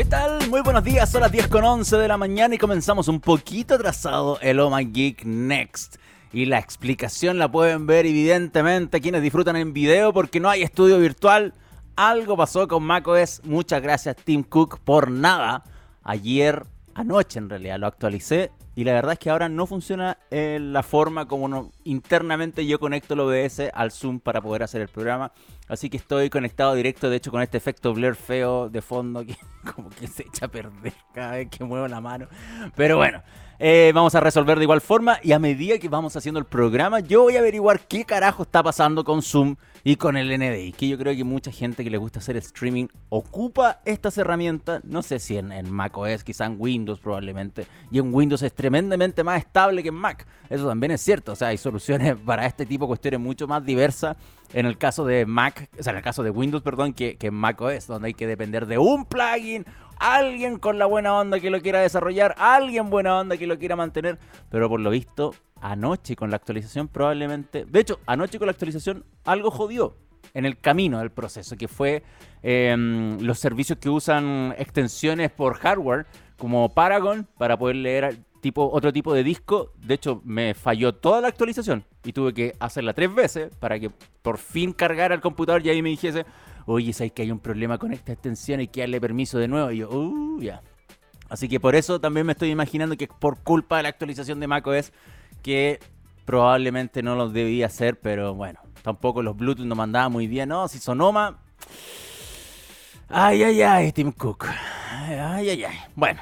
¿Qué 0.00 0.06
tal? 0.06 0.48
Muy 0.48 0.62
buenos 0.62 0.82
días, 0.82 1.10
son 1.10 1.20
las 1.20 1.30
10 1.30 1.48
con 1.48 1.62
11 1.62 1.98
de 1.98 2.08
la 2.08 2.16
mañana 2.16 2.54
y 2.54 2.58
comenzamos 2.58 3.06
un 3.08 3.20
poquito 3.20 3.74
atrasado 3.74 4.38
el 4.40 4.58
Oh 4.58 4.74
Geek 4.74 5.26
Next. 5.26 5.96
Y 6.32 6.46
la 6.46 6.58
explicación 6.58 7.36
la 7.38 7.52
pueden 7.52 7.86
ver 7.86 8.06
evidentemente 8.06 9.02
quienes 9.02 9.20
disfrutan 9.20 9.56
en 9.56 9.74
video 9.74 10.14
porque 10.14 10.40
no 10.40 10.48
hay 10.48 10.62
estudio 10.62 10.98
virtual. 10.98 11.52
Algo 11.96 12.34
pasó 12.34 12.66
con 12.66 12.82
macOS. 12.82 13.42
Muchas 13.44 13.82
gracias 13.82 14.16
Tim 14.16 14.42
Cook 14.42 14.78
por 14.78 15.10
nada. 15.10 15.64
Ayer, 16.02 16.64
anoche 16.94 17.38
en 17.38 17.50
realidad, 17.50 17.78
lo 17.78 17.86
actualicé 17.86 18.52
y 18.74 18.84
la 18.84 18.94
verdad 18.94 19.12
es 19.12 19.18
que 19.18 19.28
ahora 19.28 19.50
no 19.50 19.66
funciona 19.66 20.16
eh, 20.30 20.58
la 20.58 20.82
forma 20.82 21.28
como 21.28 21.72
internamente 21.84 22.64
yo 22.64 22.80
conecto 22.80 23.12
el 23.12 23.20
OBS 23.20 23.64
al 23.74 23.90
Zoom 23.90 24.18
para 24.18 24.40
poder 24.40 24.62
hacer 24.62 24.80
el 24.80 24.88
programa. 24.88 25.30
Así 25.70 25.88
que 25.88 25.98
estoy 25.98 26.30
conectado 26.30 26.74
directo, 26.74 27.08
de 27.08 27.16
hecho, 27.16 27.30
con 27.30 27.42
este 27.42 27.56
efecto 27.56 27.94
blur 27.94 28.16
feo 28.16 28.68
de 28.68 28.82
fondo 28.82 29.24
que 29.24 29.36
como 29.74 29.88
que 29.88 30.08
se 30.08 30.24
echa 30.24 30.46
a 30.46 30.48
perder 30.48 30.92
cada 31.14 31.36
vez 31.36 31.48
que 31.48 31.62
muevo 31.62 31.86
la 31.86 32.00
mano. 32.00 32.26
Pero 32.74 32.96
bueno, 32.96 33.22
eh, 33.60 33.92
vamos 33.94 34.14
a 34.16 34.20
resolver 34.20 34.58
de 34.58 34.64
igual 34.64 34.80
forma 34.80 35.18
y 35.22 35.30
a 35.30 35.38
medida 35.38 35.78
que 35.78 35.88
vamos 35.88 36.16
haciendo 36.16 36.40
el 36.40 36.46
programa, 36.46 36.98
yo 36.98 37.22
voy 37.22 37.36
a 37.36 37.38
averiguar 37.38 37.86
qué 37.86 38.04
carajo 38.04 38.42
está 38.42 38.64
pasando 38.64 39.04
con 39.04 39.22
Zoom 39.22 39.54
y 39.84 39.94
con 39.94 40.16
el 40.16 40.36
NDI. 40.36 40.72
Que 40.72 40.88
yo 40.88 40.98
creo 40.98 41.14
que 41.14 41.22
mucha 41.22 41.52
gente 41.52 41.84
que 41.84 41.90
le 41.90 41.98
gusta 41.98 42.18
hacer 42.18 42.36
streaming 42.38 42.88
ocupa 43.08 43.80
estas 43.84 44.18
herramientas. 44.18 44.82
No 44.82 45.02
sé 45.02 45.20
si 45.20 45.36
en, 45.36 45.52
en 45.52 45.70
Mac 45.70 45.96
OS, 45.96 46.24
quizá 46.24 46.46
en 46.46 46.56
Windows 46.58 46.98
probablemente. 46.98 47.68
Y 47.92 48.00
en 48.00 48.12
Windows 48.12 48.42
es 48.42 48.52
tremendamente 48.52 49.22
más 49.22 49.38
estable 49.38 49.84
que 49.84 49.90
en 49.90 49.94
Mac. 49.94 50.26
Eso 50.48 50.66
también 50.66 50.90
es 50.90 51.00
cierto. 51.00 51.32
O 51.32 51.36
sea, 51.36 51.48
hay 51.48 51.58
soluciones 51.58 52.16
para 52.26 52.44
este 52.46 52.66
tipo 52.66 52.86
de 52.86 52.88
cuestiones 52.88 53.20
mucho 53.20 53.46
más 53.46 53.64
diversas 53.64 54.16
en 54.52 54.66
el 54.66 54.78
caso 54.78 55.04
de 55.04 55.26
Mac, 55.26 55.68
o 55.78 55.82
sea, 55.82 55.92
en 55.92 55.98
el 55.98 56.02
caso 56.02 56.22
de 56.22 56.30
Windows, 56.30 56.62
perdón, 56.62 56.92
que, 56.92 57.16
que 57.16 57.30
Mac 57.30 57.60
OS, 57.60 57.86
donde 57.86 58.08
hay 58.08 58.14
que 58.14 58.26
depender 58.26 58.66
de 58.66 58.78
un 58.78 59.04
plugin 59.04 59.64
alguien 60.00 60.58
con 60.58 60.78
la 60.78 60.86
buena 60.86 61.14
onda 61.14 61.38
que 61.38 61.50
lo 61.50 61.60
quiera 61.60 61.80
desarrollar, 61.80 62.34
alguien 62.38 62.90
buena 62.90 63.18
onda 63.18 63.36
que 63.36 63.46
lo 63.46 63.58
quiera 63.58 63.76
mantener, 63.76 64.18
pero 64.48 64.68
por 64.68 64.80
lo 64.80 64.90
visto, 64.90 65.34
anoche 65.60 66.16
con 66.16 66.30
la 66.30 66.36
actualización 66.36 66.88
probablemente, 66.88 67.66
de 67.66 67.80
hecho, 67.80 68.00
anoche 68.06 68.38
con 68.38 68.46
la 68.46 68.52
actualización 68.52 69.04
algo 69.24 69.50
jodió 69.50 69.94
en 70.32 70.46
el 70.46 70.58
camino 70.58 70.98
del 70.98 71.10
proceso, 71.10 71.56
que 71.56 71.68
fue 71.68 72.02
em, 72.42 73.20
los 73.20 73.38
servicios 73.38 73.78
que 73.78 73.90
usan 73.90 74.54
extensiones 74.58 75.30
por 75.30 75.54
hardware, 75.58 76.06
como 76.38 76.72
Paragon, 76.72 77.26
para 77.36 77.58
poder 77.58 77.76
leer 77.76 78.18
tipo, 78.40 78.70
otro 78.72 78.92
tipo 78.92 79.14
de 79.14 79.24
disco. 79.24 79.72
De 79.76 79.94
hecho, 79.94 80.20
me 80.24 80.54
falló 80.54 80.94
toda 80.94 81.20
la 81.20 81.28
actualización 81.28 81.84
y 82.04 82.12
tuve 82.12 82.32
que 82.32 82.54
hacerla 82.58 82.94
tres 82.94 83.14
veces 83.14 83.54
para 83.58 83.78
que 83.78 83.90
por 84.22 84.38
fin 84.38 84.72
cargara 84.72 85.14
el 85.14 85.20
computador 85.20 85.64
y 85.64 85.70
ahí 85.70 85.82
me 85.82 85.90
dijese, 85.90 86.24
oye, 86.66 86.92
sabes 86.92 87.12
que 87.12 87.22
hay 87.22 87.30
un 87.30 87.38
problema 87.38 87.78
con 87.78 87.92
esta 87.92 88.12
extensión 88.12 88.60
y 88.60 88.68
que 88.68 88.80
darle 88.80 89.00
permiso 89.00 89.38
de 89.38 89.48
nuevo. 89.48 89.70
Y 89.70 89.78
yo, 89.78 89.90
uh, 89.90 90.40
ya. 90.40 90.62
Así 91.28 91.48
que 91.48 91.60
por 91.60 91.76
eso 91.76 92.00
también 92.00 92.26
me 92.26 92.32
estoy 92.32 92.50
imaginando 92.50 92.96
que 92.96 93.06
por 93.06 93.38
culpa 93.38 93.76
de 93.76 93.84
la 93.84 93.88
actualización 93.90 94.40
de 94.40 94.48
macOS 94.48 94.92
que 95.42 95.78
probablemente 96.24 97.02
no 97.02 97.14
lo 97.14 97.28
debía 97.28 97.66
hacer, 97.66 97.98
pero 98.00 98.34
bueno, 98.34 98.60
tampoco 98.82 99.22
los 99.22 99.36
Bluetooth 99.36 99.66
no 99.66 99.74
mandaban 99.74 100.12
muy 100.12 100.26
bien, 100.26 100.48
¿no? 100.48 100.68
Si 100.68 100.78
Sonoma... 100.78 101.38
Ay, 103.12 103.42
ay, 103.42 103.62
ay, 103.62 103.92
Tim 103.92 104.12
Cook. 104.12 104.46
Ay, 104.92 105.50
ay, 105.50 105.64
ay. 105.64 105.78
Bueno, 105.96 106.20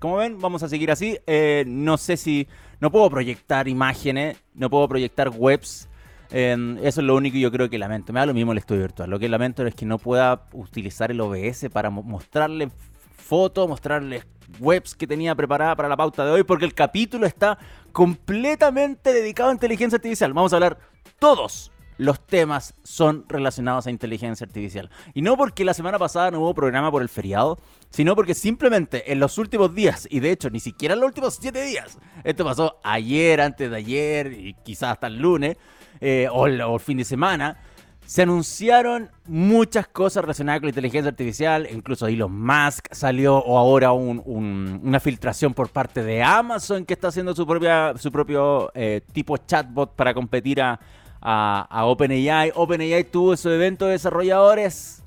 como 0.00 0.16
ven, 0.16 0.40
vamos 0.40 0.64
a 0.64 0.68
seguir 0.68 0.90
así. 0.90 1.18
Eh, 1.26 1.64
no 1.68 1.96
sé 1.96 2.16
si... 2.16 2.48
No 2.80 2.90
puedo 2.90 3.08
proyectar 3.10 3.68
imágenes, 3.68 4.42
no 4.54 4.70
puedo 4.70 4.88
proyectar 4.88 5.28
webs 5.28 5.90
eso 6.32 7.00
es 7.00 7.06
lo 7.06 7.16
único 7.16 7.34
que 7.34 7.40
yo 7.40 7.50
creo 7.50 7.68
que 7.68 7.78
lamento. 7.78 8.12
Me 8.12 8.20
da 8.20 8.26
lo 8.26 8.34
mismo 8.34 8.52
el 8.52 8.58
estudio 8.58 8.82
virtual. 8.82 9.10
Lo 9.10 9.18
que 9.18 9.28
lamento 9.28 9.66
es 9.66 9.74
que 9.74 9.84
no 9.84 9.98
pueda 9.98 10.44
utilizar 10.52 11.10
el 11.10 11.20
OBS 11.20 11.68
para 11.72 11.90
mostrarle 11.90 12.70
fotos, 13.16 13.68
mostrarles 13.68 14.26
webs 14.58 14.94
que 14.94 15.06
tenía 15.06 15.34
preparada 15.34 15.76
para 15.76 15.88
la 15.88 15.96
pauta 15.96 16.24
de 16.24 16.32
hoy, 16.32 16.42
porque 16.44 16.64
el 16.64 16.74
capítulo 16.74 17.26
está 17.26 17.58
completamente 17.92 19.12
dedicado 19.12 19.50
a 19.50 19.52
inteligencia 19.52 19.96
artificial. 19.96 20.32
Vamos 20.32 20.52
a 20.52 20.56
hablar 20.56 20.78
todos 21.18 21.72
los 22.00 22.26
temas 22.26 22.74
son 22.82 23.26
relacionados 23.28 23.86
a 23.86 23.90
inteligencia 23.90 24.46
artificial. 24.46 24.88
Y 25.12 25.20
no 25.20 25.36
porque 25.36 25.66
la 25.66 25.74
semana 25.74 25.98
pasada 25.98 26.30
no 26.30 26.40
hubo 26.40 26.54
programa 26.54 26.90
por 26.90 27.02
el 27.02 27.10
feriado, 27.10 27.58
sino 27.90 28.16
porque 28.16 28.32
simplemente 28.34 29.12
en 29.12 29.20
los 29.20 29.36
últimos 29.36 29.74
días, 29.74 30.08
y 30.10 30.20
de 30.20 30.32
hecho 30.32 30.48
ni 30.48 30.60
siquiera 30.60 30.94
en 30.94 31.00
los 31.00 31.08
últimos 31.08 31.38
siete 31.38 31.62
días, 31.62 31.98
esto 32.24 32.42
pasó 32.42 32.80
ayer, 32.82 33.42
antes 33.42 33.70
de 33.70 33.76
ayer 33.76 34.32
y 34.32 34.54
quizás 34.64 34.92
hasta 34.92 35.08
el 35.08 35.18
lunes, 35.18 35.58
eh, 36.00 36.26
o, 36.32 36.46
el, 36.46 36.62
fin 36.80 36.96
de 36.96 37.04
semana, 37.04 37.58
se 38.06 38.22
anunciaron 38.22 39.10
muchas 39.26 39.86
cosas 39.86 40.22
relacionadas 40.22 40.60
con 40.60 40.68
la 40.68 40.70
inteligencia 40.70 41.10
artificial, 41.10 41.68
incluso 41.70 42.06
Elon 42.06 42.32
Musk 42.32 42.86
salió 42.92 43.36
o 43.36 43.58
ahora 43.58 43.92
una 43.92 45.00
filtración 45.00 45.52
por 45.52 45.68
parte 45.68 46.02
de 46.02 46.22
Amazon 46.22 46.86
que 46.86 46.94
está 46.94 47.08
haciendo 47.08 47.36
su, 47.36 47.46
propia, 47.46 47.92
su 47.98 48.10
propio 48.10 48.72
eh, 48.74 49.02
tipo 49.12 49.36
chatbot 49.36 49.94
para 49.94 50.14
competir 50.14 50.62
a, 50.62 50.80
a, 51.20 51.84
OpenAI. 51.84 52.52
OpenAI 52.54 53.04
tuvo 53.04 53.36
su 53.36 53.50
evento 53.50 53.86
de 53.86 53.92
desarrolladores 53.92 55.02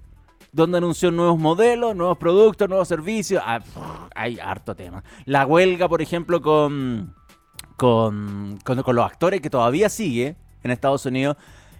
donde 0.52 0.78
anunció 0.78 1.10
nuevos 1.12 1.40
modelos, 1.40 1.96
nuevos 1.96 2.18
productos, 2.18 2.70
nuevos 2.70 2.88
servicios. 2.88 3.42
Ah, 3.46 3.60
hay 4.16 4.40
harto 4.40 4.76
tema. 4.76 5.04
La 5.26 5.46
huelga, 5.46 5.90
por 5.90 6.02
ejemplo, 6.02 6.42
con, 6.42 7.16
con, 7.76 8.60
con 8.64 8.96
los 8.96 9.06
actores 9.06 9.42
que 9.42 9.50
todavía 9.50 9.90
sigue 9.90 10.36
en 10.64 10.72
Estados 10.72 11.06
Unidos, 11.06 11.38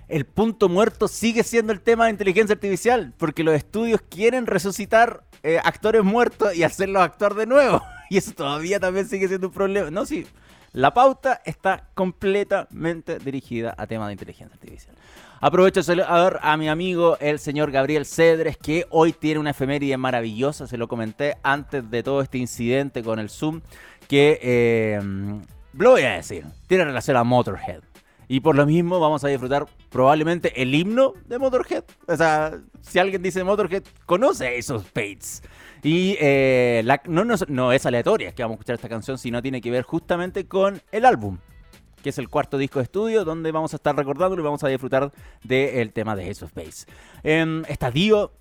el 0.08 0.26
punto 0.26 0.70
muerto 0.70 1.08
sigue 1.08 1.44
siendo 1.44 1.74
el 1.74 1.82
tema 1.82 2.06
de 2.06 2.12
inteligencia 2.12 2.54
artificial, 2.54 3.14
porque 3.18 3.44
los 3.44 3.56
estudios 3.56 4.02
quieren 4.10 4.46
resucitar 4.46 5.24
eh, 5.44 5.60
actores 5.64 6.04
muertos 6.04 6.56
y 6.56 6.64
hacerlos 6.64 7.02
actuar 7.02 7.36
de 7.36 7.46
nuevo. 7.46 7.82
Y 8.10 8.18
eso 8.18 8.32
todavía 8.32 8.80
también 8.80 9.08
sigue 9.08 9.28
siendo 9.28 9.48
un 9.48 9.54
problema. 9.54 9.90
No, 9.90 10.06
sí, 10.06 10.28
la 10.74 10.94
pauta 10.94 11.42
está 11.46 11.90
completamente 11.94 13.20
dirigida 13.20 13.74
a 13.78 13.88
temas 13.88 14.08
de 14.08 14.14
inteligencia 14.14 14.56
artificial. 14.56 14.96
Aprovecho 15.40 15.82
de 15.82 15.84
saludar 15.84 16.40
a 16.42 16.58
mi 16.58 16.70
amigo 16.70 17.18
el 17.20 17.38
señor 17.38 17.72
Gabriel 17.72 18.06
Cedres, 18.06 18.58
que 18.58 18.88
hoy 18.90 19.14
tiene 19.14 19.40
una 19.40 19.52
efeméride 19.52 19.98
maravillosa, 19.98 20.68
se 20.68 20.78
lo 20.78 20.88
comenté 20.88 21.38
antes 21.44 21.90
de 21.92 22.02
todo 22.02 22.22
este 22.22 22.38
incidente 22.38 23.04
con 23.04 23.20
el 23.20 23.30
Zoom, 23.30 23.62
que 24.08 24.40
eh, 24.42 25.02
lo 25.74 25.92
voy 25.92 26.04
a 26.04 26.14
decir, 26.14 26.46
tiene 26.68 26.86
relación 26.86 27.18
a 27.18 27.24
Motorhead. 27.24 27.82
Y 28.28 28.40
por 28.40 28.56
lo 28.56 28.66
mismo 28.66 29.00
vamos 29.00 29.24
a 29.24 29.28
disfrutar 29.28 29.68
probablemente 29.90 30.62
el 30.62 30.74
himno 30.74 31.14
de 31.28 31.38
Motorhead. 31.38 31.84
O 32.08 32.16
sea, 32.16 32.58
si 32.82 32.98
alguien 32.98 33.22
dice 33.22 33.44
Motorhead, 33.44 33.84
conoce 34.06 34.58
esos 34.58 34.86
Pates. 34.86 35.44
Y 35.84 36.16
eh, 36.20 36.84
no, 37.08 37.72
es 37.74 37.86
aleatoria 37.86 38.32
que 38.32 38.42
vamos 38.42 38.56
a 38.56 38.58
escuchar 38.58 38.76
esta 38.76 38.90
canción, 38.90 39.18
sino 39.18 39.42
tiene 39.42 39.60
que 39.60 39.70
ver 39.70 39.84
justamente 39.84 40.48
con 40.48 40.82
el 40.92 41.06
álbum, 41.06 41.40
que 42.02 42.10
es 42.10 42.18
el 42.18 42.30
cuarto 42.30 42.58
disco 42.58 42.80
de 42.80 42.84
estudio, 42.84 43.26
donde 43.26 43.52
vamos 43.52 43.74
a 43.74 43.76
estar 43.76 43.94
recordando 43.96 44.40
y 44.40 44.42
vamos 44.42 44.64
a 44.64 44.70
disfrutar 44.70 45.12
del 45.44 45.92
tema 45.92 46.16
de 46.16 46.30
Ace 46.30 46.46
of 46.46 46.54
Base. 46.54 46.86
Está 47.68 47.92
Dio, 47.92 48.32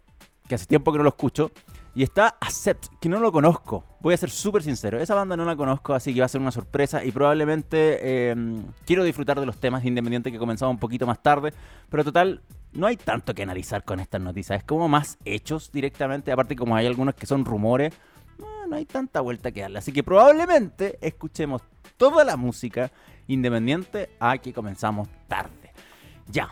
que 0.48 0.54
hace 0.54 0.66
tiempo 0.66 0.92
que 0.92 0.98
no 0.98 1.04
lo 1.04 1.10
escucho. 1.10 1.50
Y 1.94 2.02
está 2.02 2.36
Accept, 2.40 2.86
que 3.00 3.08
no 3.10 3.20
lo 3.20 3.30
conozco. 3.32 3.84
Voy 4.00 4.14
a 4.14 4.16
ser 4.16 4.30
súper 4.30 4.62
sincero. 4.62 4.98
Esa 4.98 5.14
banda 5.14 5.36
no 5.36 5.44
la 5.44 5.56
conozco, 5.56 5.92
así 5.92 6.14
que 6.14 6.20
va 6.20 6.26
a 6.26 6.28
ser 6.28 6.40
una 6.40 6.50
sorpresa. 6.50 7.04
Y 7.04 7.12
probablemente 7.12 8.30
em, 8.30 8.64
quiero 8.86 9.04
disfrutar 9.04 9.38
de 9.38 9.44
los 9.44 9.58
temas 9.58 9.84
independientes 9.84 10.32
que 10.32 10.38
comenzamos 10.38 10.72
un 10.72 10.80
poquito 10.80 11.06
más 11.06 11.22
tarde. 11.22 11.52
Pero 11.90 12.02
total, 12.02 12.40
no 12.72 12.86
hay 12.86 12.96
tanto 12.96 13.34
que 13.34 13.42
analizar 13.42 13.84
con 13.84 14.00
estas 14.00 14.20
noticias. 14.20 14.60
Es 14.60 14.64
como 14.64 14.88
más 14.88 15.18
hechos 15.24 15.70
directamente. 15.72 16.32
Aparte, 16.32 16.56
como 16.56 16.76
hay 16.76 16.86
algunos 16.86 17.14
que 17.14 17.26
son 17.26 17.44
rumores, 17.44 17.92
no, 18.68 18.76
hay 18.76 18.86
tanta 18.86 19.20
vuelta 19.20 19.52
que 19.52 19.60
darle. 19.60 19.78
Así 19.78 19.92
que 19.92 20.02
probablemente 20.02 20.98
escuchemos 21.00 21.62
toda 21.96 22.24
la 22.24 22.36
música 22.36 22.90
independiente 23.28 24.10
a 24.18 24.38
que 24.38 24.52
comenzamos 24.52 25.08
tarde. 25.28 25.72
Ya, 26.28 26.48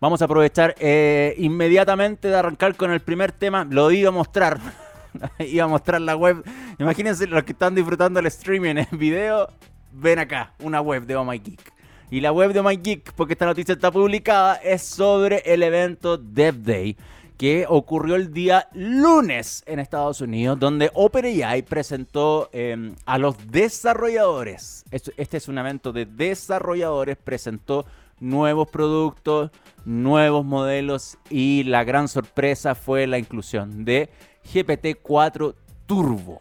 Vamos 0.00 0.20
a 0.20 0.26
aprovechar 0.26 0.74
eh, 0.80 1.34
inmediatamente 1.38 2.28
de 2.28 2.36
arrancar 2.36 2.76
con 2.76 2.90
el 2.90 3.00
primer 3.00 3.32
tema. 3.32 3.64
Lo 3.64 3.90
iba 3.90 4.10
a 4.10 4.12
mostrar. 4.12 4.60
iba 5.38 5.64
a 5.64 5.66
mostrar 5.66 5.98
la 6.02 6.14
web. 6.14 6.44
Imagínense 6.78 7.26
los 7.26 7.42
que 7.44 7.52
están 7.52 7.74
disfrutando 7.74 8.20
el 8.20 8.26
streaming 8.26 8.76
en 8.76 8.98
video. 8.98 9.48
Ven 9.92 10.18
acá, 10.18 10.52
una 10.58 10.82
web 10.82 11.06
de 11.06 11.16
Oh 11.16 11.24
My 11.24 11.38
Geek. 11.38 11.73
Y 12.10 12.20
la 12.20 12.32
web 12.32 12.52
de 12.52 12.62
My 12.62 12.76
Geek, 12.76 13.12
porque 13.14 13.32
esta 13.32 13.46
noticia 13.46 13.74
está 13.74 13.90
publicada, 13.90 14.56
es 14.56 14.82
sobre 14.82 15.42
el 15.46 15.62
evento 15.62 16.16
Dev 16.16 16.62
Day 16.62 16.96
que 17.36 17.66
ocurrió 17.68 18.14
el 18.14 18.32
día 18.32 18.68
lunes 18.72 19.64
en 19.66 19.80
Estados 19.80 20.20
Unidos, 20.20 20.58
donde 20.58 20.90
OpenAI 20.94 21.62
presentó 21.62 22.48
em, 22.52 22.94
a 23.06 23.18
los 23.18 23.50
desarrolladores. 23.50 24.84
Este 24.90 25.36
es 25.36 25.48
un 25.48 25.58
evento 25.58 25.92
de 25.92 26.06
desarrolladores, 26.06 27.16
presentó 27.16 27.86
nuevos 28.20 28.68
productos, 28.68 29.50
nuevos 29.84 30.44
modelos 30.44 31.18
y 31.28 31.64
la 31.64 31.84
gran 31.84 32.08
sorpresa 32.08 32.74
fue 32.74 33.06
la 33.06 33.18
inclusión 33.18 33.84
de 33.84 34.08
GPT-4 34.52 35.54
Turbo. 35.86 36.40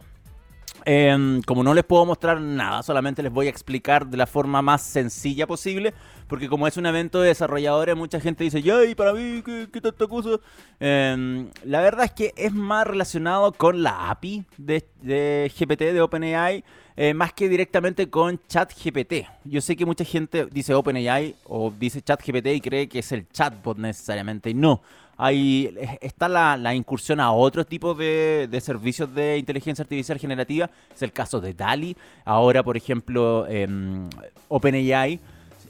Em, 0.85 1.41
como 1.43 1.63
no 1.63 1.73
les 1.73 1.85
puedo 1.85 2.05
mostrar 2.05 2.41
nada, 2.41 2.83
solamente 2.83 3.23
les 3.23 3.31
voy 3.31 3.47
a 3.47 3.49
explicar 3.49 4.07
de 4.07 4.17
la 4.17 4.27
forma 4.27 4.61
más 4.61 4.81
sencilla 4.81 5.47
posible, 5.47 5.93
porque 6.27 6.49
como 6.49 6.67
es 6.67 6.75
un 6.75 6.85
evento 6.85 7.21
de 7.21 7.29
desarrolladores, 7.29 7.95
mucha 7.95 8.19
gente 8.19 8.43
dice, 8.43 8.61
¡ay, 8.71 8.93
para 8.93 9.13
mí, 9.13 9.41
qué, 9.45 9.69
qué 9.71 9.79
tanta 9.79 10.07
cosa! 10.07 10.39
Em, 10.79 11.49
la 11.63 11.81
verdad 11.81 12.05
es 12.05 12.11
que 12.11 12.33
es 12.35 12.53
más 12.53 12.85
relacionado 12.85 13.53
con 13.53 13.81
la 13.81 14.09
API 14.09 14.45
de, 14.57 14.85
de 15.01 15.51
GPT, 15.57 15.93
de 15.93 16.01
OpenAI, 16.01 16.63
eh, 16.95 17.13
más 17.13 17.33
que 17.33 17.49
directamente 17.49 18.09
con 18.09 18.39
ChatGPT. 18.47 19.27
Yo 19.45 19.61
sé 19.61 19.75
que 19.75 19.85
mucha 19.85 20.05
gente 20.05 20.45
dice 20.45 20.73
OpenAI 20.73 21.35
o 21.45 21.71
dice 21.71 22.01
ChatGPT 22.01 22.47
y 22.47 22.61
cree 22.61 22.87
que 22.87 22.99
es 22.99 23.11
el 23.11 23.27
chatbot 23.29 23.77
necesariamente, 23.77 24.53
no 24.53 24.81
hay, 25.17 25.73
está 26.01 26.27
la, 26.27 26.75
incursión 26.75 27.19
a 27.19 27.31
otros 27.31 27.67
tipos 27.67 27.97
de, 27.97 28.59
servicios 28.61 29.13
de 29.13 29.37
inteligencia 29.37 29.83
artificial 29.83 30.17
generativa. 30.17 30.69
Es 30.93 31.01
el 31.01 31.11
caso 31.11 31.39
de 31.39 31.53
DALI. 31.53 31.95
Ahora, 32.25 32.63
por 32.63 32.77
ejemplo, 32.77 33.45
em, 33.47 34.09
OpenAI 34.47 35.19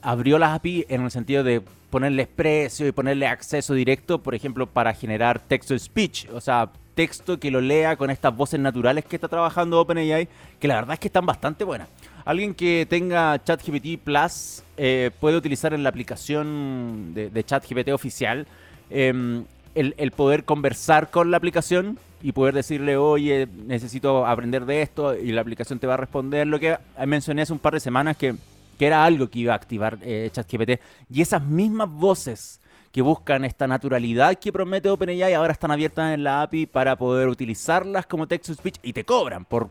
abrió 0.02 0.38
las 0.40 0.56
API 0.56 0.86
en 0.90 1.04
el 1.04 1.12
sentido 1.12 1.44
de 1.44 1.62
ponerles 1.90 2.28
precio 2.28 2.88
y 2.88 2.92
ponerle 2.92 3.28
acceso 3.28 3.74
directo, 3.74 4.24
por 4.24 4.34
ejemplo, 4.34 4.66
para 4.66 4.94
generar 4.94 5.40
texto 5.40 5.78
speech. 5.78 6.28
O 6.34 6.42
sea, 6.42 6.72
texto 6.96 7.40
que 7.40 7.52
lo 7.52 7.62
lea 7.62 7.96
con 7.96 8.10
estas 8.10 8.36
voces 8.36 8.60
naturales 8.60 9.06
que 9.06 9.16
está 9.16 9.28
trabajando 9.28 9.80
OpenAI, 9.80 10.28
que 10.60 10.68
la 10.68 10.76
verdad 10.76 10.94
es 10.94 11.00
que 11.00 11.08
están 11.08 11.26
bastante 11.26 11.64
buenas. 11.64 11.88
Alguien 12.26 12.54
que 12.54 12.86
tenga 12.90 13.44
ChatGPT 13.44 14.02
Plus 14.04 14.64
eh, 14.78 15.12
puede 15.20 15.36
utilizar 15.36 15.74
en 15.74 15.84
la 15.84 15.90
aplicación 15.90 17.14
de, 17.14 17.44
ChatGPT 17.44 17.90
oficial 17.90 18.48
Em, 18.90 19.46
el, 19.74 20.12
poder 20.12 20.46
conversar 20.46 21.10
con 21.10 21.32
la 21.32 21.38
aplicación 21.38 21.98
y 22.22 22.32
poder 22.32 22.54
decirle, 22.54 22.96
oye, 22.96 23.48
necesito 23.66 24.28
aprender 24.28 24.68
de 24.68 24.84
esto 24.84 25.18
y 25.18 25.32
la 25.32 25.42
aplicación 25.42 25.80
te 25.80 25.88
va 25.88 25.96
a 25.96 25.98
responder. 25.98 26.46
Lo 26.46 26.60
que 26.60 26.78
mencioné 27.08 27.42
hace 27.42 27.54
un 27.54 27.60
par 27.60 27.74
de 27.74 27.80
semanas 27.80 28.16
que, 28.16 28.36
era 28.80 29.06
algo 29.06 29.30
que 29.30 29.40
iba 29.40 29.54
a 29.54 29.56
activar 29.56 29.98
eh, 30.02 30.30
ChatGPT. 30.32 30.80
Y 31.10 31.22
esas 31.22 31.42
mismas 31.42 31.90
voces 31.90 32.60
que 32.94 33.02
buscan 33.02 33.44
esta 33.44 33.68
naturalidad 33.68 34.36
que 34.36 34.54
promete 34.54 34.88
OpenAI 34.88 35.34
ahora 35.34 35.52
están 35.52 35.72
abiertas 35.72 36.14
en 36.14 36.24
la 36.24 36.44
API 36.44 36.68
para 36.68 36.96
poder 36.96 37.28
utilizarlas 37.28 38.06
como 38.06 38.28
text 38.28 38.46
to 38.46 38.54
speech 38.54 38.78
y 38.84 38.94
te 38.94 39.04
cobran 39.04 39.46
por... 39.46 39.70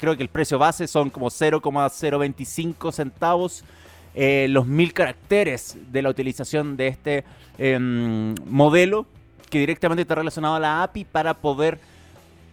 Creo 0.00 0.16
que 0.16 0.24
el 0.24 0.28
precio 0.28 0.58
base 0.58 0.88
son 0.88 1.10
como 1.10 1.30
0,025 1.30 2.90
centavos 2.90 3.64
eh, 4.16 4.48
los 4.50 4.66
mil 4.66 4.92
caracteres 4.92 5.78
de 5.92 6.02
la 6.02 6.10
utilización 6.10 6.76
de 6.76 6.88
este 6.88 7.24
em, 7.56 8.34
modelo 8.46 9.06
que 9.48 9.60
directamente 9.60 10.02
está 10.02 10.16
relacionado 10.16 10.56
a 10.56 10.60
la 10.60 10.82
API 10.82 11.04
para 11.04 11.34
poder 11.34 11.78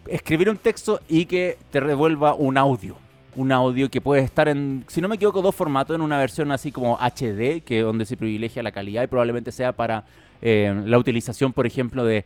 escribir 0.07 0.47
un 0.47 0.57
texto 0.57 0.99
y 1.09 1.25
que 1.25 1.57
te 1.71 1.79
revuelva 1.79 2.35
un 2.35 2.59
audio. 2.59 3.02
Un 3.35 3.51
audio 3.51 3.89
que 3.89 3.99
puede 3.99 4.21
estar 4.21 4.47
en, 4.47 4.85
si 4.87 5.01
no 5.01 5.07
me 5.07 5.15
equivoco, 5.15 5.41
dos 5.41 5.55
formatos, 5.55 5.95
en 5.95 6.01
una 6.01 6.17
versión 6.17 6.51
así 6.51 6.71
como 6.71 6.97
HD, 6.99 7.63
que 7.63 7.81
donde 7.81 8.05
se 8.05 8.15
privilegia 8.15 8.61
la 8.61 8.71
calidad 8.71 9.03
y 9.03 9.07
probablemente 9.07 9.51
sea 9.51 9.71
para 9.71 10.05
em, 10.41 10.85
la 10.85 10.97
utilización, 10.99 11.51
por 11.51 11.65
ejemplo, 11.65 12.05
de, 12.05 12.25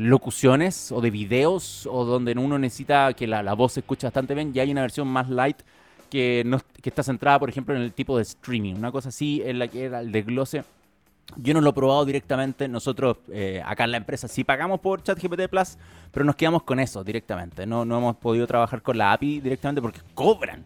locuciones 0.00 0.92
o 0.92 1.00
de 1.00 1.10
videos, 1.10 1.86
o 1.90 2.04
donde 2.04 2.32
uno 2.32 2.58
necesita 2.58 3.12
que 3.14 3.26
la, 3.26 3.42
la 3.42 3.54
voz 3.54 3.72
se 3.72 3.80
escuche 3.80 4.06
bastante 4.06 4.34
bien, 4.34 4.52
y 4.54 4.60
hay 4.60 4.70
una 4.70 4.82
versión 4.82 5.08
más 5.08 5.28
light 5.28 5.58
que, 6.10 6.42
no, 6.44 6.60
que 6.82 6.90
está 6.90 7.02
centrada, 7.02 7.38
por 7.38 7.48
ejemplo, 7.48 7.74
en 7.74 7.82
el 7.82 7.92
tipo 7.92 8.16
de 8.16 8.22
streaming. 8.22 8.74
Una 8.74 8.92
cosa 8.92 9.08
así 9.08 9.42
en 9.44 9.58
la 9.58 9.68
que 9.68 9.84
era 9.84 10.00
el 10.00 10.12
desglose. 10.12 10.64
Yo 11.36 11.54
no 11.54 11.60
lo 11.60 11.70
he 11.70 11.72
probado 11.72 12.04
directamente. 12.04 12.68
Nosotros 12.68 13.18
eh, 13.30 13.62
acá 13.64 13.84
en 13.84 13.92
la 13.92 13.96
empresa 13.96 14.28
sí 14.28 14.44
pagamos 14.44 14.80
por 14.80 15.02
ChatGPT 15.02 15.48
Plus, 15.48 15.78
pero 16.10 16.24
nos 16.24 16.36
quedamos 16.36 16.62
con 16.62 16.80
eso 16.80 17.04
directamente. 17.04 17.66
No, 17.66 17.84
no 17.84 17.98
hemos 17.98 18.16
podido 18.16 18.46
trabajar 18.46 18.82
con 18.82 18.98
la 18.98 19.12
API 19.12 19.40
directamente 19.40 19.80
porque 19.80 20.00
cobran. 20.14 20.64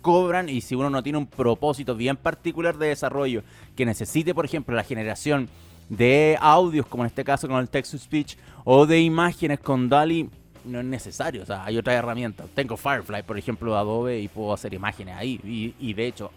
Cobran 0.00 0.48
y 0.48 0.60
si 0.60 0.74
uno 0.74 0.90
no 0.90 1.02
tiene 1.02 1.18
un 1.18 1.26
propósito 1.26 1.94
bien 1.94 2.16
particular 2.16 2.76
de 2.76 2.88
desarrollo 2.88 3.44
que 3.76 3.86
necesite, 3.86 4.34
por 4.34 4.44
ejemplo, 4.44 4.74
la 4.74 4.82
generación 4.82 5.48
de 5.88 6.36
audios, 6.40 6.86
como 6.86 7.04
en 7.04 7.08
este 7.08 7.22
caso 7.22 7.46
con 7.46 7.58
el 7.58 7.68
text 7.68 7.92
to 7.92 7.98
speech, 7.98 8.36
o 8.64 8.86
de 8.86 9.00
imágenes 9.00 9.60
con 9.60 9.88
DALI, 9.88 10.28
no 10.64 10.80
es 10.80 10.84
necesario. 10.84 11.42
O 11.42 11.46
sea, 11.46 11.64
hay 11.64 11.76
otras 11.76 11.96
herramientas. 11.96 12.48
Tengo 12.54 12.76
Firefly, 12.76 13.22
por 13.22 13.38
ejemplo, 13.38 13.72
de 13.72 13.78
Adobe 13.78 14.20
y 14.20 14.28
puedo 14.28 14.52
hacer 14.52 14.74
imágenes 14.74 15.16
ahí. 15.16 15.40
Y, 15.78 15.92
de 15.94 16.06
hecho, 16.06 16.30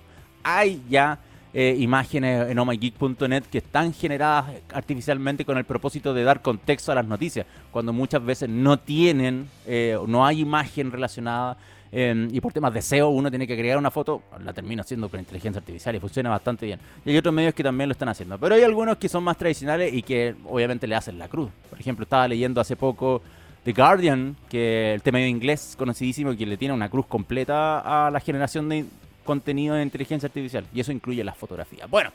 hay 0.44 0.84
ya 0.90 1.20
eh, 1.58 1.74
imágenes 1.80 2.52
en 2.52 2.60
omageek.net 2.60 3.44
que 3.44 3.60
están 3.60 3.94
generadas 3.94 4.48
artificialmente 4.74 5.46
con 5.46 5.58
el 5.58 5.64
propósito 5.64 6.14
de 6.14 6.26
dar 6.26 6.42
contexto 6.42 6.92
a 6.92 6.96
las 6.96 7.06
noticias, 7.06 7.46
cuando 7.72 7.94
muchas 7.94 8.26
veces 8.26 8.50
no 8.50 8.78
tienen, 8.78 9.48
eh, 9.66 9.98
no 10.06 10.26
hay 10.26 10.42
imagen 10.42 10.92
relacionada. 10.92 11.56
Em, 11.94 12.28
y 12.30 12.42
por 12.42 12.52
temas 12.52 12.74
de 12.74 12.82
SEO 12.82 13.08
uno 13.08 13.30
tiene 13.30 13.48
que 13.48 13.56
crear 13.56 13.78
una 13.78 13.90
foto, 13.90 14.24
la 14.44 14.52
termina 14.52 14.82
haciendo 14.82 15.08
con 15.08 15.18
inteligencia 15.18 15.60
artificial 15.60 15.96
y 15.96 16.02
funciona 16.02 16.30
bastante 16.30 16.66
bien. 16.66 16.78
Y 17.06 17.12
hay 17.12 17.18
otros 17.18 17.34
medios 17.34 17.54
que 17.54 17.64
también 17.64 17.88
lo 17.88 17.94
están 17.94 18.10
haciendo. 18.10 18.38
Pero 18.38 18.56
hay 18.56 18.64
algunos 18.64 18.98
que 18.98 19.08
son 19.08 19.24
más 19.24 19.38
tradicionales 19.38 19.94
y 19.94 20.02
que 20.02 20.36
obviamente 20.50 20.88
le 20.88 20.96
hacen 20.96 21.18
la 21.18 21.30
cruz. 21.30 21.50
Por 21.70 21.80
ejemplo, 21.80 22.04
estaba 22.04 22.28
leyendo 22.28 22.60
hace 22.60 22.76
poco 22.76 23.22
The 23.64 23.72
Guardian, 23.72 24.36
que 24.50 24.94
el 24.94 25.02
tema 25.02 25.20
de 25.20 25.30
inglés 25.30 25.76
conocidísimo, 25.78 26.36
que 26.36 26.46
le 26.46 26.58
tiene 26.58 26.74
una 26.74 26.90
cruz 26.90 27.06
completa 27.06 28.08
a 28.08 28.12
la 28.12 28.20
generación 28.20 28.68
de 28.68 28.84
contenido 29.26 29.76
de 29.76 29.84
inteligencia 29.84 30.28
artificial. 30.28 30.66
Y 30.74 30.80
eso 30.80 30.94
incluye 30.94 31.24
las 31.24 31.36
fotografías. 31.38 31.90
Bueno, 31.90 32.12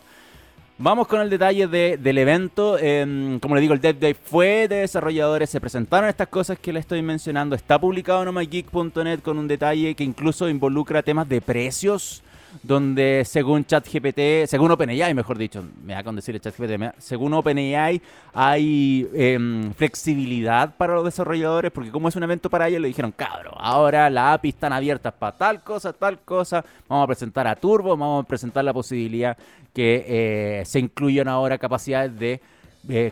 vamos 0.79 1.07
con 1.07 1.21
el 1.21 1.29
detalle 1.29 1.67
del 1.67 2.19
evento. 2.19 2.79
Em, 2.79 3.39
como 3.39 3.55
le 3.55 3.61
digo, 3.61 3.75
el 3.75 3.81
Dev 3.81 3.99
Day 3.99 4.15
fue 4.15 4.67
de 4.69 4.77
desarrolladores. 4.77 5.51
Se 5.51 5.61
presentaron 5.61 6.09
estas 6.09 6.29
cosas 6.29 6.59
que 6.59 6.73
le 6.73 6.81
estoy 6.81 7.03
mencionando. 7.03 7.55
Está 7.55 7.79
publicado 7.79 8.23
en 8.23 8.29
omageek.net 8.29 9.21
con 9.21 9.39
un 9.39 9.47
detalle 9.47 9.95
que 9.95 10.05
incluso 10.05 10.49
involucra 10.49 11.03
temas 11.03 11.29
de 11.29 11.43
precios 11.43 12.23
donde 12.63 13.25
según 13.25 13.65
ChatGPT, 13.65 14.47
según 14.47 14.71
OpenAI, 14.71 15.15
mejor 15.15 15.39
dicho, 15.39 15.65
me 15.85 15.95
da 15.95 16.03
con 16.03 16.17
decir 16.17 16.39
ChatGPT, 16.39 16.97
según 16.99 17.33
OpenAI 17.35 18.01
hay 18.33 19.09
em, 19.15 19.73
flexibilidad 19.75 20.77
para 20.77 20.95
los 20.95 21.05
desarrolladores, 21.05 21.71
porque 21.71 21.91
como 21.91 22.09
es 22.09 22.17
un 22.17 22.23
evento 22.23 22.51
para 22.51 22.69
ellos, 22.69 22.81
le 22.81 22.89
dijeron, 22.89 23.13
cabrón, 23.13 23.55
ahora 23.57 24.11
las 24.11 24.35
API 24.35 24.51
están 24.51 24.73
abiertas 24.73 25.13
para 25.13 25.37
tal 25.37 25.63
cosa, 25.63 25.93
tal 25.93 26.19
cosa, 26.21 26.65
vamos 26.89 27.05
a 27.05 27.07
presentar 27.07 27.47
a 27.47 27.57
Turbo, 27.57 27.91
vamos 27.97 28.25
a 28.25 28.29
presentar 28.29 28.65
la 28.65 28.73
posibilidad 28.73 29.37
que 29.73 30.05
eh, 30.07 30.65
se 30.65 30.81
incluyan 30.81 31.29
ahora 31.29 31.59
capacidades 31.59 32.19
de 32.19 32.41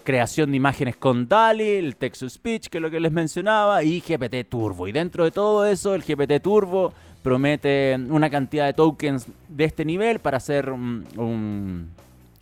creación 0.03 0.51
de 0.51 0.57
imágenes 0.57 0.97
con 0.97 1.29
DALI, 1.29 1.77
el 1.77 1.97
text 1.97 2.23
to 2.23 2.31
speech, 2.31 2.69
que 2.69 2.79
es 2.79 2.83
lo 2.83 2.91
que 2.91 3.01
les 3.01 3.13
mencionaba, 3.13 3.83
y 3.83 4.01
GPT 4.01 4.49
Turbo. 4.49 4.89
Y 4.89 4.93
dentro 4.93 5.25
de 5.25 5.31
todo 5.31 5.67
eso, 5.67 5.95
el 5.95 6.03
GPT 6.03 6.43
Turbo 6.43 6.95
promete 7.23 7.97
una 8.09 8.31
cantidad 8.31 8.67
de 8.67 8.73
tokens 8.73 9.27
de 9.49 9.65
este 9.65 9.85
nivel 9.85 10.19
para 10.19 10.37
hacer 10.37 10.71
un, 10.71 11.91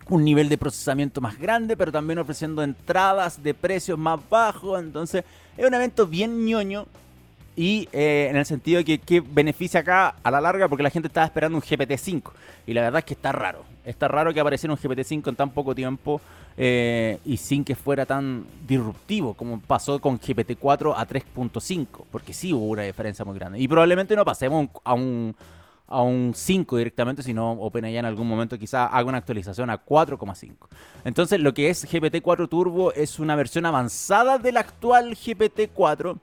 nivel 0.09 0.49
de 0.49 0.59
procesamiento 0.59 1.21
más 1.21 1.39
grande, 1.39 1.77
pero 1.77 1.91
también 1.91 2.19
ofreciendo 2.19 2.63
entradas 2.63 3.43
de 3.43 3.55
precios 3.55 3.99
más 3.99 4.21
bajos. 4.29 4.81
Entonces, 4.81 5.25
es 5.57 5.67
un 5.67 5.75
evento 5.75 6.07
bien 6.07 6.45
ñoño. 6.45 6.87
Y 7.59 7.89
eh, 7.93 8.29
en 8.29 8.37
el 8.37 8.45
sentido 8.45 8.83
de 8.83 8.99
que, 8.99 9.21
beneficia 9.21 9.81
acá 9.81 10.17
a 10.23 10.31
la 10.31 10.43
larga, 10.43 10.69
porque 10.69 10.83
la 10.83 10.91
gente 10.91 11.09
estaba 11.09 11.25
esperando 11.25 11.57
un 11.57 11.63
GPT-5. 11.63 12.33
Y 12.67 12.75
la 12.75 12.83
verdad 12.83 12.99
es 12.99 13.05
que 13.07 13.15
está 13.15 13.33
raro. 13.33 13.65
Está 13.87 14.09
raro 14.09 14.35
que 14.35 14.41
apareciera 14.41 14.75
un 14.75 14.79
GPT-5 14.79 15.29
en 15.29 15.37
tan 15.37 15.51
poco 15.51 15.73
tiempo 15.73 16.21
eh, 16.57 17.21
y 17.25 17.37
sin 17.37 17.65
que 17.65 17.77
fuera 17.77 18.05
tan 18.05 18.45
disruptivo 18.67 19.35
como 19.35 19.61
pasó 19.61 20.01
con 20.01 20.19
GPT-4 20.19 20.93
a 20.97 21.07
3.5. 21.07 21.87
Porque 22.11 22.33
sí 22.33 22.53
hubo 22.53 22.67
una 22.67 22.83
diferencia 22.83 23.25
muy 23.25 23.39
grande. 23.39 23.61
Y 23.61 23.69
probablemente 23.69 24.17
no 24.17 24.25
pasemos 24.25 24.69
a 24.83 24.95
un, 24.95 25.37
a 25.87 26.03
un 26.03 26.33
5 26.35 26.77
directamente, 26.77 27.23
sino 27.23 27.53
OpenAI 27.53 27.99
en 27.99 28.07
algún 28.07 28.27
momento 28.27 28.59
quizá 28.59 28.87
haga 28.87 29.09
una 29.09 29.19
actualización 29.19 29.71
a 29.71 29.85
4,5. 29.85 30.67
Entonces 31.05 31.39
lo 31.39 31.55
que 31.55 31.71
es 31.71 31.87
GPT-4 31.89 32.49
Turbo 32.49 32.93
es 32.93 33.21
una 33.21 33.37
versión 33.37 33.67
avanzada 33.67 34.39
del 34.39 34.57
actual 34.57 35.13
GPT-4 35.13 36.19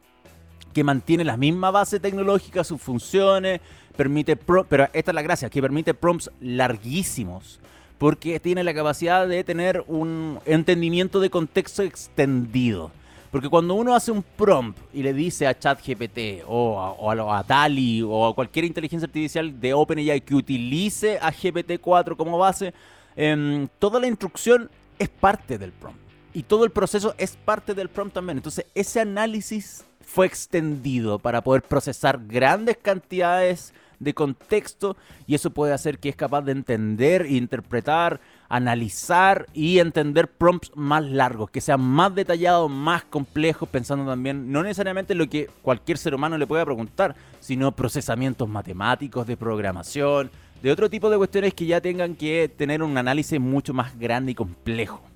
que 0.73 0.83
mantiene 0.83 1.23
la 1.23 1.37
misma 1.37 1.71
base 1.71 1.99
tecnológica, 1.99 2.63
sus 2.63 2.81
funciones, 2.81 3.61
permite, 3.95 4.35
pero 4.35 4.89
esta 4.93 5.11
es 5.11 5.15
la 5.15 5.21
gracia, 5.21 5.49
que 5.49 5.61
permite 5.61 5.93
prompts 5.93 6.31
larguísimos, 6.41 7.59
porque 7.97 8.39
tiene 8.39 8.63
la 8.63 8.73
capacidad 8.73 9.27
de 9.27 9.43
tener 9.43 9.83
un 9.87 10.39
entendimiento 10.45 11.19
de 11.19 11.29
contexto 11.29 11.83
extendido. 11.83 12.91
Porque 13.33 13.49
cuando 13.49 13.73
uno 13.73 13.95
hace 13.95 14.11
un 14.11 14.21
prompt 14.21 14.77
y 14.93 15.01
le 15.01 15.11
dice 15.11 15.47
a 15.47 15.57
ChatGPT 15.57 16.43
o 16.45 16.79
a, 16.79 16.91
o 16.91 17.33
a, 17.33 17.41
DALI 17.41 18.03
o 18.03 18.27
a 18.27 18.35
cualquier 18.35 18.65
inteligencia 18.65 19.07
artificial 19.07 19.59
de 19.59 19.73
OpenAI 19.73 20.21
que 20.21 20.35
utilice 20.35 21.17
a 21.19 21.31
GPT-4 21.31 22.15
como 22.15 22.37
base, 22.37 22.75
em, 23.15 23.67
toda 23.79 23.99
la 23.99 24.05
instrucción 24.05 24.69
es 24.99 25.09
parte 25.09 25.57
del 25.57 25.71
prompt. 25.71 25.99
Y 26.35 26.43
todo 26.43 26.63
el 26.63 26.69
proceso 26.69 27.15
es 27.17 27.35
parte 27.35 27.73
del 27.73 27.89
prompt 27.89 28.13
también. 28.13 28.37
Entonces, 28.37 28.67
ese 28.75 28.99
análisis 28.99 29.83
fue 30.05 30.25
extendido 30.25 31.19
para 31.19 31.41
poder 31.41 31.63
procesar 31.63 32.19
grandes 32.27 32.77
cantidades 32.77 33.73
de 33.99 34.13
contexto 34.13 34.97
y 35.25 35.35
eso 35.35 35.51
puede 35.51 35.73
hacer 35.73 35.97
que 35.97 36.09
es 36.09 36.15
capaz 36.15 36.41
de 36.41 36.51
entender, 36.51 37.25
interpretar, 37.25 38.19
analizar 38.49 39.47
y 39.53 39.79
entender 39.79 40.27
prompts 40.27 40.71
más 40.75 41.03
largos, 41.03 41.49
que 41.49 41.61
sean 41.61 41.81
más 41.81 42.13
detallados, 42.13 42.69
más 42.69 43.03
complejos, 43.05 43.69
pensando 43.69 44.05
también 44.05 44.51
no 44.51 44.61
necesariamente 44.61 45.13
en 45.13 45.19
lo 45.19 45.29
que 45.29 45.49
cualquier 45.61 45.97
ser 45.97 46.13
humano 46.13 46.37
le 46.37 46.47
pueda 46.47 46.65
preguntar, 46.65 47.15
sino 47.39 47.71
procesamientos 47.71 48.47
matemáticos, 48.47 49.25
de 49.25 49.37
programación, 49.37 50.29
de 50.61 50.71
otro 50.71 50.89
tipo 50.89 51.09
de 51.09 51.17
cuestiones 51.17 51.53
que 51.53 51.65
ya 51.65 51.81
tengan 51.81 52.15
que 52.15 52.49
tener 52.49 52.83
un 52.83 52.97
análisis 52.97 53.39
mucho 53.39 53.73
más 53.73 53.97
grande 53.97 54.33
y 54.33 54.35
complejo. 54.35 55.12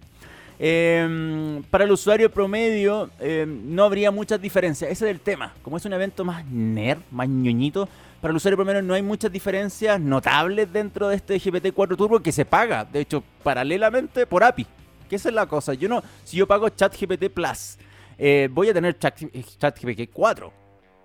Em, 0.59 1.61
para 1.69 1.83
el 1.83 1.91
usuario 1.91 2.31
promedio 2.31 3.11
em, 3.19 3.75
no 3.75 3.83
habría 3.83 4.09
muchas 4.09 4.41
diferencias. 4.41 4.89
Ese 4.89 5.05
es 5.05 5.11
el 5.11 5.19
tema. 5.19 5.53
Como 5.61 5.77
es 5.77 5.85
un 5.85 5.93
evento 5.93 6.25
más 6.25 6.45
nerd, 6.45 6.99
más 7.11 7.29
ñoñito, 7.29 7.87
para 8.21 8.31
el 8.31 8.37
usuario 8.37 8.57
promedio 8.57 8.81
no 8.81 8.95
hay 8.95 9.03
muchas 9.03 9.31
diferencias 9.31 9.99
notables 9.99 10.71
dentro 10.73 11.09
de 11.09 11.17
este 11.17 11.39
GPT-4 11.39 11.95
Turbo 11.95 12.19
que 12.19 12.31
se 12.31 12.45
paga, 12.45 12.83
de 12.83 13.01
hecho, 13.01 13.23
paralelamente 13.43 14.25
por 14.25 14.43
API. 14.43 14.65
Que 15.07 15.15
esa 15.15 15.29
es 15.29 15.35
la 15.35 15.45
cosa. 15.45 15.75
Yo 15.75 15.87
no, 15.87 16.03
si 16.23 16.37
yo 16.37 16.47
pago 16.47 16.67
ChatGPT 16.69 17.29
Plus, 17.29 17.77
eh, 18.17 18.49
voy 18.51 18.69
a 18.69 18.73
tener 18.73 18.97
ChatGPT 18.97 20.09
4 20.11 20.53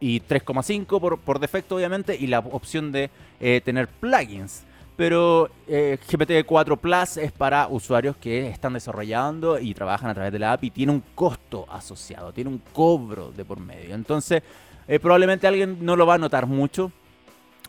y 0.01 0.21
3,5 0.21 0.99
por, 0.99 1.21
por 1.21 1.39
defecto, 1.39 1.77
obviamente, 1.77 2.17
y 2.19 2.27
la 2.27 2.39
opción 2.41 2.91
de 2.91 3.11
eh, 3.39 3.61
tener 3.63 3.87
plugins 3.87 4.65
pero 4.97 5.51
eh, 5.67 5.99
GPT-4 6.09 6.79
Plus 6.79 7.17
es 7.17 7.33
para 7.33 7.67
usuarios 7.69 8.17
que 8.17 8.49
están 8.49 8.75
desarrollando 8.75 9.59
y 9.59 9.75
trabajan 9.75 10.11
a 10.11 10.15
través 10.15 10.33
de 10.33 10.39
la 10.39 10.53
API. 10.53 10.71
Tiene 10.71 10.93
un 10.93 11.03
costo 11.15 11.67
asociado, 11.71 12.33
tiene 12.33 12.51
un 12.51 12.63
cobro 12.73 13.33
de 13.33 13.45
por 13.45 13.59
medio. 13.59 13.95
Entonces, 13.95 14.43
eh, 14.87 14.99
probablemente 14.99 15.47
alguien 15.47 15.79
no 15.85 15.97
lo 15.97 16.07
va 16.07 16.15
a 16.15 16.19
notar 16.19 16.47
mucho. 16.47 16.93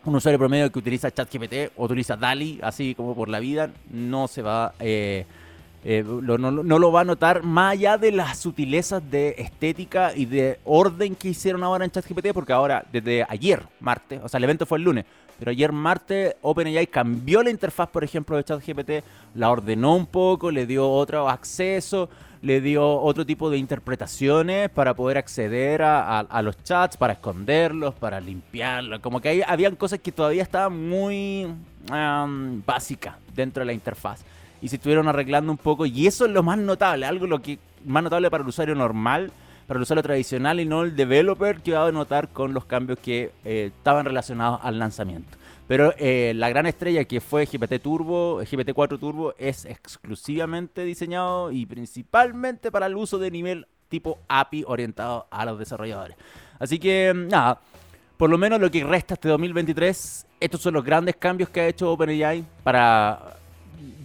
Un 0.04 0.16
usuario 0.16 0.38
promedio 0.38 0.70
que 0.70 0.78
utiliza 0.78 1.10
ChatGPT 1.10 1.72
o 1.76 1.84
utiliza 1.86 2.16
DALI, 2.16 2.60
así 2.62 2.94
como 2.94 3.14
por 3.14 3.28
la 3.28 3.40
vida, 3.40 3.70
no 3.90 4.28
se 4.28 4.42
va... 4.42 4.74
Eh, 4.78 5.24
no, 5.84 6.38
no, 6.38 6.78
lo 6.78 6.92
va 6.92 7.02
a 7.02 7.04
notar 7.04 7.42
más 7.42 7.72
allá 7.72 7.98
de 7.98 8.10
las 8.10 8.38
sutilezas 8.38 9.02
de 9.10 9.34
estética 9.38 10.12
y 10.16 10.24
de 10.24 10.58
orden 10.64 11.14
que 11.14 11.28
hicieron 11.28 11.62
ahora 11.62 11.84
en 11.84 11.90
ChatGPT, 11.90 12.32
porque 12.32 12.52
ahora, 12.52 12.84
desde 12.90 13.24
ayer, 13.28 13.62
martes, 13.80 14.20
o 14.22 14.28
sea, 14.28 14.38
el 14.38 14.44
evento 14.44 14.64
fue 14.64 14.78
el 14.78 14.84
lunes, 14.84 15.04
pero 15.38 15.50
ayer 15.50 15.72
martes 15.72 16.36
OpenAI 16.40 16.86
cambió 16.86 17.42
la 17.42 17.50
interfaz, 17.50 17.88
por 17.90 18.02
ejemplo, 18.02 18.36
de 18.36 18.44
ChatGPT, 18.44 18.90
la 19.34 19.50
ordenó 19.50 19.94
un 19.94 20.06
poco, 20.06 20.50
le 20.50 20.64
dio 20.66 20.88
otro 20.90 21.28
acceso, 21.28 22.08
le 22.40 22.60
dio 22.60 23.00
otro 23.00 23.24
tipo 23.24 23.48
de 23.48 23.56
interpretaciones 23.56 24.68
para 24.68 24.94
poder 24.94 25.16
acceder 25.16 25.80
a, 25.82 26.42
los 26.42 26.62
chats, 26.62 26.96
para 26.96 27.14
esconderlos, 27.14 27.94
para 27.94 28.20
limpiarlos. 28.20 29.00
Como 29.00 29.20
que 29.20 29.30
ahí 29.30 29.42
habían 29.46 29.76
cosas 29.76 29.98
que 30.00 30.12
todavía 30.12 30.42
estaban 30.42 30.88
muy 30.88 31.46
básicas 32.66 33.16
dentro 33.34 33.62
de 33.62 33.66
la 33.66 33.72
interfaz. 33.72 34.22
Y 34.64 34.68
se 34.68 34.76
estuvieron 34.76 35.06
arreglando 35.06 35.52
un 35.52 35.58
poco. 35.58 35.84
Y 35.84 36.06
eso 36.06 36.24
es 36.24 36.32
lo 36.32 36.42
más 36.42 36.58
notable, 36.58 37.04
algo 37.06 37.26
lo 37.26 37.42
que 37.42 37.58
más 37.84 38.02
notable 38.02 38.30
para 38.30 38.42
el 38.42 38.48
usuario 38.48 38.74
normal 38.74 39.30
para 39.66 39.78
el 39.78 39.82
usuario 39.82 40.02
tradicional 40.02 40.60
y 40.60 40.66
no 40.66 40.82
el 40.82 40.94
developer 40.94 41.60
que 41.60 41.72
va 41.72 41.86
a 41.86 41.92
notar 41.92 42.28
con 42.28 42.52
los 42.52 42.64
cambios 42.64 42.98
que 42.98 43.32
eh, 43.44 43.72
estaban 43.76 44.04
relacionados 44.04 44.60
al 44.62 44.78
lanzamiento. 44.78 45.38
Pero 45.66 45.94
eh, 45.96 46.32
la 46.36 46.50
gran 46.50 46.66
estrella 46.66 47.04
que 47.04 47.20
fue 47.20 47.46
GPT 47.46 47.80
Turbo, 47.80 48.42
GPT-4 48.42 48.98
Turbo, 48.98 49.34
es 49.38 49.64
exclusivamente 49.64 50.84
diseñado 50.84 51.50
y 51.50 51.64
principalmente 51.64 52.70
para 52.70 52.86
el 52.86 52.96
uso 52.96 53.18
de 53.18 53.30
nivel 53.30 53.66
tipo 53.88 54.18
API 54.28 54.64
orientado 54.66 55.26
a 55.30 55.46
los 55.46 55.58
desarrolladores. 55.58 56.16
Así 56.58 56.78
que 56.78 57.12
nada, 57.14 57.60
por 58.18 58.28
lo 58.28 58.36
menos 58.36 58.60
lo 58.60 58.70
que 58.70 58.84
resta 58.84 59.14
este 59.14 59.28
2023, 59.28 60.26
estos 60.40 60.60
son 60.60 60.74
los 60.74 60.84
grandes 60.84 61.16
cambios 61.16 61.48
que 61.48 61.60
ha 61.60 61.68
hecho 61.68 61.90
OpenAI 61.90 62.44
para 62.62 63.36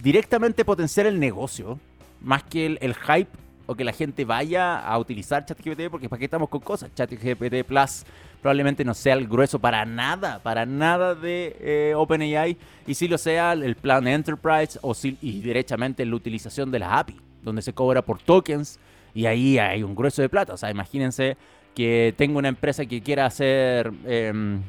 directamente 0.02 0.64
potenciar 0.64 1.06
el 1.06 1.18
negocio, 1.18 1.78
más 2.20 2.42
que 2.42 2.66
el 2.66 2.94
hype 2.94 3.30
o 3.66 3.76
que 3.76 3.84
la 3.84 3.92
gente 3.92 4.24
vaya 4.24 4.80
a 4.80 4.98
utilizar 4.98 5.44
ChatGPT, 5.44 5.90
porque 5.90 6.08
¿para 6.08 6.18
qué 6.18 6.24
estamos 6.24 6.48
con 6.48 6.60
cosas? 6.60 6.92
ChatGPT 6.92 7.64
Plus 7.64 8.04
probablemente 8.42 8.84
no 8.84 8.94
sea 8.94 9.14
el 9.14 9.28
grueso 9.28 9.60
para 9.60 9.84
nada, 9.84 10.40
para 10.42 10.66
nada 10.66 11.14
de 11.14 11.56
eh, 11.60 11.92
OpenAI, 11.94 12.56
y 12.86 12.94
si 12.94 13.06
lo 13.06 13.16
sea 13.16 13.52
el 13.52 13.76
plan 13.76 14.08
Enterprise 14.08 14.78
o 14.82 14.92
si, 14.92 15.16
y 15.20 15.40
derechamente 15.42 16.04
la 16.04 16.16
utilización 16.16 16.70
de 16.70 16.80
la 16.80 16.98
API, 16.98 17.20
donde 17.42 17.62
se 17.62 17.72
cobra 17.72 18.02
por 18.02 18.18
tokens, 18.18 18.80
y 19.14 19.26
ahí 19.26 19.58
hay 19.58 19.82
un 19.82 19.94
grueso 19.94 20.20
de 20.22 20.28
plata. 20.28 20.54
O 20.54 20.56
sea, 20.56 20.70
imagínense 20.70 21.36
que 21.74 22.14
tengo 22.16 22.38
una 22.38 22.48
empresa 22.48 22.84
que 22.86 23.00
quiera 23.00 23.26
hacer 23.26 23.92
em, 24.04 24.60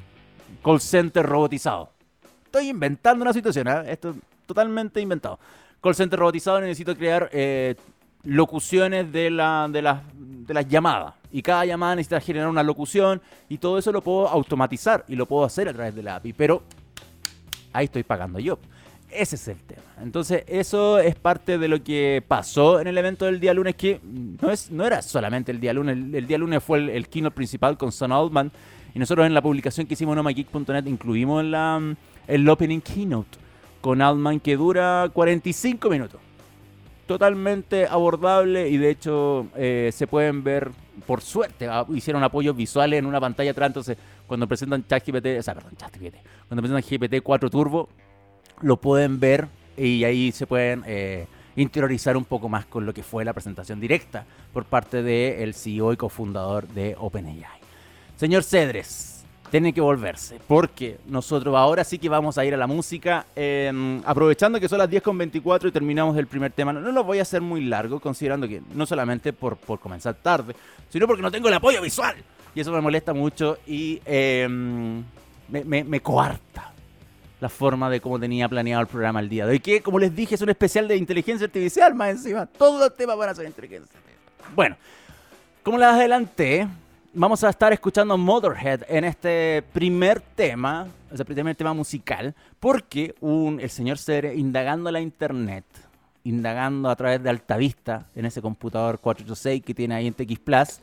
call 0.64 0.80
center 0.80 1.26
robotizado. 1.26 1.92
Estoy 2.46 2.70
inventando 2.70 3.24
una 3.24 3.34
situación, 3.34 3.68
¿eh? 3.68 3.84
esto 3.88 4.12
es 4.12 4.16
totalmente 4.46 5.02
inventado. 5.02 5.40
Call 5.82 5.96
center 5.96 6.20
robotizado 6.20 6.62
necesito 6.62 6.96
crear 6.96 7.30
eh, 7.32 7.76
locuciones 8.24 9.12
de, 9.12 9.32
la, 9.32 9.68
de, 9.70 9.82
las, 9.82 10.02
de 10.16 10.66
llamadas. 10.70 11.16
Y 11.32 11.42
cada 11.42 11.66
llamada 11.66 11.96
necesita 11.96 12.20
generar 12.20 12.50
una 12.50 12.62
locución 12.62 13.22
y 13.50 13.58
todo 13.58 13.78
eso 13.78 13.92
lo 13.92 14.02
puedo 14.02 14.28
automatizar 14.28 15.06
y 15.08 15.16
lo 15.16 15.26
puedo 15.26 15.46
hacer 15.46 15.70
a 15.70 15.74
través 15.74 15.96
de 15.96 16.04
la 16.04 16.18
API. 16.18 16.34
Pero 16.34 16.64
ahí 17.74 17.86
estoy 17.86 18.04
pagando 18.04 18.40
yo. 18.40 18.60
Ese 19.10 19.36
es 19.36 19.48
el 19.48 19.58
tema. 19.58 19.82
Entonces, 20.02 20.44
eso 20.48 21.00
es 21.00 21.16
parte 21.16 21.58
de 21.58 21.68
lo 21.68 21.84
que 21.84 22.24
pasó 22.26 22.80
en 22.80 22.88
el 22.88 22.98
evento 22.98 23.26
del 23.26 23.40
día 23.40 23.54
lunes, 23.54 23.76
que 23.76 24.00
no, 24.04 24.52
es, 24.52 24.72
no 24.72 24.86
era 24.86 25.02
solamente 25.02 25.52
el 25.52 25.60
día 25.60 25.74
lunes. 25.74 25.98
El, 25.98 26.28
día 26.28 26.38
lunes 26.38 26.64
fue 26.64 26.78
el, 26.78 26.90
el, 26.90 27.10
keynote 27.10 27.36
principal 27.36 27.78
con 27.78 27.92
Son 27.92 28.12
Altman. 28.12 28.52
Y 28.94 29.00
nosotros 29.00 29.26
en 29.26 29.34
la 29.34 29.42
publicación 29.42 29.88
que 29.88 29.96
hicimos 29.96 30.14
en 30.14 30.20
omageek.net 30.20 30.86
incluimos 30.86 31.44
la, 31.44 31.96
el 32.28 32.48
opening 32.48 32.80
keynote 32.80 33.38
con 33.82 34.02
Altman 34.02 34.40
que 34.40 34.56
dura 34.56 35.10
45 35.14 35.90
minutos 35.90 36.22
totalmente 37.12 37.88
abordable 37.88 38.70
y 38.70 38.78
de 38.78 38.90
hecho 38.90 39.48
eh, 39.58 39.90
se 39.94 40.08
pueden 40.08 40.46
ver, 40.46 40.72
por 41.06 41.20
suerte, 41.20 41.68
ah, 41.68 41.86
hicieron 41.94 42.24
apoyos 42.24 42.56
visuales 42.56 43.00
en 43.00 43.06
una 43.06 43.20
pantalla 43.20 43.52
atrás, 43.52 43.68
entonces 43.68 43.98
cuando 44.26 44.48
presentan 44.48 44.88
ChatGPT, 44.88 45.26
o 45.26 46.48
cuando 46.48 46.62
presentan 46.62 46.84
GPT 46.90 47.22
4 47.22 47.50
Turbo, 47.50 47.90
lo 48.62 48.78
pueden 48.78 49.20
ver 49.20 49.50
y 49.76 50.06
ahí 50.06 50.32
se 50.32 50.48
pueden 50.48 50.84
eh, 50.86 51.28
interiorizar 51.58 52.16
un 52.16 52.24
poco 52.24 52.48
más 52.48 52.66
con 52.66 52.86
lo 52.86 52.94
que 52.94 53.04
fue 53.04 53.26
la 53.26 53.34
presentación 53.34 53.82
directa 53.82 54.26
por 54.54 54.64
parte 54.64 55.04
del 55.04 55.54
CEO 55.54 55.92
y 55.92 55.98
cofundador 55.98 56.66
de 56.70 56.96
OpenAI. 56.98 57.60
Señor 58.16 58.44
Cedres, 58.44 59.21
tiene 59.52 59.74
que 59.74 59.82
volverse, 59.82 60.40
porque 60.48 60.98
nosotros 61.08 61.54
ahora 61.56 61.84
sí 61.84 62.00
que 62.00 62.08
vamos 62.08 62.38
a 62.38 62.46
ir 62.46 62.54
a 62.54 62.58
la 62.58 62.68
música, 62.68 63.26
em, 63.36 64.02
aprovechando 64.06 64.62
que 64.62 64.70
son 64.70 64.80
las 64.80 64.90
10.24 64.90 65.68
y 65.68 65.72
terminamos 65.74 66.18
el 66.18 66.26
primer 66.26 66.54
tema, 66.54 66.72
no, 66.72 66.80
lo 66.80 67.04
voy 67.04 67.20
a 67.20 67.24
hacer 67.24 67.42
muy 67.42 67.66
largo, 67.66 68.00
considerando 68.00 68.48
que 68.48 68.62
no 68.74 68.86
solamente 68.86 69.34
por, 69.34 69.58
por 69.58 69.80
comenzar 69.80 70.16
tarde, 70.16 70.56
sino 70.90 71.06
porque 71.06 71.22
no 71.22 71.30
tengo 71.30 71.50
el 71.50 71.54
apoyo 71.54 71.82
visual, 71.82 72.16
y 72.56 72.62
eso 72.62 72.72
me 72.72 72.80
molesta 72.80 73.14
mucho 73.14 73.58
y 73.68 74.02
em, 74.06 75.04
me, 75.50 75.84
me, 75.84 76.00
coarta 76.00 76.72
la 77.42 77.50
forma 77.50 77.90
de 77.90 78.00
cómo 78.00 78.18
tenía 78.18 78.48
planeado 78.48 78.82
el 78.82 78.88
programa 78.88 79.20
el 79.20 79.28
día 79.28 79.46
de 79.46 79.52
hoy, 79.52 79.60
que 79.60 79.82
como 79.82 80.00
les 80.00 80.16
dije 80.16 80.36
es 80.36 80.42
un 80.42 80.50
especial 80.50 80.88
de 80.88 80.96
inteligencia 80.96 81.46
artificial 81.46 81.94
más 81.94 82.12
encima, 82.12 82.46
todos 82.46 82.80
los 82.80 82.96
temas 82.96 83.18
van 83.18 83.30
a 83.30 83.36
ser 83.36 83.48
inteligencia 83.48 83.84
artificial. 83.84 84.56
Bueno, 84.56 84.78
como 85.62 85.78
les 85.78 85.88
adelanté, 85.88 86.70
vamos 87.14 87.44
a 87.44 87.50
estar 87.50 87.74
escuchando 87.74 88.18
Motorhead 88.18 88.84
en 88.88 89.04
este 89.04 89.64
primer 89.74 90.22
tema, 90.22 90.88
ese 91.12 91.26
primer 91.26 91.56
tema 91.56 91.74
musical, 91.74 92.34
porque 92.60 93.16
el 93.22 93.70
señor 93.70 93.98
Cere, 93.98 94.34
indagando 94.36 94.92
la 94.92 95.02
internet, 95.02 95.66
indagando 96.24 96.90
a 96.90 96.96
través 96.96 97.22
de 97.22 97.30
Altavista, 97.30 98.06
en 98.16 98.26
ese 98.26 98.42
computador 98.42 99.00
486 99.00 99.64
que 99.64 99.74
tiene 99.74 99.96
ahí 99.96 100.08
en 100.08 100.14
TX 100.14 100.40
Plus, 100.40 100.80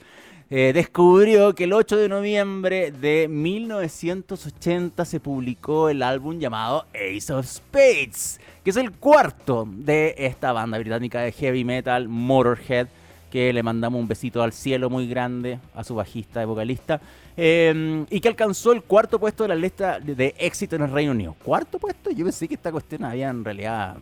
eh, 0.50 0.72
descubrió 0.74 1.54
que 1.54 1.64
el 1.64 1.72
8 1.72 1.96
de 1.96 2.08
noviembre 2.08 2.90
de 2.90 3.28
1980 3.28 5.04
se 5.04 5.20
publicó 5.20 5.88
el 5.88 6.02
álbum 6.02 6.38
llamado 6.38 6.86
Ace 6.94 7.32
of 7.32 7.46
Spades, 7.46 8.40
que 8.64 8.70
es 8.70 8.76
el 8.76 8.92
cuarto 8.92 9.66
de 9.70 10.14
esta 10.18 10.52
banda 10.52 10.78
británica 10.78 11.20
de 11.20 11.32
heavy 11.32 11.64
metal, 11.64 12.08
Motorhead 12.08 12.88
que 13.30 13.52
le 13.52 13.62
mandamos 13.62 14.00
un 14.00 14.08
besito 14.08 14.42
al 14.42 14.52
cielo 14.52 14.90
muy 14.90 15.06
grande 15.06 15.58
a 15.74 15.84
su 15.84 15.94
bajista 15.94 16.42
y 16.42 16.46
vocalista, 16.46 17.00
em, 17.36 18.06
y 18.10 18.20
que 18.20 18.28
alcanzó 18.28 18.72
el 18.72 18.82
cuarto 18.82 19.18
puesto 19.18 19.44
de 19.44 19.48
la 19.48 19.54
lista 19.54 20.00
de 20.00 20.34
éxito 20.38 20.76
en 20.76 20.82
el 20.82 20.90
Reino 20.90 21.12
Unido. 21.12 21.36
¿Cuarto 21.42 21.78
puesto? 21.78 22.10
Yo 22.10 22.24
pensé 22.24 22.48
que 22.48 22.54
esta 22.54 22.72
cuestión 22.72 23.04
había 23.04 23.28
en 23.28 23.44
realidad 23.44 23.96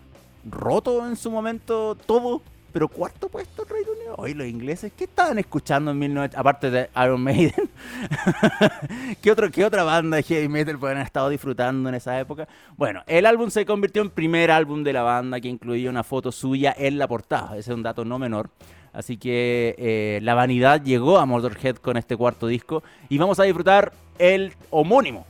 roto 0.48 1.06
en 1.06 1.16
su 1.16 1.30
momento 1.30 1.96
todo, 2.06 2.42
pero 2.72 2.88
cuarto 2.88 3.28
puesto 3.28 3.62
en 3.62 3.68
Reino 3.68 3.92
Unido. 3.92 4.14
Hoy 4.18 4.34
los 4.34 4.46
ingleses, 4.46 4.92
¿qué 4.96 5.04
estaban 5.04 5.38
escuchando 5.38 5.90
en 5.90 6.00
19... 6.00 6.30
aparte 6.36 6.70
de 6.70 6.90
Iron 7.02 7.20
Maiden? 7.20 7.52
¿Qué, 9.22 9.30
otro, 9.30 9.50
¿Qué 9.50 9.64
otra 9.64 9.82
banda 9.82 10.18
de 10.18 10.22
heavy 10.22 10.48
metal 10.48 10.78
pueden 10.78 10.98
haber 10.98 11.06
estado 11.06 11.28
disfrutando 11.28 11.88
en 11.88 11.96
esa 11.96 12.18
época? 12.20 12.46
Bueno, 12.76 13.02
el 13.06 13.26
álbum 13.26 13.50
se 13.50 13.66
convirtió 13.66 14.02
en 14.02 14.10
primer 14.10 14.50
álbum 14.50 14.84
de 14.84 14.92
la 14.92 15.02
banda 15.02 15.40
que 15.40 15.48
incluía 15.48 15.90
una 15.90 16.04
foto 16.04 16.30
suya 16.30 16.74
en 16.78 16.98
la 16.98 17.08
portada. 17.08 17.56
Ese 17.56 17.70
es 17.72 17.76
un 17.76 17.82
dato 17.82 18.04
no 18.04 18.18
menor. 18.18 18.50
Así 18.96 19.18
que 19.18 19.74
eh, 19.76 20.20
la 20.22 20.32
vanidad 20.32 20.82
llegó 20.82 21.18
a 21.18 21.26
Motorhead 21.26 21.76
con 21.76 21.98
este 21.98 22.16
cuarto 22.16 22.46
disco 22.46 22.82
y 23.10 23.18
vamos 23.18 23.38
a 23.38 23.42
disfrutar 23.42 23.92
el 24.18 24.54
homónimo 24.70 25.26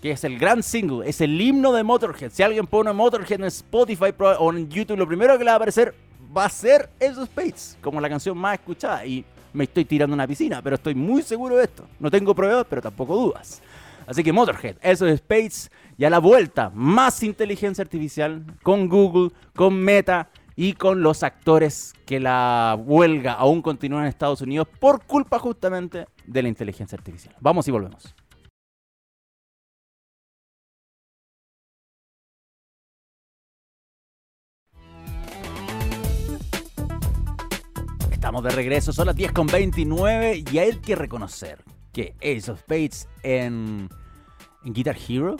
que 0.00 0.12
es 0.12 0.24
el 0.24 0.38
gran 0.38 0.62
single, 0.62 1.06
es 1.06 1.20
el 1.20 1.38
himno 1.38 1.72
de 1.72 1.82
Motorhead. 1.82 2.30
Si 2.30 2.42
alguien 2.42 2.66
pone 2.66 2.90
Motorhead 2.92 3.40
en 3.40 3.44
Spotify 3.44 4.14
o 4.18 4.50
en 4.50 4.70
YouTube, 4.70 4.96
lo 4.96 5.06
primero 5.06 5.36
que 5.36 5.44
le 5.44 5.50
va 5.50 5.54
a 5.54 5.56
aparecer 5.56 5.94
va 6.34 6.46
a 6.46 6.48
ser 6.48 6.88
esos 6.98 7.28
Space, 7.28 7.76
como 7.82 8.00
la 8.00 8.08
canción 8.08 8.38
más 8.38 8.54
escuchada. 8.54 9.04
Y 9.04 9.24
me 9.52 9.64
estoy 9.64 9.84
tirando 9.84 10.14
una 10.14 10.26
piscina, 10.26 10.62
pero 10.62 10.76
estoy 10.76 10.94
muy 10.94 11.22
seguro 11.22 11.56
de 11.56 11.64
esto. 11.64 11.84
No 11.98 12.10
tengo 12.10 12.34
pruebas, 12.34 12.64
pero 12.70 12.80
tampoco 12.80 13.14
dudas. 13.14 13.60
Así 14.06 14.24
que 14.24 14.32
Motorhead, 14.32 14.76
eso 14.80 15.06
es 15.06 15.14
Space, 15.14 15.68
y 15.98 16.04
a 16.04 16.10
la 16.10 16.18
vuelta, 16.18 16.70
más 16.74 17.22
inteligencia 17.22 17.82
artificial 17.82 18.42
con 18.62 18.88
Google, 18.88 19.30
con 19.54 19.74
Meta 19.74 20.30
y 20.62 20.74
con 20.74 21.02
los 21.02 21.22
actores 21.22 21.94
que 22.04 22.20
la 22.20 22.76
huelga 22.78 23.32
aún 23.32 23.62
continúa 23.62 24.02
en 24.02 24.08
Estados 24.08 24.42
Unidos 24.42 24.68
por 24.78 25.06
culpa 25.06 25.38
justamente 25.38 26.06
de 26.26 26.42
la 26.42 26.50
inteligencia 26.50 26.98
artificial. 26.98 27.34
Vamos 27.40 27.66
y 27.66 27.70
volvemos. 27.70 28.14
Estamos 38.10 38.44
de 38.44 38.50
regreso, 38.50 38.92
son 38.92 39.06
las 39.06 39.16
10 39.16 39.32
con 39.32 39.46
29 39.46 40.44
y 40.52 40.58
hay 40.58 40.76
que 40.76 40.94
reconocer 40.94 41.64
que 41.90 42.14
Ace 42.18 42.50
of 42.50 42.60
Spades 42.60 43.08
en, 43.22 43.88
Guitar 44.64 44.98
Hero 45.08 45.38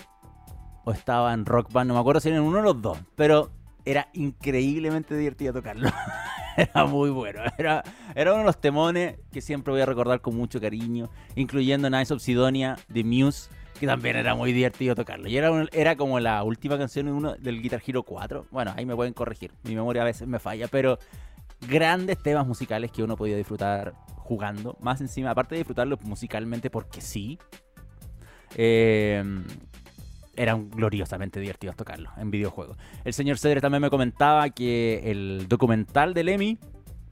o 0.87 0.93
estaba 0.93 1.35
en 1.35 1.45
Rock 1.45 1.71
Band, 1.71 1.89
no 1.89 1.95
me 1.95 2.01
acuerdo 2.01 2.23
si 2.23 2.31
era 2.31 2.39
en 2.39 2.45
uno 2.45 2.57
de 2.57 2.63
los 2.63 2.81
dos, 2.81 2.97
pero 3.17 3.51
era 3.85 4.09
increíblemente 4.13 5.17
divertido 5.17 5.53
tocarlo. 5.53 5.91
era 6.57 6.85
muy 6.85 7.11
bueno. 7.11 7.43
Era, 7.59 7.83
era 8.15 8.33
uno 8.33 8.41
de 8.41 8.47
los 8.47 8.61
temones 8.61 9.17
que 9.33 9.41
siempre 9.41 9.73
voy 9.73 9.81
a 9.81 9.87
recordar 9.87 10.21
con 10.21 10.37
mucho 10.37 10.61
cariño, 10.61 11.11
incluyendo 11.37 11.89
Nice 11.91 12.13
of 12.13 12.23
Sidonia 12.23 12.77
de 12.89 13.05
Muse, 13.05 13.51
que 13.79 13.87
también 13.87 14.17
era 14.17 14.35
muy 14.35 14.53
divertido 14.53 14.95
tocarlo. 14.95 15.29
Y 15.29 15.37
era, 15.37 15.51
era 15.73 15.97
como 15.97 16.21
la 16.21 16.43
última 16.43 16.79
canción 16.79 17.09
uno, 17.09 17.35
del 17.37 17.63
Guitar 17.63 17.83
Hero 17.87 18.03
4. 18.03 18.47
Bueno, 18.51 18.75
ahí 18.77 18.85
me 18.85 18.95
pueden 18.95 19.15
corregir. 19.15 19.53
Mi 19.65 19.75
memoria 19.75 20.03
a 20.03 20.05
veces 20.05 20.29
me 20.29 20.39
falla, 20.39 20.69
pero 20.69 20.99
grandes 21.69 22.19
temas 22.19 22.47
musicales 22.47 22.91
que 22.91 23.03
uno 23.03 23.17
podía 23.17 23.37
disfrutar 23.37 23.95
jugando. 24.17 24.77
Más 24.81 25.01
encima, 25.01 25.31
aparte 25.31 25.55
de 25.55 25.61
disfrutarlos 25.61 26.01
musicalmente 26.03 26.71
porque 26.71 27.01
sí, 27.01 27.39
eh, 28.57 29.23
eran 30.41 30.71
gloriosamente 30.71 31.39
divertidos 31.39 31.77
tocarlos 31.77 32.13
en 32.17 32.31
videojuegos. 32.31 32.79
El 33.05 33.13
señor 33.13 33.37
Cedre 33.37 33.61
también 33.61 33.83
me 33.83 33.91
comentaba 33.91 34.49
que 34.49 35.03
el 35.11 35.47
documental 35.49 36.15
del 36.15 36.31
Emmy, 36.31 36.59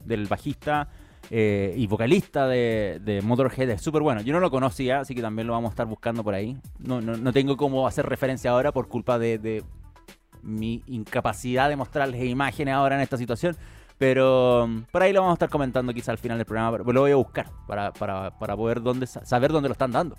del 0.03 0.25
bajista 0.25 0.89
eh, 1.29 1.75
y 1.77 1.85
vocalista 1.85 2.47
de, 2.47 3.21
Motorhead, 3.23 3.69
es 3.69 3.83
súper 3.83 4.01
bueno. 4.01 4.21
Yo 4.21 4.33
no 4.33 4.39
lo 4.39 4.49
conocía, 4.49 5.01
así 5.01 5.13
que 5.13 5.21
también 5.21 5.45
lo 5.45 5.53
vamos 5.53 5.69
a 5.69 5.73
estar 5.73 5.85
buscando 5.85 6.23
por 6.23 6.33
ahí. 6.33 6.57
No, 6.79 7.01
no, 7.01 7.31
tengo 7.31 7.55
cómo 7.55 7.85
hacer 7.85 8.07
referencia 8.07 8.49
ahora 8.49 8.71
por 8.71 8.87
culpa 8.87 9.19
de, 9.19 9.63
mi 10.41 10.81
incapacidad 10.87 11.69
de 11.69 11.75
mostrarles 11.75 12.23
imágenes 12.23 12.73
ahora 12.73 12.95
en 12.95 13.01
esta 13.01 13.17
situación. 13.17 13.55
Pero 13.99 14.63
um, 14.63 14.85
por 14.85 15.03
ahí 15.03 15.13
lo 15.13 15.19
vamos 15.19 15.33
a 15.33 15.35
estar 15.35 15.49
comentando 15.49 15.93
quizá 15.93 16.13
al 16.13 16.17
final 16.17 16.39
del 16.39 16.47
programa. 16.47 16.79
Lo 16.79 17.01
voy 17.01 17.11
a 17.11 17.15
buscar 17.17 17.51
para, 17.67 17.91
para, 17.91 18.39
para 18.39 18.55
poder 18.55 18.81
dónde, 18.81 19.05
saber 19.05 19.51
dónde 19.51 19.69
lo 19.69 19.73
están 19.73 19.91
dando. 19.91 20.15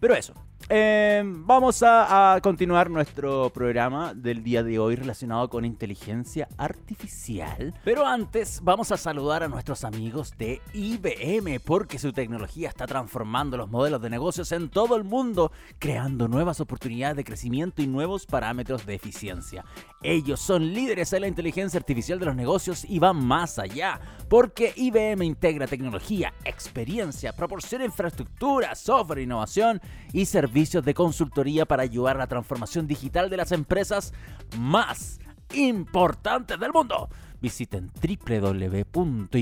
Pero 0.00 0.14
eso, 0.14 0.32
eh, 0.68 1.22
vamos 1.24 1.82
a, 1.84 2.38
continuar 2.42 2.90
nuestro 2.90 3.50
programa 3.50 4.14
del 4.14 4.42
día 4.42 4.62
de 4.62 4.78
hoy 4.78 4.94
relacionado 4.94 5.48
con 5.48 5.64
inteligencia 5.64 6.48
artificial. 6.58 7.74
Pero 7.84 8.06
antes 8.06 8.60
vamos 8.62 8.92
a 8.92 8.96
saludar 8.96 9.42
a 9.42 9.48
nuestros 9.48 9.84
amigos 9.84 10.32
de 10.38 10.60
IBM 10.74 11.60
porque 11.64 11.98
su 11.98 12.12
tecnología 12.12 12.68
está 12.68 12.86
transformando 12.86 13.56
los 13.56 13.70
modelos 13.70 14.02
de 14.02 14.10
negocios 14.10 14.52
en 14.52 14.68
todo 14.68 14.96
el 14.96 15.04
mundo, 15.04 15.50
creando 15.78 16.28
nuevas 16.28 16.60
oportunidades 16.60 17.16
de 17.16 17.24
crecimiento 17.24 17.82
y 17.82 17.86
nuevos 17.86 18.26
parámetros 18.26 18.86
de 18.86 18.94
eficiencia. 18.94 19.64
Ellos 20.02 20.40
son 20.40 20.72
líderes 20.72 21.12
en 21.12 21.22
la 21.22 21.28
inteligencia 21.28 21.78
artificial 21.78 22.18
de 22.18 22.26
los 22.26 22.36
negocios 22.36 22.84
y 22.84 22.98
van 22.98 23.16
más 23.16 23.58
allá, 23.58 24.00
porque 24.28 24.72
IBM 24.76 25.24
integra 25.24 25.66
tecnología, 25.66 26.32
experiencia, 26.44 27.32
proporciona 27.32 27.84
infraestructura, 27.84 28.74
software, 28.74 29.20
innovación 29.20 29.80
y 30.12 30.26
servicios 30.26 30.49
de 30.52 30.94
consultoría 30.94 31.64
para 31.64 31.82
ayudar 31.84 32.16
a 32.16 32.20
la 32.20 32.26
transformación 32.26 32.86
digital 32.86 33.30
de 33.30 33.36
las 33.36 33.52
empresas 33.52 34.12
más 34.58 35.20
importantes 35.52 36.58
del 36.58 36.72
mundo. 36.72 37.08
Visiten 37.40 37.90
www.ibm.cl 38.02 39.32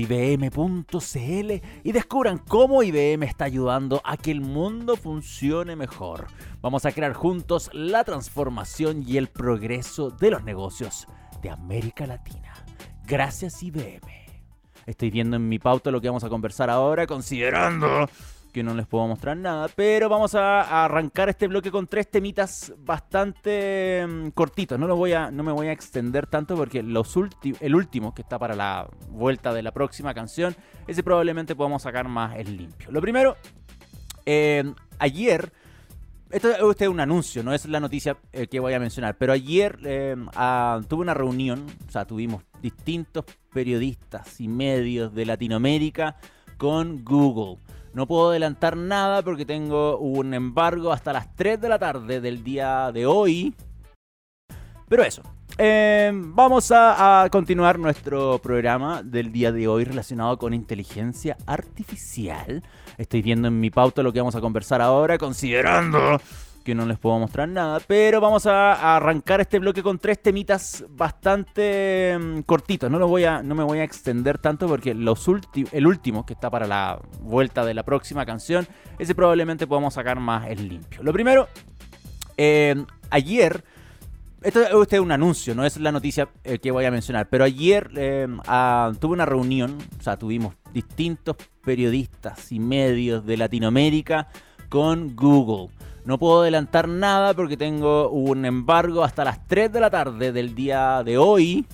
y 1.83 1.91
descubran 1.91 2.37
cómo 2.37 2.83
IBM 2.83 3.23
está 3.23 3.45
ayudando 3.45 4.01
a 4.05 4.15
que 4.15 4.31
el 4.31 4.41
mundo 4.41 4.95
funcione 4.95 5.75
mejor. 5.75 6.27
Vamos 6.61 6.85
a 6.85 6.91
crear 6.91 7.13
juntos 7.13 7.69
la 7.73 8.03
transformación 8.03 9.03
y 9.05 9.17
el 9.17 9.27
progreso 9.27 10.11
de 10.11 10.31
los 10.31 10.43
negocios 10.43 11.07
de 11.41 11.49
América 11.49 12.07
Latina. 12.07 12.53
Gracias 13.05 13.61
IBM. 13.63 14.19
Estoy 14.85 15.09
viendo 15.09 15.35
en 15.35 15.49
mi 15.49 15.59
pauta 15.59 15.91
lo 15.91 15.99
que 15.99 16.07
vamos 16.07 16.23
a 16.23 16.29
conversar 16.29 16.69
ahora, 16.69 17.05
considerando 17.05 18.07
que 18.49 18.63
no 18.63 18.73
les 18.73 18.87
puedo 18.87 19.07
mostrar 19.07 19.37
nada, 19.37 19.67
pero 19.75 20.09
vamos 20.09 20.35
a, 20.35 20.83
arrancar 20.85 21.29
este 21.29 21.47
bloque 21.47 21.71
con 21.71 21.87
tres 21.87 22.09
temitas 22.09 22.73
bastante 22.79 24.05
mm, 24.07 24.29
cortitos. 24.29 24.79
No, 24.79 24.95
voy 24.95 25.13
a, 25.13 25.31
no 25.31 25.43
me 25.43 25.51
voy 25.51 25.67
a 25.67 25.71
extender 25.71 26.27
tanto 26.27 26.55
porque 26.55 26.83
los 26.83 27.15
el 27.59 27.75
último, 27.75 28.13
que 28.13 28.21
está 28.21 28.39
para 28.39 28.55
la 28.55 28.89
vuelta 29.09 29.53
de 29.53 29.61
la 29.61 29.71
próxima 29.71 30.13
canción, 30.13 30.55
ese 30.87 31.03
probablemente 31.03 31.55
podamos 31.55 31.83
sacar 31.83 32.07
más 32.07 32.37
el 32.37 32.57
limpio. 32.57 32.91
Lo 32.91 33.01
primero, 33.01 33.35
eh, 34.25 34.63
ayer, 34.99 35.51
esto 36.29 36.71
es 36.71 36.87
un 36.87 36.99
anuncio, 36.99 37.43
no 37.43 37.53
es 37.53 37.65
la 37.65 37.79
noticia 37.79 38.17
eh, 38.31 38.47
que 38.47 38.59
voy 38.59 38.73
a 38.73 38.79
mencionar, 38.79 39.17
pero 39.17 39.33
ayer 39.33 39.79
eh, 39.83 40.15
tuve 40.87 41.01
una 41.01 41.13
reunión, 41.13 41.65
o 41.87 41.91
sea, 41.91 42.05
tuvimos 42.05 42.43
distintos 42.61 43.25
periodistas 43.51 44.39
y 44.39 44.47
medios 44.47 45.13
de 45.13 45.25
Latinoamérica 45.25 46.17
con 46.57 47.03
Google. 47.03 47.57
No 47.93 48.07
puedo 48.07 48.29
adelantar 48.29 48.77
nada 48.77 49.21
porque 49.21 49.45
tengo 49.45 49.97
un 49.97 50.33
embargo 50.33 50.91
hasta 50.91 51.13
las 51.13 51.35
3 51.35 51.59
de 51.59 51.69
la 51.69 51.79
tarde 51.79 52.21
del 52.21 52.43
día 52.43 52.91
de 52.91 53.05
hoy. 53.05 53.55
Pero 54.87 55.03
eso. 55.03 55.21
Em, 55.57 56.33
vamos 56.33 56.71
a, 56.73 57.27
continuar 57.31 57.79
nuestro 57.79 58.39
programa 58.39 59.03
del 59.03 59.31
día 59.31 59.51
de 59.51 59.67
hoy 59.67 59.83
relacionado 59.83 60.37
con 60.37 60.53
inteligencia 60.53 61.35
artificial. 61.45 62.63
Estoy 62.97 63.21
viendo 63.21 63.49
en 63.49 63.59
mi 63.59 63.69
pauta 63.69 64.01
lo 64.01 64.13
que 64.13 64.19
vamos 64.19 64.35
a 64.35 64.41
conversar 64.41 64.81
ahora, 64.81 65.17
considerando 65.17 66.21
que 66.69 66.75
no 66.75 66.85
les 66.85 66.99
puedo 66.99 67.17
mostrar 67.17 67.49
nada, 67.49 67.79
pero 67.87 68.21
vamos 68.21 68.45
a, 68.45 68.95
arrancar 68.95 69.41
este 69.41 69.57
bloque 69.57 69.81
con 69.81 69.97
tres 69.97 70.21
temitas 70.21 70.85
bastante 70.87 72.15
mm, 72.15 72.41
cortitos. 72.41 72.91
No, 72.91 72.99
lo 72.99 73.07
voy 73.07 73.23
a, 73.23 73.41
no 73.41 73.55
me 73.55 73.63
voy 73.63 73.79
a 73.79 73.83
extender 73.83 74.37
tanto 74.37 74.67
porque 74.67 74.93
los 74.93 75.27
el 75.71 75.87
último, 75.87 76.27
que 76.27 76.33
está 76.33 76.51
para 76.51 76.67
la 76.67 77.01
vuelta 77.21 77.65
de 77.65 77.73
la 77.73 77.81
próxima 77.81 78.23
canción, 78.23 78.67
ese 78.99 79.15
probablemente 79.15 79.65
podamos 79.65 79.95
sacar 79.95 80.19
más 80.19 80.47
el 80.47 80.69
limpio. 80.69 81.01
Lo 81.01 81.11
primero, 81.11 81.47
eh, 82.37 82.75
ayer... 83.09 83.63
Esto 84.41 84.61
es 84.89 84.99
un 85.01 85.11
anuncio, 85.11 85.53
no 85.53 85.65
es 85.65 85.75
la 85.75 85.91
noticia 85.91 86.29
eh, 86.45 86.59
que 86.59 86.71
voy 86.71 86.85
a 86.85 86.91
mencionar, 86.91 87.27
pero 87.27 87.43
ayer 87.43 87.91
eh, 87.97 88.25
tuve 88.97 89.11
una 89.11 89.25
reunión, 89.25 89.77
o 89.99 90.01
sea, 90.01 90.15
tuvimos 90.15 90.55
distintos 90.71 91.35
periodistas 91.61 92.49
y 92.53 92.59
medios 92.59 93.25
de 93.25 93.35
Latinoamérica 93.35 94.29
con 94.69 95.13
Google. 95.15 95.73
No 96.05 96.17
puedo 96.17 96.41
adelantar 96.41 96.87
nada 96.87 97.33
porque 97.33 97.57
tengo 97.57 98.09
un 98.09 98.45
embargo 98.45 99.03
hasta 99.03 99.23
las 99.23 99.45
3 99.47 99.71
de 99.71 99.79
la 99.79 99.89
tarde 99.89 100.31
del 100.31 100.55
día 100.55 101.03
de 101.03 101.17
hoy 101.17 101.65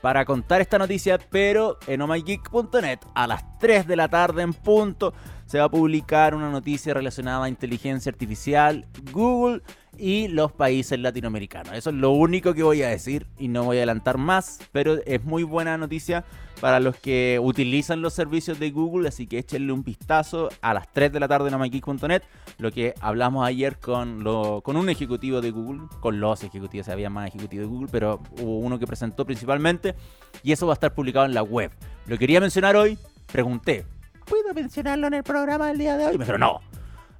para 0.00 0.24
contar 0.24 0.60
esta 0.60 0.78
noticia, 0.78 1.18
pero 1.18 1.78
en 1.86 2.02
omygeek.net 2.02 2.98
a 3.14 3.26
las 3.26 3.58
3 3.58 3.86
de 3.86 3.96
la 3.96 4.08
tarde 4.08 4.42
en 4.42 4.52
punto 4.52 5.14
se 5.46 5.58
va 5.58 5.64
a 5.64 5.70
publicar 5.70 6.34
una 6.34 6.50
noticia 6.50 6.94
relacionada 6.94 7.44
a 7.44 7.48
inteligencia 7.48 8.10
artificial, 8.10 8.86
Google 9.12 9.62
y 9.98 10.28
los 10.28 10.52
países 10.52 10.98
latinoamericanos. 10.98 11.74
Eso 11.74 11.90
es 11.90 11.96
lo 11.96 12.10
único 12.10 12.54
que 12.54 12.62
voy 12.62 12.82
a 12.82 12.88
decir 12.88 13.26
y 13.38 13.48
no 13.48 13.64
voy 13.64 13.76
a 13.76 13.80
adelantar 13.80 14.18
más, 14.18 14.60
pero 14.72 14.98
es 15.06 15.24
muy 15.24 15.42
buena 15.42 15.76
noticia 15.78 16.24
para 16.60 16.80
los 16.80 16.96
que 16.96 17.38
utilizan 17.42 18.00
los 18.00 18.14
servicios 18.14 18.58
de 18.58 18.70
Google, 18.70 19.08
así 19.08 19.26
que 19.26 19.38
échenle 19.38 19.72
un 19.72 19.82
vistazo 19.82 20.48
a 20.62 20.72
las 20.72 20.90
3 20.92 21.12
de 21.12 21.20
la 21.20 21.28
tarde 21.28 21.50
en 21.50 21.58
mygeek.net, 21.58 22.22
lo 22.58 22.70
que 22.70 22.94
hablamos 23.00 23.46
ayer 23.46 23.78
con, 23.78 24.24
lo, 24.24 24.60
con 24.62 24.76
un 24.76 24.88
ejecutivo 24.88 25.40
de 25.40 25.50
Google, 25.50 25.82
con 26.00 26.20
los 26.20 26.42
ejecutivos, 26.42 26.88
había 26.88 27.10
más 27.10 27.28
ejecutivos 27.28 27.66
de 27.66 27.70
Google, 27.70 27.88
pero 27.90 28.20
hubo 28.40 28.58
uno 28.58 28.78
que 28.78 28.86
presentó 28.86 29.24
principalmente 29.24 29.94
y 30.42 30.52
eso 30.52 30.66
va 30.66 30.72
a 30.72 30.74
estar 30.74 30.94
publicado 30.94 31.26
en 31.26 31.34
la 31.34 31.42
web. 31.42 31.70
Lo 32.06 32.16
quería 32.18 32.40
mencionar 32.40 32.76
hoy, 32.76 32.98
pregunté, 33.30 33.84
¿puedo 34.24 34.54
mencionarlo 34.54 35.06
en 35.08 35.14
el 35.14 35.22
programa 35.22 35.68
del 35.68 35.78
día 35.78 35.96
de 35.96 36.06
hoy? 36.06 36.12
Me 36.12 36.24
dijeron, 36.24 36.40
no. 36.40 36.60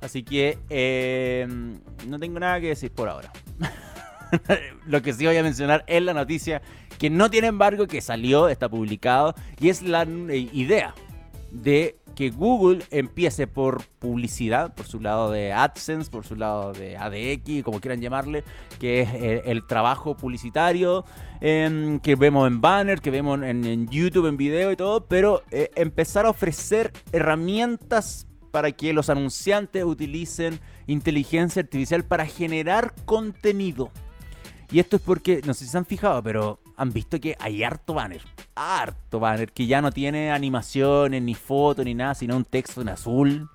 Así 0.05 0.23
que 0.23 0.59
eh, 0.69 1.47
no 2.07 2.19
tengo 2.19 2.39
nada 2.39 2.61
que 2.61 2.69
decir 2.69 2.93
por 2.93 3.09
ahora. 3.09 3.33
Lo 4.87 5.01
que 5.01 5.15
sí 5.15 5.25
voy 5.25 5.37
a 5.39 5.43
mencionar 5.43 5.83
es 5.87 6.03
la 6.03 6.13
noticia 6.13 6.61
que 6.99 7.09
no 7.09 7.31
tiene 7.31 7.47
embargo, 7.47 7.87
que 7.87 8.03
salió, 8.03 8.49
está 8.49 8.69
publicado, 8.69 9.35
y 9.59 9.71
es 9.71 9.81
la 9.81 10.03
eh, 10.03 10.51
idea 10.53 10.95
de 11.51 11.97
que 12.15 12.31
Google 12.31 12.85
empiece 12.91 13.47
por 13.47 13.83
publicidad, 13.99 14.75
por 14.75 14.87
su 14.87 15.01
lado 15.01 15.31
de 15.31 15.53
AdSense, 15.53 16.11
por 16.11 16.27
su 16.27 16.37
lado 16.37 16.73
de 16.75 16.99
ADX, 16.99 17.65
como 17.65 17.81
quieran 17.81 18.03
llamarle, 18.03 18.45
que 18.79 19.01
es 19.01 19.09
el, 19.47 19.67
trabajo 19.67 20.17
publicitario 20.17 21.05
em, 21.41 21.99
que 21.99 22.15
vemos 22.15 22.47
en 22.47 22.61
banner, 22.61 23.01
que 23.01 23.11
vemos 23.11 23.43
en, 23.43 23.89
YouTube, 23.89 24.27
en 24.27 24.37
video 24.37 24.71
y 24.71 24.77
todo, 24.77 25.07
pero 25.07 25.43
eh, 25.51 25.71
empezar 25.75 26.27
a 26.27 26.31
ofrecer 26.31 26.93
herramientas 27.11 28.27
para 28.55 28.71
que 28.71 28.93
los 28.93 29.11
anunciantes 29.11 29.83
utilicen 29.83 30.61
inteligencia 30.87 31.63
artificial 31.63 32.05
para 32.05 32.25
generar 32.25 32.95
contenido. 33.05 33.91
Y 34.71 34.79
esto 34.79 34.95
es 34.95 35.03
porque, 35.03 35.41
no 35.45 35.55
sé 35.55 35.65
si 35.65 35.73
se 35.73 35.77
han 35.77 35.85
fijado, 35.85 36.23
pero 36.23 36.61
han 36.77 36.93
visto 36.93 37.19
que 37.19 37.37
hay 37.41 37.65
harto 37.65 37.95
banner. 37.95 38.21
Harto 38.55 39.19
banner 39.19 39.51
que 39.51 39.67
ya 39.67 39.83
no 39.83 39.91
tiene 39.91 40.31
animaciones, 40.31 41.21
ni 41.21 41.35
fotos, 41.35 41.85
ni 41.85 41.95
nada, 41.95 42.15
sino 42.15 42.37
un 42.37 42.45
texto 42.45 42.81
en 42.81 42.91
azul. 42.91 43.51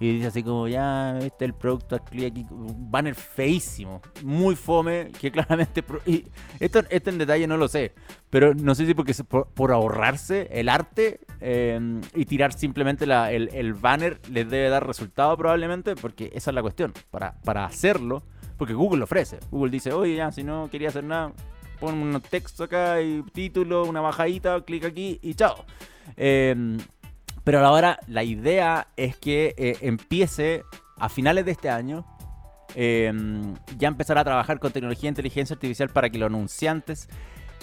Y 0.00 0.14
dice 0.14 0.28
así 0.28 0.42
como, 0.42 0.68
ya, 0.68 1.18
este 1.18 1.44
es 1.44 1.48
el 1.48 1.54
producto 1.54 1.96
aquí, 1.96 2.46
un 2.50 2.90
banner 2.90 3.14
feísimo, 3.14 4.00
muy 4.22 4.54
fome, 4.54 5.10
que 5.20 5.30
claramente... 5.32 5.82
Y 6.06 6.24
esto, 6.60 6.82
esto 6.88 7.10
en 7.10 7.18
detalle 7.18 7.46
no 7.46 7.56
lo 7.56 7.66
sé, 7.66 7.94
pero 8.30 8.54
no 8.54 8.74
sé 8.74 8.86
si 8.86 8.94
porque 8.94 9.14
por, 9.24 9.72
ahorrarse 9.72 10.48
el 10.52 10.68
arte 10.68 11.20
em, 11.40 12.00
y 12.14 12.26
tirar 12.26 12.52
simplemente 12.52 13.04
el, 13.04 13.48
el, 13.52 13.74
banner 13.74 14.20
les 14.30 14.48
debe 14.48 14.68
dar 14.68 14.86
resultado 14.86 15.36
probablemente, 15.36 15.96
porque 15.96 16.30
esa 16.32 16.50
es 16.50 16.54
la 16.54 16.62
cuestión. 16.62 16.92
Para, 17.10 17.40
para 17.42 17.64
hacerlo, 17.64 18.22
porque 18.56 18.74
Google 18.74 18.98
lo 18.98 19.04
ofrece. 19.04 19.40
Google 19.50 19.70
dice, 19.70 19.92
oye, 19.92 20.14
ya, 20.14 20.30
si 20.30 20.44
no 20.44 20.68
quería 20.70 20.88
hacer 20.88 21.04
nada, 21.04 21.32
pon 21.80 21.94
un 21.94 22.20
texto 22.20 22.64
acá 22.64 23.00
y 23.00 23.22
título, 23.32 23.84
una 23.84 24.00
bajadita, 24.00 24.60
clic 24.62 24.84
aquí 24.84 25.18
y 25.22 25.34
chao. 25.34 25.64
Em, 26.16 26.78
pero 27.48 27.64
ahora 27.64 27.98
la 28.06 28.24
idea 28.24 28.88
es 28.94 29.16
que 29.16 29.54
eh, 29.56 29.78
empiece 29.80 30.64
a 30.98 31.08
finales 31.08 31.46
de 31.46 31.52
este 31.52 31.70
año 31.70 32.04
em, 32.74 33.54
ya 33.78 33.88
empezar 33.88 34.18
a 34.18 34.24
trabajar 34.24 34.58
con 34.58 34.70
tecnología 34.70 35.04
de 35.04 35.12
inteligencia 35.12 35.54
artificial 35.54 35.88
para 35.88 36.10
que 36.10 36.18
los 36.18 36.26
anunciantes 36.26 37.08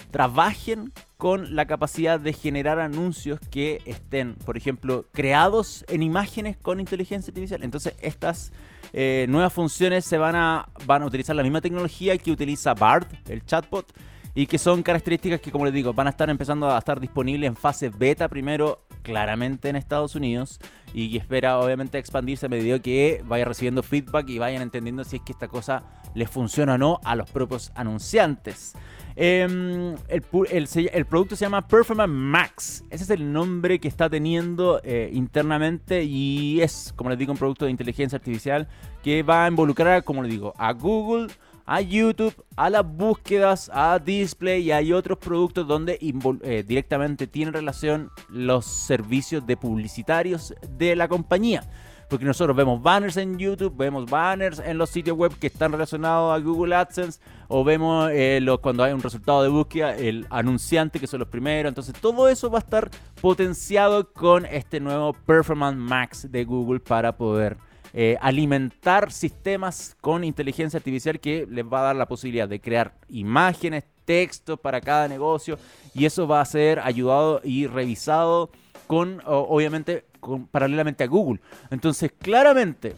trabajen 0.09 0.91
con 1.17 1.55
la 1.55 1.67
capacidad 1.67 2.19
de 2.19 2.33
generar 2.33 2.79
anuncios 2.79 3.39
que 3.51 3.83
estén, 3.85 4.33
por 4.33 4.57
ejemplo, 4.57 5.05
creados 5.13 5.85
en 5.87 6.01
imágenes 6.01 6.57
con 6.57 6.79
inteligencia 6.79 7.29
artificial. 7.29 7.61
Entonces, 7.61 7.93
estas 8.01 8.53
eh, 8.91 9.27
nuevas 9.29 9.53
funciones 9.53 10.03
se 10.03 10.17
van 10.17 10.35
a, 10.35 10.67
van 10.87 11.03
a 11.03 11.05
utilizar 11.05 11.35
la 11.35 11.43
misma 11.43 11.61
tecnología 11.61 12.17
que 12.17 12.31
utiliza 12.31 12.73
BARD, 12.73 13.05
el 13.29 13.45
chatbot, 13.45 13.93
y 14.33 14.47
que 14.47 14.57
son 14.57 14.83
características 14.83 15.39
que, 15.39 15.49
como 15.49 15.63
les 15.63 15.73
digo, 15.73 15.93
van 15.93 16.07
a 16.07 16.09
estar 16.09 16.29
empezando 16.29 16.69
a 16.69 16.77
estar 16.77 16.99
disponibles 16.99 17.47
en 17.47 17.55
fase 17.55 17.89
beta 17.89 18.27
primero, 18.27 18.84
claramente 19.05 19.69
en 19.69 19.75
Estados 19.75 20.15
Unidos, 20.15 20.59
y 20.93 21.15
espera 21.17 21.59
obviamente 21.59 21.97
expandirse 21.97 22.47
a 22.47 22.49
medida 22.49 22.79
que 22.79 23.21
vaya 23.25 23.45
recibiendo 23.45 23.83
feedback 23.83 24.27
y 24.29 24.39
vayan 24.39 24.61
entendiendo 24.61 25.03
si 25.03 25.17
es 25.17 25.21
que 25.21 25.31
esta 25.31 25.47
cosa 25.47 25.83
les 26.15 26.29
funciona 26.29 26.73
o 26.73 26.77
no 26.77 26.99
a 27.03 27.15
los 27.15 27.29
propios 27.29 27.71
anunciantes. 27.75 28.73
Em, 29.17 29.95
el, 30.09 31.05
producto 31.05 31.35
se 31.35 31.45
llama 31.45 31.65
Performance 31.65 32.11
Max. 32.11 32.83
Ese 32.89 33.03
es 33.05 33.09
el 33.11 33.31
nombre 33.31 33.79
que 33.79 33.87
está 33.87 34.09
teniendo 34.09 34.81
eh, 34.83 35.09
internamente 35.13 36.03
y 36.03 36.59
es, 36.61 36.93
como 36.95 37.09
les 37.09 37.19
digo, 37.19 37.31
un 37.31 37.37
producto 37.37 37.65
de 37.65 37.71
inteligencia 37.71 38.17
artificial 38.17 38.67
que 39.03 39.23
va 39.23 39.45
a 39.45 39.47
involucrar, 39.47 40.03
como 40.03 40.23
les 40.23 40.31
digo, 40.31 40.53
a 40.57 40.73
Google, 40.73 41.27
a 41.65 41.81
YouTube, 41.81 42.33
a 42.55 42.69
las 42.69 42.85
búsquedas, 42.85 43.71
a 43.73 43.99
display 43.99 44.63
y 44.63 44.71
hay 44.71 44.93
otros 44.93 45.17
productos 45.17 45.67
donde 45.67 45.97
eh, 46.43 46.63
directamente 46.65 47.27
tienen 47.27 47.53
relación 47.53 48.11
los 48.29 48.65
servicios 48.65 49.45
de 49.45 49.57
publicitarios 49.57 50.53
de 50.77 50.95
la 50.95 51.07
compañía. 51.07 51.63
Porque 52.07 52.25
nosotros 52.25 52.55
vemos 52.55 52.83
banners 52.83 53.17
en 53.17 53.39
YouTube, 53.39 53.75
vemos 53.75 54.07
banners 54.07 54.59
en 54.59 54.77
los 54.77 54.91
sitios 54.91 55.17
web 55.17 55.33
que 55.39 55.47
están 55.47 55.71
relacionados 55.71 56.35
a 56.35 56.43
Google 56.43 56.75
AdSense, 56.75 57.19
o 57.47 57.63
vemos 57.63 58.11
eh, 58.13 58.45
cuando 58.61 58.83
hay 58.83 58.93
un 58.93 59.01
resultado 59.01 59.41
de 59.41 59.49
búsqueda, 59.49 59.95
el 59.95 60.27
anunciante, 60.29 60.99
que 60.99 61.07
son 61.07 61.21
los 61.21 61.29
primeros. 61.29 61.69
Entonces, 61.69 61.95
todo 61.99 62.29
eso 62.29 62.51
va 62.51 62.59
a 62.59 62.61
estar 62.61 62.91
potenciado 63.19 64.13
con 64.13 64.45
este 64.45 64.79
nuevo 64.79 65.13
Performance 65.13 65.77
Max 65.77 66.31
de 66.31 66.45
Google 66.45 66.79
para 66.79 67.17
poder 67.17 67.57
eh, 67.97 68.17
alimentar 68.19 69.09
sistemas 69.09 69.95
con 70.01 70.25
inteligencia 70.25 70.75
artificial 70.75 71.17
que 71.17 71.47
les 71.49 71.63
va 71.63 71.79
a 71.79 71.83
dar 71.83 71.95
la 71.95 72.09
posibilidad 72.09 72.49
de 72.49 72.59
crear 72.59 72.93
imágenes, 73.07 73.85
textos 74.03 74.59
para 74.59 74.81
cada 74.81 75.07
negocio, 75.07 75.57
y 75.93 76.03
eso 76.03 76.27
va 76.27 76.41
a 76.41 76.45
ser 76.45 76.81
ayudado 76.81 77.39
y 77.41 77.67
revisado 77.67 78.49
con, 78.85 79.21
obviamente, 79.25 80.03
paralelamente 80.51 81.05
a 81.05 81.07
Google. 81.07 81.39
Entonces, 81.71 82.11
claramente, 82.19 82.95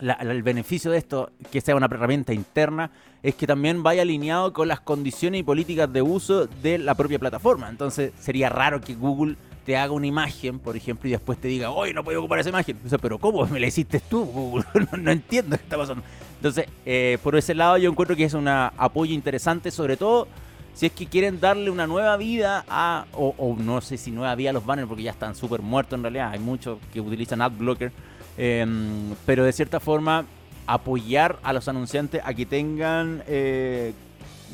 el 0.00 0.42
beneficio 0.42 0.90
de 0.90 0.98
esto, 0.98 1.30
que 1.52 1.60
sea 1.60 1.76
una 1.76 1.86
herramienta 1.86 2.34
interna, 2.34 2.90
es 3.22 3.36
que 3.36 3.46
también 3.46 3.84
vaya 3.84 4.02
alineado 4.02 4.52
con 4.52 4.66
las 4.66 4.80
condiciones 4.80 5.42
y 5.42 5.44
políticas 5.44 5.92
de 5.92 6.02
uso 6.02 6.48
de 6.48 6.78
la 6.78 6.96
propia 6.96 7.20
plataforma. 7.20 7.68
Entonces, 7.68 8.12
sería 8.18 8.48
raro 8.48 8.80
que 8.80 8.94
Google 8.94 9.36
te 9.68 9.76
haga 9.76 9.92
una 9.92 10.06
imagen, 10.06 10.58
por 10.60 10.78
ejemplo, 10.78 11.10
y 11.10 11.12
después 11.12 11.38
te 11.38 11.46
diga, 11.46 11.70
hoy 11.70 11.92
no 11.92 12.02
puedo 12.02 12.20
ocupar 12.20 12.38
esa 12.38 12.48
imagen. 12.48 12.78
pero 13.02 13.18
¿cómo 13.18 13.44
me 13.48 13.60
la 13.60 13.66
hiciste 13.66 14.00
tú, 14.00 14.24
Google? 14.32 14.64
no, 14.98 15.10
entiendo 15.10 15.58
qué 15.58 15.62
está 15.62 15.76
pasando. 15.76 16.02
Entonces, 16.36 16.64
eh, 16.86 17.18
por 17.22 17.36
ese 17.36 17.54
lado, 17.54 17.76
yo 17.76 17.90
encuentro 17.90 18.16
que 18.16 18.24
es 18.24 18.32
un 18.32 18.48
apoyo 18.48 19.12
interesante, 19.12 19.70
sobre 19.70 19.98
todo 19.98 20.26
si 20.72 20.86
es 20.86 20.92
que 20.92 21.04
quieren 21.04 21.38
darle 21.38 21.68
una 21.68 21.86
nueva 21.86 22.16
vida 22.16 22.64
a, 22.66 23.04
o, 23.12 23.58
no 23.60 23.82
sé 23.82 23.98
si 23.98 24.10
nueva 24.10 24.34
vida 24.36 24.48
a 24.48 24.52
los 24.54 24.64
banners, 24.64 24.88
porque 24.88 25.02
ya 25.02 25.10
están 25.10 25.34
súper 25.34 25.60
muertos 25.60 25.98
en 25.98 26.02
realidad, 26.02 26.30
hay 26.30 26.38
muchos 26.38 26.78
que 26.90 27.02
utilizan 27.02 27.42
AdBlocker, 27.42 27.92
em, 28.38 29.14
pero 29.26 29.44
de 29.44 29.52
cierta 29.52 29.80
forma 29.80 30.24
apoyar 30.66 31.38
a 31.42 31.52
los 31.52 31.68
anunciantes 31.68 32.22
a 32.24 32.32
que 32.32 32.46
tengan 32.46 33.22
eh, 33.26 33.92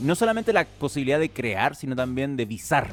no 0.02 0.16
solamente 0.16 0.52
la 0.52 0.64
posibilidad 0.64 1.20
de 1.20 1.30
crear, 1.30 1.76
sino 1.76 1.94
también 1.94 2.36
de 2.36 2.46
visar. 2.46 2.90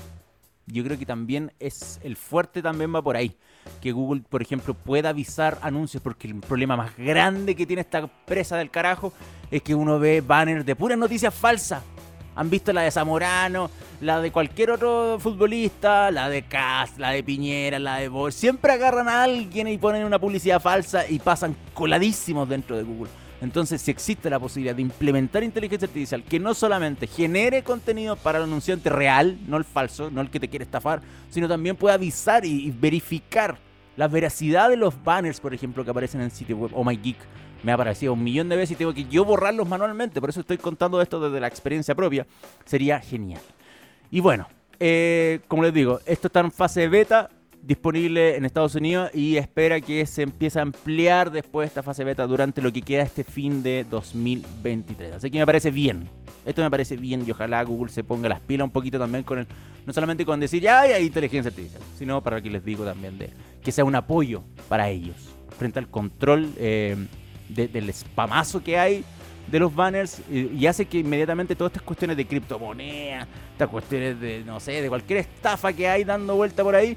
Yo 0.68 0.84
creo 0.84 0.98
que 0.98 1.06
también 1.06 1.52
es 1.60 2.00
el 2.04 2.16
fuerte 2.16 2.62
también 2.62 2.94
va 2.94 3.02
por 3.02 3.16
ahí. 3.16 3.36
Que 3.82 3.92
Google, 3.92 4.24
por 4.28 4.42
ejemplo, 4.42 4.74
pueda 4.74 5.10
avisar 5.10 5.60
anuncios, 5.62 6.02
porque 6.02 6.28
el 6.28 6.36
problema 6.36 6.78
más 6.78 6.96
grande 6.98 7.56
que 7.56 7.66
tiene 7.66 7.82
esta 7.82 8.08
presa 8.08 8.58
del 8.58 8.72
carajo 8.72 9.14
es 9.50 9.62
que 9.62 9.76
uno 9.76 10.00
ve 10.00 10.22
banners 10.22 10.66
de 10.66 10.76
puras 10.76 10.98
noticias 10.98 11.34
falsas 11.34 11.84
han 12.36 12.50
visto 12.50 12.72
la 12.72 12.82
de 12.82 12.92
Zamorano, 12.92 13.70
la 14.00 14.22
de 14.22 14.32
cualquier 14.32 14.72
otro 14.72 15.18
futbolista, 15.20 16.12
la 16.12 16.30
de 16.30 16.44
Cast, 16.44 16.98
la 16.98 17.12
de 17.12 17.24
Piñera, 17.24 17.78
la 17.78 17.98
de 17.98 18.08
Boy. 18.08 18.32
Siempre 18.32 18.72
agarran 18.72 19.10
a 19.10 19.24
alguien 19.24 19.68
y 19.68 19.78
ponen 19.78 20.06
una 20.06 20.20
publicidad 20.20 20.62
falsa 20.62 21.08
y 21.08 21.20
pasan 21.20 21.56
coladísimos 21.74 22.48
dentro 22.48 22.78
de 22.78 22.84
Google. 22.84 23.10
Entonces, 23.42 23.82
si 23.82 23.90
existe 23.90 24.30
la 24.30 24.40
posibilidad 24.40 24.76
de 24.76 24.84
implementar 24.84 25.44
inteligencia 25.44 25.88
artificial 25.88 26.24
que 26.24 26.40
no 26.40 26.54
solamente 26.54 27.08
genere 27.08 27.64
contenido 27.64 28.16
para 28.16 28.38
el 28.38 28.46
anunciante 28.46 28.90
real, 28.90 29.40
no 29.48 29.58
el 29.58 29.66
falso, 29.66 30.12
no 30.12 30.22
el 30.22 30.30
que 30.30 30.40
te 30.40 30.48
quiere 30.48 30.64
estafar, 30.64 31.02
sino 31.30 31.48
también 31.48 31.76
pueda 31.76 31.96
avisar 31.96 32.46
y, 32.46 32.70
verificar 32.72 33.58
la 33.98 34.08
veracidad 34.08 34.70
de 34.70 34.78
los 34.78 35.04
banners, 35.04 35.40
por 35.40 35.54
ejemplo, 35.54 35.84
que 35.84 35.92
aparecen 35.92 36.22
en 36.22 36.26
el 36.26 36.32
sitio 36.32 36.56
web 36.56 36.72
Oh 36.74 36.84
My 36.84 36.96
Geek 36.96 37.18
me 37.64 37.72
ha 37.72 37.76
aparecido 37.76 38.14
un 38.14 38.24
millón 38.24 38.50
de 38.50 38.56
veces 38.56 38.72
y 38.72 38.76
tengo 38.76 38.94
que 38.94 39.06
yo 39.06 39.24
borrarlos 39.24 39.68
manualmente. 39.68 40.20
Por 40.20 40.30
eso 40.30 40.40
estoy 40.40 40.58
contando 40.58 41.02
esto 41.02 41.20
desde 41.20 41.40
la 41.40 41.48
experiencia 41.48 41.94
propia. 41.94 42.26
Sería 42.66 43.00
genial. 43.00 43.42
Y 44.10 44.20
bueno, 44.20 44.48
eh, 44.80 45.42
como 45.48 45.64
les 45.64 45.74
digo, 45.74 46.00
esto 46.06 46.28
está 46.28 46.40
en 46.40 46.52
fase 46.52 46.88
beta, 46.88 47.30
disponible 47.62 48.36
en 48.36 48.46
Estados 48.46 48.76
Unidos 48.76 49.12
y 49.14 49.38
espera 49.38 49.80
que 49.82 50.06
se 50.06 50.24
empiece 50.24 50.60
a 50.60 50.64
ampliar 50.64 51.32
después 51.32 51.66
de 51.66 51.68
esta 51.68 51.84
fase 51.84 52.04
beta 52.04 52.26
durante 52.26 52.62
lo 52.62 52.72
que 52.74 52.82
queda 52.82 53.04
este 53.04 53.24
fin 53.24 53.62
de 53.64 53.86
2023. 53.90 55.14
Así 55.14 55.30
que 55.30 55.40
me 55.40 55.46
parece 55.46 55.72
bien. 55.72 56.10
Esto 56.46 56.62
me 56.62 56.72
parece 56.72 56.98
bien 56.98 57.24
y 57.26 57.32
ojalá 57.32 57.64
Google 57.64 57.92
se 57.92 58.04
ponga 58.04 58.28
las 58.28 58.40
pilas 58.40 58.66
un 58.66 58.72
poquito 58.72 58.98
también 58.98 59.24
con 59.24 59.40
el, 59.40 59.48
no 59.86 59.94
solamente 59.94 60.26
con 60.26 60.40
decir 60.40 60.62
ya 60.62 60.82
hay 60.82 61.06
inteligencia 61.06 61.50
artificial, 61.50 61.82
sino 61.98 62.22
para 62.24 62.42
que 62.42 62.50
les 62.50 62.66
digo 62.66 62.84
también 62.84 63.18
de 63.18 63.30
que 63.64 63.72
sea 63.72 63.86
un 63.86 63.96
apoyo 63.96 64.44
para 64.68 64.90
ellos 64.90 65.16
frente 65.58 65.78
al 65.78 65.88
control 65.88 66.52
eh, 66.58 66.96
del 67.50 67.94
spamazo 67.94 68.64
que 68.64 68.80
hay 68.80 69.04
de 69.52 69.60
los 69.60 69.76
banners 69.76 70.22
y, 70.32 70.66
hace 70.66 70.86
que 70.86 71.00
inmediatamente 71.00 71.56
todas 71.56 71.72
estas 71.72 71.84
cuestiones 71.84 72.16
de 72.16 72.26
criptomonedas, 72.26 73.28
estas 73.52 73.70
cuestiones 73.70 74.20
de, 74.20 74.44
no 74.46 74.60
sé, 74.60 74.82
de 74.82 74.88
cualquier 74.88 75.20
estafa 75.20 75.74
que 75.74 75.88
hay 75.88 76.04
dando 76.04 76.36
vuelta 76.36 76.64
por 76.64 76.76
ahí, 76.76 76.96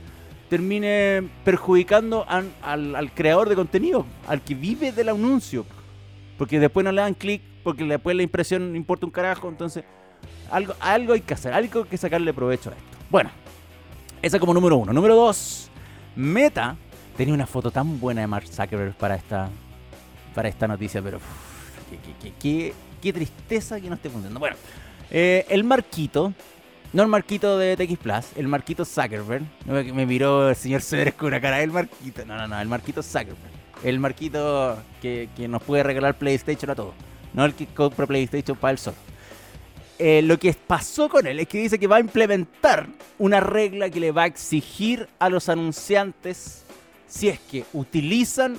termine 0.48 1.28
perjudicando 1.44 2.26
al, 2.28 3.10
creador 3.14 3.48
de 3.48 3.56
contenido, 3.56 4.06
al 4.26 4.42
que 4.42 4.54
vive 4.54 4.92
del 4.92 5.08
anuncio. 5.08 5.66
Porque 6.38 6.58
después 6.58 6.84
no 6.84 6.92
le 6.92 7.00
dan 7.00 7.14
clic, 7.14 7.42
porque 7.62 7.84
después 7.84 8.16
la 8.16 8.22
impresión 8.22 8.74
importa 8.76 9.06
un 9.06 9.12
carajo, 9.12 9.48
entonces 9.48 9.84
algo, 10.50 10.74
algo 10.80 11.12
hay 11.12 11.20
que 11.20 11.34
hacer, 11.34 11.52
algo 11.52 11.82
hay 11.82 11.88
que 11.88 11.96
sacarle 11.96 12.32
provecho 12.32 12.70
a 12.70 12.72
esto. 12.72 12.98
Bueno, 13.10 13.30
esa 14.22 14.38
como 14.38 14.54
número 14.54 14.76
uno. 14.76 14.92
Número 14.92 15.14
dos, 15.14 15.68
Meta 16.16 16.76
tenía 17.16 17.34
una 17.34 17.46
foto 17.46 17.70
tan 17.70 18.00
buena 18.00 18.22
de 18.22 18.26
Mark 18.26 18.46
Zuckerberg 18.46 18.94
para 18.94 19.14
esta, 19.16 19.48
para 20.34 20.48
esta 20.48 20.66
noticia, 20.66 21.02
pero 21.02 21.18
qué, 22.40 22.72
tristeza 23.12 23.80
que 23.80 23.88
no 23.88 23.94
esté 23.94 24.08
funcionando. 24.08 24.40
Bueno, 24.40 24.56
eh, 25.10 25.46
el 25.48 25.62
Marquito 25.64 26.32
No 26.94 27.02
el 27.02 27.08
marquito 27.08 27.58
de 27.58 27.76
TX 27.76 27.98
Plus, 27.98 28.24
el 28.36 28.46
marquito 28.46 28.84
Zuckerberg. 28.84 29.44
Me 29.66 30.06
miró 30.06 30.50
el 30.50 30.54
señor 30.54 30.80
Cedres 30.80 31.14
con 31.14 31.26
una 31.26 31.40
cara. 31.40 31.60
El 31.60 31.72
marquito. 31.72 32.24
No, 32.24 32.36
no, 32.36 32.46
no, 32.46 32.60
el 32.60 32.68
marquito 32.68 33.02
Zuckerberg. 33.02 33.52
El 33.82 33.98
marquito 33.98 34.78
que, 35.02 35.28
nos 35.48 35.60
puede 35.60 35.82
regalar 35.82 36.16
PlayStation 36.16 36.70
a 36.70 36.76
todos. 36.76 36.94
No 37.32 37.44
el 37.44 37.54
que 37.54 37.66
compra 37.66 38.06
PlayStation 38.06 38.56
para 38.56 38.70
el 38.70 38.78
sol. 38.78 38.94
Eh, 39.98 40.22
lo 40.22 40.38
que 40.38 40.52
pasó 40.52 41.08
con 41.08 41.26
él 41.26 41.40
es 41.40 41.48
que 41.48 41.58
dice 41.58 41.80
que 41.80 41.88
va 41.88 41.96
a 41.96 42.00
implementar 42.00 42.86
una 43.18 43.40
regla 43.40 43.90
que 43.90 43.98
le 43.98 44.12
va 44.12 44.22
a 44.22 44.26
exigir 44.26 45.08
a 45.18 45.28
los 45.28 45.48
anunciantes 45.48 46.62
si 47.08 47.28
es 47.28 47.40
que 47.40 47.64
utilizan 47.72 48.56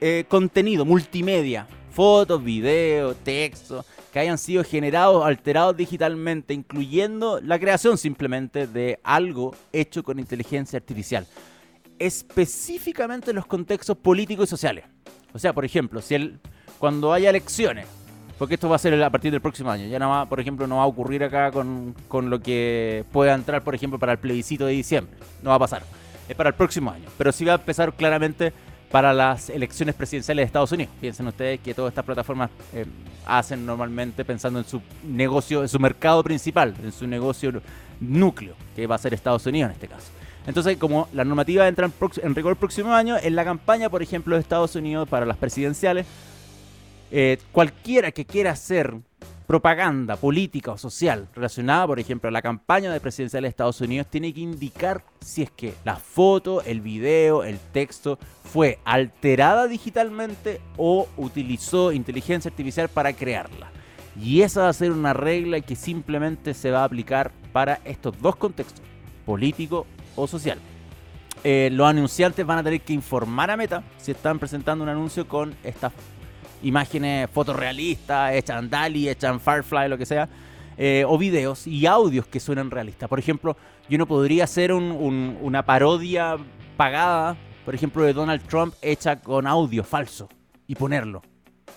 eh, 0.00 0.24
contenido 0.26 0.84
multimedia, 0.84 1.68
fotos, 1.92 2.42
videos, 2.42 3.16
texto, 3.22 3.84
que 4.12 4.18
hayan 4.18 4.38
sido 4.38 4.64
generados, 4.64 5.24
alterados 5.24 5.76
digitalmente, 5.76 6.54
incluyendo 6.54 7.40
la 7.40 7.58
creación 7.58 7.98
simplemente 7.98 8.66
de 8.66 8.98
algo 9.02 9.54
hecho 9.72 10.02
con 10.02 10.18
inteligencia 10.18 10.78
artificial. 10.78 11.26
Específicamente 11.98 13.30
en 13.30 13.36
los 13.36 13.46
contextos 13.46 13.96
políticos 13.96 14.48
y 14.48 14.50
sociales. 14.50 14.84
O 15.32 15.38
sea, 15.38 15.52
por 15.52 15.64
ejemplo, 15.64 16.00
si 16.00 16.14
el, 16.14 16.40
cuando 16.78 17.12
haya 17.12 17.30
elecciones, 17.30 17.86
porque 18.38 18.54
esto 18.54 18.68
va 18.68 18.76
a 18.76 18.78
ser 18.78 19.02
a 19.02 19.10
partir 19.10 19.32
del 19.32 19.40
próximo 19.40 19.70
año. 19.70 19.86
Ya 19.88 19.98
no 19.98 20.10
va, 20.10 20.26
por 20.26 20.38
ejemplo, 20.38 20.66
no 20.66 20.76
va 20.76 20.84
a 20.84 20.86
ocurrir 20.86 21.24
acá 21.24 21.50
con, 21.50 21.94
con, 22.06 22.30
lo 22.30 22.40
que 22.40 23.04
pueda 23.10 23.34
entrar, 23.34 23.64
por 23.64 23.74
ejemplo, 23.74 23.98
para 23.98 24.12
el 24.12 24.18
plebiscito 24.18 24.64
de 24.64 24.72
diciembre. 24.72 25.16
No 25.42 25.50
va 25.50 25.56
a 25.56 25.58
pasar. 25.58 25.82
Es 26.28 26.36
para 26.36 26.50
el 26.50 26.54
próximo 26.54 26.90
año. 26.90 27.08
Pero 27.18 27.32
sí 27.32 27.44
va 27.44 27.54
a 27.54 27.56
empezar 27.56 27.92
claramente 27.94 28.52
para 28.90 29.12
las 29.12 29.50
elecciones 29.50 29.94
presidenciales 29.94 30.42
de 30.42 30.46
Estados 30.46 30.72
Unidos. 30.72 30.92
Piensen 31.00 31.26
ustedes 31.26 31.60
que 31.60 31.74
todas 31.74 31.90
estas 31.90 32.04
plataformas 32.04 32.50
eh, 32.72 32.86
hacen 33.26 33.66
normalmente 33.66 34.24
pensando 34.24 34.58
en 34.58 34.64
su 34.64 34.80
negocio, 35.04 35.62
en 35.62 35.68
su 35.68 35.78
mercado 35.78 36.22
principal, 36.24 36.74
en 36.82 36.92
su 36.92 37.06
negocio 37.06 37.52
núcleo, 38.00 38.54
que 38.74 38.86
va 38.86 38.94
a 38.94 38.98
ser 38.98 39.14
Estados 39.14 39.44
Unidos 39.46 39.70
en 39.70 39.74
este 39.74 39.88
caso. 39.88 40.06
Entonces, 40.46 40.78
como 40.78 41.08
la 41.12 41.24
normativa 41.24 41.68
entra 41.68 41.90
en, 42.22 42.34
rigor 42.34 42.52
el 42.52 42.56
próximo 42.56 42.94
año, 42.94 43.16
en 43.20 43.36
la 43.36 43.44
campaña, 43.44 43.90
por 43.90 44.02
ejemplo, 44.02 44.34
de 44.34 44.40
Estados 44.40 44.74
Unidos 44.76 45.06
para 45.06 45.26
las 45.26 45.36
presidenciales, 45.36 46.06
eh, 47.10 47.38
cualquiera 47.52 48.12
que 48.12 48.24
quiera 48.24 48.52
hacer 48.52 48.94
propaganda 49.48 50.16
política 50.16 50.72
o 50.72 50.76
social 50.76 51.26
relacionada, 51.34 51.86
por 51.86 51.98
ejemplo, 51.98 52.28
a 52.28 52.30
la 52.30 52.42
campaña 52.42 52.92
de 52.92 53.00
presidencial 53.00 53.44
de 53.44 53.48
Estados 53.48 53.80
Unidos, 53.80 54.06
tiene 54.10 54.34
que 54.34 54.40
indicar 54.40 55.02
si 55.20 55.42
es 55.42 55.50
que 55.50 55.72
la 55.84 55.96
foto, 55.96 56.60
el 56.64 56.82
video, 56.82 57.42
el 57.44 57.58
texto 57.58 58.18
fue 58.44 58.78
alterada 58.84 59.66
digitalmente 59.66 60.60
o 60.76 61.08
utilizó 61.16 61.92
inteligencia 61.92 62.50
artificial 62.50 62.90
para 62.90 63.14
crearla. 63.14 63.70
Y 64.20 64.42
esa 64.42 64.64
va 64.64 64.68
a 64.68 64.72
ser 64.74 64.92
una 64.92 65.14
regla 65.14 65.62
que 65.62 65.76
simplemente 65.76 66.52
se 66.52 66.70
va 66.70 66.82
a 66.82 66.84
aplicar 66.84 67.32
para 67.50 67.80
estos 67.86 68.20
dos 68.20 68.36
contextos, 68.36 68.84
político 69.24 69.86
o 70.14 70.26
social. 70.26 70.58
Eh, 71.42 71.70
los 71.72 71.88
anunciantes 71.88 72.44
van 72.44 72.58
a 72.58 72.64
tener 72.64 72.82
que 72.82 72.92
informar 72.92 73.50
a 73.50 73.56
Meta 73.56 73.82
si 73.96 74.10
están 74.10 74.38
presentando 74.38 74.84
un 74.84 74.90
anuncio 74.90 75.26
con 75.26 75.54
estas 75.64 75.94
imágenes 76.62 77.28
fotorrealistas, 77.30 78.34
hechas 78.34 78.62
en 78.62 78.70
DALI, 78.70 79.08
hechas 79.08 79.32
en 79.32 79.40
Firefly, 79.40 79.88
lo 79.88 79.98
que 79.98 80.06
sea, 80.06 80.28
eh, 80.76 81.04
o 81.06 81.18
videos 81.18 81.66
y 81.66 81.86
audios 81.86 82.26
que 82.26 82.40
suenan 82.40 82.70
realistas. 82.70 83.08
Por 83.08 83.18
ejemplo, 83.18 83.56
yo 83.88 83.98
no 83.98 84.06
podría 84.06 84.44
hacer 84.44 84.72
una 84.72 85.64
parodia 85.64 86.36
pagada, 86.76 87.36
por 87.64 87.74
ejemplo, 87.74 88.02
de 88.02 88.12
Donald 88.12 88.42
Trump 88.46 88.74
hecha 88.80 89.20
con 89.20 89.46
audio 89.46 89.82
falso 89.82 90.28
y 90.66 90.74
ponerlo. 90.74 91.22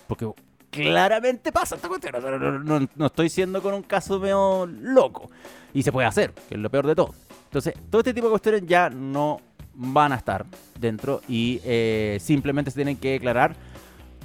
Porque 0.08 0.30
claramente 0.70 1.52
pasa 1.52 1.76
esta 1.76 1.88
cuestión. 1.88 2.66
No, 2.66 2.88
no, 2.96 3.06
estoy 3.06 3.30
siendo 3.30 3.62
con 3.62 3.74
un 3.74 3.84
caso 3.84 4.20
medio 4.20 4.68
loco. 4.68 5.30
Y 5.74 5.84
se 5.84 5.92
puede 5.92 6.08
hacer, 6.08 6.34
que 6.34 6.56
es 6.56 6.60
lo 6.60 6.70
peor 6.70 6.86
de 6.86 6.96
todo. 6.96 7.16
Entonces, 7.46 7.74
todo 7.90 8.02
este 8.02 8.14
tipo 8.14 8.28
de 8.28 8.32
cuestiones 8.32 8.64
ya 8.66 8.90
no 8.90 9.40
van 9.74 10.12
a 10.12 10.16
estar 10.16 10.46
dentro 10.80 11.22
y 11.28 11.62
eh, 11.64 12.18
simplemente 12.22 12.72
se 12.72 12.76
tienen 12.76 12.98
que 12.98 13.12
declarar 13.12 13.56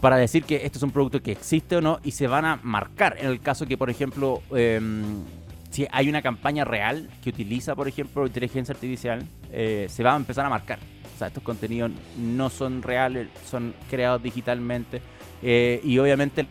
para 0.01 0.17
decir 0.17 0.45
que 0.45 0.65
esto 0.65 0.79
es 0.79 0.83
un 0.83 0.91
producto 0.91 1.23
que 1.23 1.33
existe 1.33 1.77
o 1.77 1.81
no 1.81 1.99
y 2.05 2.11
se 2.11 2.27
van 2.27 2.45
a 2.45 2.61
marcar. 2.63 3.17
En 3.19 3.27
el 3.29 3.41
caso 3.41 3.67
que, 3.67 3.79
por 3.79 3.91
ejemplo, 3.91 4.43
em, 4.55 5.23
si 5.71 5.87
hay 5.91 6.09
una 6.09 6.23
campaña 6.23 6.65
real 6.65 7.09
que 7.23 7.31
utiliza, 7.31 7.75
por 7.75 7.89
ejemplo, 7.89 8.27
inteligencia 8.27 8.73
artificial, 8.73 9.27
eh, 9.53 9.87
se 9.91 10.03
va 10.03 10.15
a 10.15 10.17
empezar 10.17 10.45
a 10.47 10.51
marcar. 10.51 10.79
O 11.15 11.19
sea, 11.19 11.29
estos 11.29 11.43
contenidos 11.43 11.91
no 12.19 12.51
son 12.51 12.83
reales, 12.83 13.29
son 13.49 13.75
creados 13.91 14.23
digitalmente. 14.23 15.01
Eh, 15.43 15.81
y 15.85 15.99
obviamente 15.99 16.47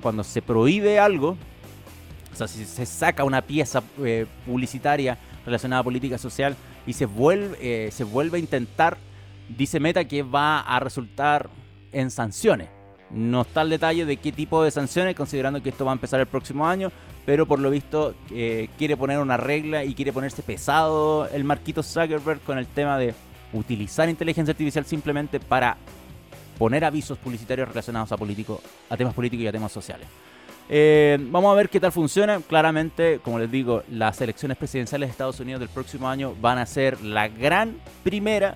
cuando 0.00 0.24
se 0.24 0.42
prohíbe 0.42 0.98
algo, 0.98 1.36
o 2.32 2.36
sea, 2.36 2.48
si 2.48 2.64
se 2.64 2.86
saca 2.86 3.22
una 3.24 3.42
pieza 3.42 3.82
eh, 4.02 4.26
publicitaria 4.44 5.18
relacionada 5.46 5.80
a 5.80 5.84
política 5.84 6.18
social 6.18 6.56
y 6.86 6.92
se 6.92 7.06
vuelve, 7.06 7.90
se 7.92 8.04
vuelve 8.04 8.38
a 8.38 8.40
intentar, 8.40 8.98
dice 9.48 9.78
Meta 9.78 10.04
que 10.04 10.22
va 10.22 10.60
a 10.60 10.80
resultar 10.80 11.48
en 11.92 12.10
sanciones. 12.10 12.68
No 13.10 13.42
está 13.42 13.62
el 13.62 13.70
detalle 13.70 14.04
de 14.04 14.16
qué 14.16 14.32
tipo 14.32 14.64
de 14.64 14.70
sanciones, 14.70 15.14
considerando 15.14 15.62
que 15.62 15.68
esto 15.68 15.84
va 15.84 15.92
a 15.92 15.94
empezar 15.94 16.20
el 16.20 16.26
próximo 16.26 16.66
año, 16.66 16.90
pero 17.26 17.46
por 17.46 17.58
lo 17.58 17.70
visto 17.70 18.14
eh, 18.30 18.68
quiere 18.76 18.96
poner 18.96 19.18
una 19.18 19.36
regla 19.36 19.84
y 19.84 19.94
quiere 19.94 20.12
ponerse 20.12 20.42
pesado 20.42 21.28
el 21.28 21.44
Marquito 21.44 21.82
Zuckerberg 21.82 22.40
con 22.40 22.58
el 22.58 22.66
tema 22.66 22.98
de 22.98 23.14
utilizar 23.52 24.08
inteligencia 24.08 24.52
artificial 24.52 24.84
simplemente 24.84 25.38
para 25.40 25.76
poner 26.58 26.84
avisos 26.84 27.18
publicitarios 27.18 27.68
relacionados 27.68 28.10
a, 28.12 28.14
a 28.14 28.96
temas 28.96 29.14
políticos 29.14 29.44
y 29.44 29.46
a 29.46 29.52
temas 29.52 29.72
sociales. 29.72 30.06
Eh, 30.68 31.18
vamos 31.20 31.52
a 31.52 31.54
ver 31.54 31.68
qué 31.68 31.78
tal 31.78 31.92
funciona. 31.92 32.40
Claramente, 32.40 33.20
como 33.22 33.38
les 33.38 33.50
digo, 33.50 33.82
las 33.90 34.20
elecciones 34.20 34.56
presidenciales 34.56 35.08
de 35.08 35.10
Estados 35.12 35.40
Unidos 35.40 35.60
del 35.60 35.68
próximo 35.68 36.08
año 36.08 36.34
van 36.40 36.58
a 36.58 36.66
ser 36.66 37.02
la 37.02 37.28
gran 37.28 37.76
primera 38.02 38.54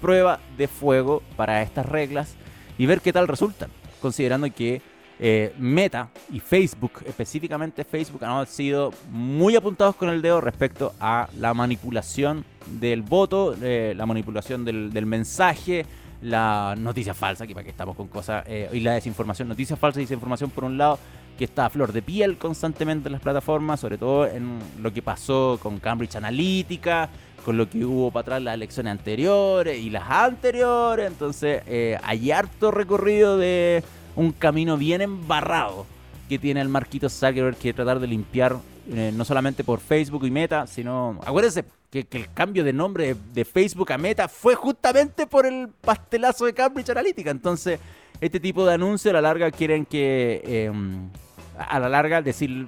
prueba 0.00 0.40
de 0.58 0.68
fuego 0.68 1.22
para 1.36 1.62
estas 1.62 1.86
reglas 1.86 2.34
y 2.76 2.86
ver 2.86 3.00
qué 3.00 3.12
tal 3.12 3.28
resultan 3.28 3.70
considerando 4.04 4.52
que 4.52 4.82
eh, 5.18 5.54
Meta 5.56 6.10
y 6.30 6.38
Facebook, 6.38 6.92
específicamente 7.06 7.84
Facebook, 7.84 8.22
han 8.22 8.46
sido 8.46 8.92
muy 9.10 9.56
apuntados 9.56 9.96
con 9.96 10.10
el 10.10 10.20
dedo 10.20 10.42
respecto 10.42 10.92
a 11.00 11.26
la 11.38 11.54
manipulación 11.54 12.44
del 12.66 13.00
voto, 13.00 13.56
eh, 13.62 13.94
la 13.96 14.04
manipulación 14.04 14.62
del, 14.62 15.06
mensaje, 15.06 15.86
la 16.20 16.74
noticia 16.76 17.14
falsa, 17.14 17.46
que 17.46 17.54
para 17.54 17.64
que 17.64 17.70
estamos 17.70 17.96
con 17.96 18.08
cosas, 18.08 18.44
eh, 18.46 18.68
y 18.74 18.80
la 18.80 18.92
desinformación, 18.92 19.48
noticias 19.48 19.78
falsas 19.78 20.00
y 20.00 20.04
desinformación 20.04 20.50
por 20.50 20.64
un 20.64 20.76
lado, 20.76 20.98
que 21.38 21.44
está 21.44 21.64
a 21.64 21.70
flor 21.70 21.94
de 21.94 22.02
piel 22.02 22.36
constantemente 22.36 23.08
en 23.08 23.12
las 23.12 23.22
plataformas, 23.22 23.80
sobre 23.80 23.96
todo 23.96 24.26
en 24.26 24.58
lo 24.82 24.92
que 24.92 25.00
pasó 25.00 25.58
con 25.62 25.78
Cambridge 25.78 26.16
Analytica, 26.16 27.08
con 27.44 27.56
lo 27.56 27.68
que 27.68 27.84
hubo 27.84 28.10
para 28.10 28.22
atrás 28.22 28.42
las 28.42 28.54
elecciones 28.54 28.92
anteriores 28.92 29.78
y 29.78 29.90
las 29.90 30.08
anteriores. 30.08 31.06
Entonces 31.06 31.62
eh, 31.66 31.98
hay 32.02 32.30
harto 32.30 32.70
recorrido 32.70 33.36
de 33.36 33.84
un 34.16 34.32
camino 34.32 34.76
bien 34.76 35.02
embarrado 35.02 35.86
que 36.28 36.38
tiene 36.38 36.60
el 36.60 36.68
Marquito 36.68 37.08
Zuckerberg 37.08 37.56
que 37.56 37.72
tratar 37.74 38.00
de 38.00 38.06
limpiar 38.06 38.56
eh, 38.90 39.12
no 39.14 39.24
solamente 39.24 39.64
por 39.64 39.80
Facebook 39.80 40.24
y 40.26 40.30
Meta, 40.30 40.66
sino... 40.66 41.20
Acuérdense 41.24 41.64
que, 41.90 42.06
el 42.10 42.32
cambio 42.32 42.64
de 42.64 42.72
nombre 42.72 43.16
de, 43.32 43.44
Facebook 43.44 43.92
a 43.92 43.98
Meta 43.98 44.28
fue 44.28 44.54
justamente 44.54 45.26
por 45.26 45.46
el 45.46 45.68
pastelazo 45.68 46.46
de 46.46 46.54
Cambridge 46.54 46.90
Analytica. 46.90 47.30
Entonces, 47.30 47.78
este 48.20 48.40
tipo 48.40 48.66
de 48.66 48.74
anuncios 48.74 49.10
a 49.10 49.14
la 49.14 49.22
larga 49.22 49.50
quieren 49.50 49.84
que... 49.84 50.42
Em, 50.44 51.08
a 51.56 51.78
la 51.78 51.88
larga 51.88 52.20
decir 52.20 52.66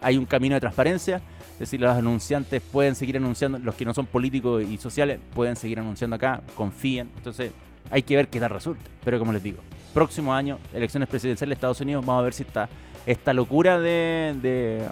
hay 0.00 0.18
un 0.18 0.26
camino 0.26 0.54
de 0.54 0.60
transparencia 0.60 1.22
es 1.54 1.60
decir, 1.60 1.80
los 1.80 1.96
anunciantes 1.96 2.60
pueden 2.60 2.96
seguir 2.96 3.16
anunciando, 3.16 3.58
los 3.58 3.76
que 3.76 3.84
no 3.84 3.94
son 3.94 4.06
políticos 4.06 4.64
y 4.68 4.76
sociales 4.76 5.20
pueden 5.34 5.54
seguir 5.54 5.78
anunciando 5.78 6.16
acá, 6.16 6.42
confíen. 6.56 7.10
Entonces, 7.16 7.52
hay 7.90 8.02
que 8.02 8.16
ver 8.16 8.28
qué 8.28 8.40
tal 8.40 8.50
resulta. 8.50 8.82
Pero 9.04 9.20
como 9.20 9.32
les 9.32 9.42
digo, 9.42 9.58
próximo 9.92 10.34
año, 10.34 10.58
elecciones 10.72 11.08
presidenciales 11.08 11.50
de 11.50 11.54
Estados 11.54 11.80
Unidos, 11.80 12.04
vamos 12.04 12.20
a 12.20 12.24
ver 12.24 12.34
si 12.34 12.42
está 12.42 12.68
esta 13.06 13.32
locura 13.32 13.78
de, 13.78 14.84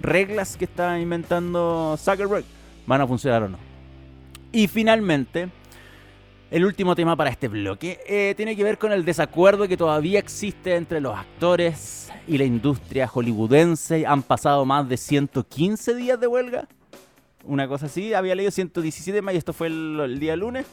reglas 0.00 0.56
que 0.56 0.64
está 0.64 0.98
inventando 0.98 1.96
Zuckerberg 1.98 2.44
van 2.86 3.00
a 3.00 3.06
funcionar 3.06 3.42
o 3.44 3.48
no. 3.48 3.58
Y 4.52 4.68
finalmente, 4.68 5.48
el 6.54 6.64
último 6.64 6.94
tema 6.94 7.16
para 7.16 7.30
este 7.30 7.48
bloque 7.48 7.98
eh, 8.06 8.32
tiene 8.36 8.54
que 8.54 8.62
ver 8.62 8.78
con 8.78 8.92
el 8.92 9.04
desacuerdo 9.04 9.66
que 9.66 9.76
todavía 9.76 10.20
existe 10.20 10.76
entre 10.76 11.00
los 11.00 11.18
actores 11.18 12.12
y 12.28 12.38
la 12.38 12.44
industria 12.44 13.08
hollywoodense 13.08 14.06
han 14.06 14.22
pasado 14.22 14.64
más 14.64 14.88
de 14.88 14.96
115 14.96 15.96
días 15.96 16.20
de 16.20 16.28
huelga. 16.28 16.68
Una 17.42 17.66
cosa 17.66 17.86
así, 17.86 18.14
había 18.14 18.36
leído 18.36 18.52
117 18.52 19.20
más 19.20 19.34
y 19.34 19.38
esto 19.38 19.52
fue 19.52 19.66
el, 19.66 20.20
día 20.20 20.36
lunes. 20.36 20.64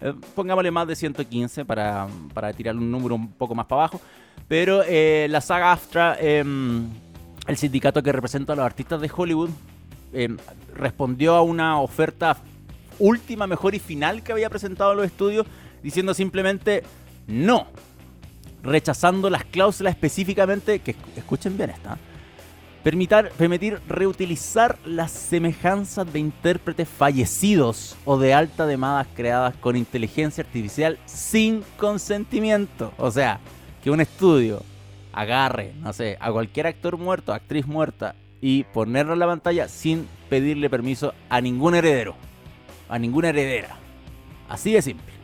Eh, 0.00 0.12
pongámosle 0.34 0.72
más 0.72 0.88
de 0.88 0.96
115 0.96 1.64
para, 1.66 2.08
para, 2.34 2.52
tirar 2.52 2.74
un 2.74 2.90
número 2.90 3.14
un 3.14 3.30
poco 3.30 3.54
más 3.54 3.66
para 3.66 3.82
abajo. 3.82 4.00
Pero 4.48 4.82
eh, 4.84 5.28
la 5.30 5.40
saga 5.40 5.70
AFTRA, 5.70 6.16
em, 6.18 6.88
el 7.46 7.56
sindicato 7.56 8.02
que 8.02 8.10
representa 8.10 8.54
a 8.54 8.56
los 8.56 8.64
artistas 8.64 9.00
de 9.00 9.08
Hollywood, 9.14 9.50
em, 10.12 10.36
respondió 10.74 11.36
a 11.36 11.42
una 11.42 11.80
oferta 11.80 12.36
última, 12.98 13.46
mejor 13.46 13.74
y 13.74 13.78
final 13.78 14.22
que 14.22 14.32
había 14.32 14.50
presentado 14.50 14.94
los 14.94 15.06
estudios, 15.06 15.46
diciendo 15.82 16.14
simplemente 16.14 16.82
no 17.26 17.66
rechazando 18.62 19.28
las 19.28 19.44
cláusulas 19.44 19.94
específicamente, 19.94 20.78
que 20.78 20.94
escuchen 21.16 21.56
bien 21.56 21.70
esta, 21.70 21.98
permitir 22.82 23.80
reutilizar 23.86 24.78
las 24.84 25.12
semejanzas 25.12 26.12
de 26.12 26.18
intérpretes 26.18 26.88
fallecidos 26.88 27.96
o 28.04 28.18
de 28.18 28.34
alta 28.34 28.66
demanda 28.66 29.06
creadas 29.14 29.54
con 29.56 29.76
inteligencia 29.76 30.42
artificial 30.42 30.98
sin 31.06 31.64
consentimiento. 31.76 32.92
O 32.98 33.10
sea, 33.10 33.40
que 33.82 33.90
un 33.90 34.00
estudio 34.00 34.62
agarre, 35.12 35.74
no 35.80 35.92
sé, 35.92 36.16
a 36.20 36.32
cualquier 36.32 36.66
actor 36.66 36.98
muerto, 36.98 37.32
actriz 37.32 37.66
muerta 37.66 38.14
y 38.40 38.64
ponerlo 38.64 39.12
en 39.12 39.20
la 39.20 39.26
pantalla 39.26 39.68
sin 39.68 40.08
pedirle 40.28 40.68
permiso 40.70 41.14
a 41.28 41.40
ningún 41.40 41.74
heredero, 41.74 42.16
a 42.92 42.98
ninguna 42.98 43.30
heredera. 43.30 43.74
Así 44.50 44.74
de 44.74 44.82
simple. 44.82 45.14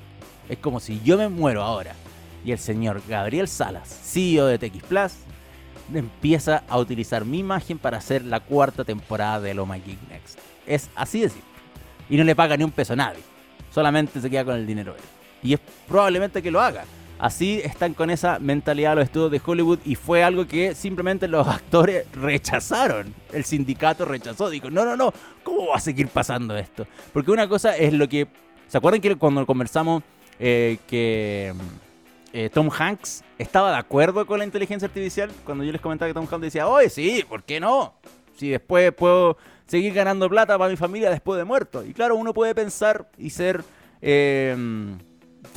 Es 0.49 0.57
como 0.57 0.81
si 0.81 1.03
yo 1.05 1.19
me 1.19 1.29
muero 1.29 1.63
ahora 1.63 1.95
y 2.43 2.53
el 2.53 2.59
señor 2.59 3.03
Gabriel 3.07 3.47
Salas, 3.47 3.89
CEO 3.89 4.47
de 4.47 4.59
TX 4.59 4.83
Plus, 4.85 5.13
empieza 5.93 6.65
a 6.67 6.79
utilizar 6.79 7.27
mi 7.27 7.41
imagen 7.41 7.79
para 7.79 7.99
hacer 7.99 8.25
la 8.25 8.41
cuarta 8.41 8.85
temporada 8.85 9.41
de 9.41 9.53
Lo 9.53 9.67
My 9.67 9.81
Geek 9.81 10.01
Next. 10.09 10.39
Es 10.67 10.89
así 10.95 11.21
de 11.21 11.29
simple. 11.29 11.51
Y 12.09 12.17
no 12.17 12.25
le 12.25 12.35
paga 12.35 12.57
ni 12.57 12.65
un 12.65 12.71
peso 12.71 12.95
a 12.95 12.97
nadie. 12.97 13.21
Solamente 13.71 14.19
se 14.19 14.31
queda 14.31 14.47
con 14.47 14.57
el 14.57 14.67
dinero. 14.67 14.97
Y 15.43 15.53
es 15.53 15.61
probablemente 15.87 16.43
que 16.43 16.51
lo 16.51 16.63
haga. 16.63 16.85
Así 17.19 17.61
están 17.65 17.95
con 17.95 18.11
esa 18.11 18.39
mentalidad 18.39 18.95
los 18.95 19.05
estudios 19.05 19.33
de 19.33 19.41
Hollywood 19.45 19.81
y 19.85 19.97
fue 19.97 20.23
algo 20.23 20.47
que 20.47 20.75
simplemente 20.75 21.27
los 21.27 21.47
actores 21.49 22.07
rechazaron. 22.13 23.13
El 23.33 23.45
sindicato 23.45 24.05
rechazó. 24.05 24.49
Dijo, 24.51 24.71
no, 24.71 24.85
no, 24.85 24.97
no, 24.97 25.13
¿cómo 25.43 25.69
va 25.69 25.77
a 25.77 25.81
seguir 25.81 26.09
pasando 26.09 26.57
esto? 26.57 26.87
Porque 27.13 27.31
una 27.31 27.49
cosa 27.49 27.77
es 27.77 27.93
lo 27.93 28.09
que... 28.09 28.29
¿Se 28.69 28.79
acuerdan 28.79 29.01
que 29.01 29.17
cuando 29.17 29.45
conversamos 29.47 30.03
eh, 30.39 30.79
que 30.87 31.53
eh, 32.33 32.51
Tom 32.53 32.69
Hanks 32.71 33.25
estaba 33.39 33.71
de 33.73 33.79
acuerdo 33.79 34.25
con 34.27 34.39
la 34.39 34.45
inteligencia 34.45 34.87
artificial? 34.87 35.31
Cuando 35.45 35.65
yo 35.65 35.73
les 35.73 35.81
comentaba 35.81 36.09
que 36.09 36.15
Tom 36.15 36.29
Hanks 36.31 36.43
decía, 36.43 36.69
oye, 36.69 36.89
sí, 36.89 37.25
¿por 37.29 37.43
qué 37.43 37.59
no? 37.59 37.95
Si 38.37 38.51
después 38.51 38.93
puedo 38.93 39.39
seguir 39.67 39.93
ganando 39.93 40.29
plata 40.29 40.57
para 40.57 40.71
mi 40.71 40.77
familia 40.77 41.11
después 41.11 41.39
de 41.39 41.45
muerto. 41.45 41.85
Y 41.85 41.95
claro, 41.95 42.15
uno 42.15 42.33
puede 42.33 42.55
pensar 42.55 43.11
y 43.19 43.31
ser... 43.31 43.65
Eh, 44.01 44.55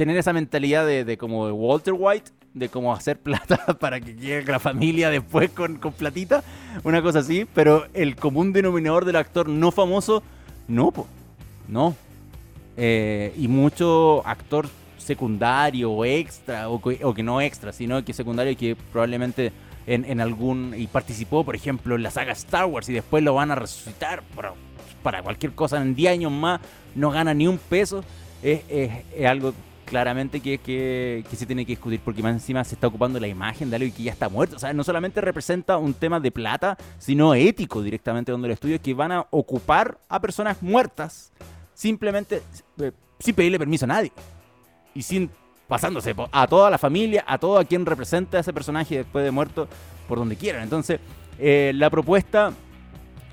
tener 0.01 0.17
esa 0.17 0.33
mentalidad 0.33 0.83
de, 0.87 1.15
como 1.15 1.45
de 1.45 1.51
Walter 1.51 1.93
White, 1.95 2.31
de 2.55 2.69
cómo 2.69 2.91
hacer 2.91 3.19
plata 3.21 3.57
para 3.79 4.01
que 4.01 4.15
llegue 4.15 4.51
la 4.51 4.57
familia 4.57 5.11
después 5.11 5.51
con, 5.51 5.77
con, 5.77 5.93
platita, 5.93 6.43
una 6.83 7.03
cosa 7.03 7.19
así, 7.19 7.45
pero 7.53 7.85
el 7.93 8.15
común 8.15 8.51
denominador 8.51 9.05
del 9.05 9.17
actor 9.17 9.47
no 9.47 9.71
famoso, 9.71 10.23
no, 10.67 10.91
no. 11.67 11.95
Eh, 12.77 13.31
y 13.37 13.47
mucho 13.47 14.25
actor 14.25 14.67
secundario 14.97 15.91
o 15.91 16.03
extra, 16.03 16.67
o 16.67 16.81
que, 16.81 17.21
no 17.21 17.39
extra, 17.39 17.71
sino 17.71 18.03
que 18.03 18.11
secundario 18.11 18.57
que 18.57 18.75
probablemente 18.91 19.51
en, 19.85 20.03
en, 20.05 20.19
algún, 20.19 20.73
y 20.75 20.87
participó, 20.87 21.43
por 21.43 21.55
ejemplo, 21.55 21.93
en 21.95 22.01
la 22.01 22.09
saga 22.09 22.31
Star 22.31 22.65
Wars 22.65 22.89
y 22.89 22.93
después 22.93 23.23
lo 23.23 23.35
van 23.35 23.51
a 23.51 23.55
resucitar 23.55 24.23
para, 24.35 24.53
para 25.03 25.21
cualquier 25.21 25.51
cosa 25.51 25.79
en 25.79 25.93
10 25.93 26.11
años 26.11 26.31
más, 26.31 26.59
no 26.95 27.11
gana 27.11 27.35
ni 27.35 27.45
un 27.45 27.59
peso, 27.59 28.03
es, 28.41 28.61
es 28.67 29.27
algo 29.27 29.53
claramente 29.91 30.39
que, 30.39 30.58
que, 30.58 31.25
que, 31.30 31.36
se 31.36 31.45
tiene 31.45 31.65
que 31.65 31.73
discutir 31.73 31.99
porque 31.99 32.23
más 32.23 32.32
encima 32.32 32.63
se 32.63 32.75
está 32.75 32.88
ocupando 32.88 33.19
la 33.19 33.27
imagen 33.27 33.69
de 33.69 33.75
algo 33.75 33.93
que 33.93 34.04
ya 34.04 34.13
está 34.13 34.30
muerto. 34.30 34.56
O 34.56 34.60
sea, 34.60 34.71
no 34.71 34.86
solamente 34.86 35.19
representa 35.19 35.77
un 35.77 35.93
tema 35.93 36.21
de 36.21 36.32
plata, 36.32 36.77
sino 36.97 37.36
ético 37.36 37.82
directamente 37.82 38.32
donde 38.32 38.47
el 38.47 38.54
estudio 38.54 38.82
que 38.82 38.93
van 38.93 39.12
a 39.12 39.27
ocupar 39.32 39.97
a 40.08 40.21
personas 40.21 40.63
muertas 40.63 41.34
simplemente 41.73 42.41
eh, 42.80 42.93
sin 43.19 43.36
pedirle 43.36 43.60
permiso 43.60 43.84
a 43.84 43.89
nadie 43.89 44.13
y 44.95 45.01
sin 45.01 45.30
pasándose 45.67 46.15
a 46.32 46.47
toda 46.47 46.69
la 46.69 46.77
familia, 46.77 47.25
a 47.27 47.38
todo 47.38 47.60
a 47.60 47.65
quien 47.65 47.86
representa 47.86 48.38
a 48.38 48.39
ese 48.39 48.54
personaje 48.54 48.99
después 48.99 49.25
de 49.25 49.32
muerto 49.32 49.67
por 50.08 50.19
donde 50.19 50.38
quieran. 50.38 50.63
Entonces, 50.63 51.01
eh, 51.38 51.73
la 51.75 51.89
propuesta 51.89 52.54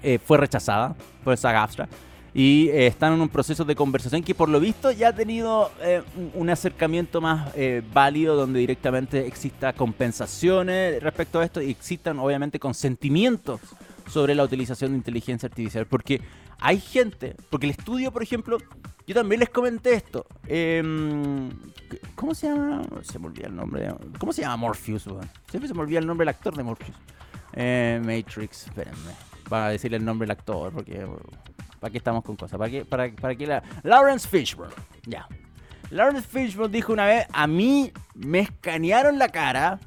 eh, 0.02 0.18
fue 0.18 0.38
rechazada 0.38 0.96
por 1.22 1.34
esa 1.34 1.62
Abstract 1.62 2.07
y 2.34 2.68
eh, 2.68 2.86
están 2.86 3.14
en 3.14 3.20
un 3.20 3.28
proceso 3.28 3.64
de 3.64 3.74
conversación 3.74 4.22
que 4.22 4.34
por 4.34 4.48
lo 4.48 4.60
visto 4.60 4.90
ya 4.90 5.08
ha 5.08 5.12
tenido 5.14 5.70
eh, 5.80 6.02
un 6.34 6.50
acercamiento 6.50 7.20
más 7.20 7.52
eh, 7.56 7.82
válido 7.92 8.36
donde 8.36 8.60
directamente 8.60 9.26
exista 9.26 9.72
compensaciones 9.72 11.02
respecto 11.02 11.40
a 11.40 11.44
esto 11.44 11.62
y 11.62 11.70
existan 11.70 12.18
obviamente 12.18 12.58
consentimientos 12.58 13.60
sobre 14.08 14.34
la 14.34 14.44
utilización 14.44 14.92
de 14.92 14.98
inteligencia 14.98 15.46
artificial 15.46 15.86
porque 15.86 16.20
hay 16.60 16.80
gente, 16.80 17.36
porque 17.50 17.66
el 17.66 17.70
estudio 17.70 18.12
por 18.12 18.22
ejemplo, 18.22 18.58
yo 19.06 19.14
también 19.14 19.40
les 19.40 19.48
comenté 19.48 19.94
esto, 19.94 20.26
em, 20.46 21.48
¿cómo 22.14 22.34
se 22.34 22.48
llama? 22.48 22.82
Se 23.02 23.18
me 23.18 23.26
olvida 23.26 23.46
el 23.46 23.56
nombre, 23.56 23.94
¿cómo 24.18 24.32
se 24.32 24.42
llama 24.42 24.56
Morpheus? 24.56 25.04
Siempre 25.48 25.68
se 25.68 25.74
me 25.74 25.80
olvida 25.80 25.98
el 25.98 26.06
nombre 26.06 26.24
del 26.24 26.34
actor 26.34 26.54
de 26.54 26.62
Morpheus. 26.62 26.96
Matrix, 27.54 28.66
espérenme, 28.66 29.12
para 29.48 29.70
decirle 29.70 29.96
el 29.96 30.04
nombre 30.04 30.26
del 30.26 30.32
actor 30.32 30.72
porque 30.72 31.06
¿Para 31.80 31.90
qué 31.90 31.98
estamos 31.98 32.24
con 32.24 32.36
cosas? 32.36 32.58
¿Para 32.58 32.70
qué, 32.70 32.84
para, 32.84 33.10
para 33.12 33.34
qué 33.34 33.46
la... 33.46 33.62
Lawrence 33.82 34.28
Fishburne. 34.28 34.74
Ya. 35.06 35.26
Lawrence 35.90 36.28
Fishburne 36.28 36.72
dijo 36.72 36.92
una 36.92 37.06
vez, 37.06 37.26
a 37.32 37.46
mí 37.46 37.92
me 38.14 38.40
escanearon 38.40 39.18
la 39.18 39.28
cara 39.28 39.78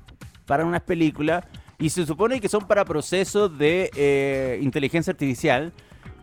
para 0.46 0.66
unas 0.66 0.82
películas 0.82 1.46
y 1.80 1.90
se 1.90 2.06
supone 2.06 2.40
que 2.40 2.50
son 2.50 2.68
para 2.68 2.86
procesos 2.86 3.58
de 3.58 3.90
eh, 3.96 4.60
inteligencia 4.62 5.12
artificial. 5.12 5.72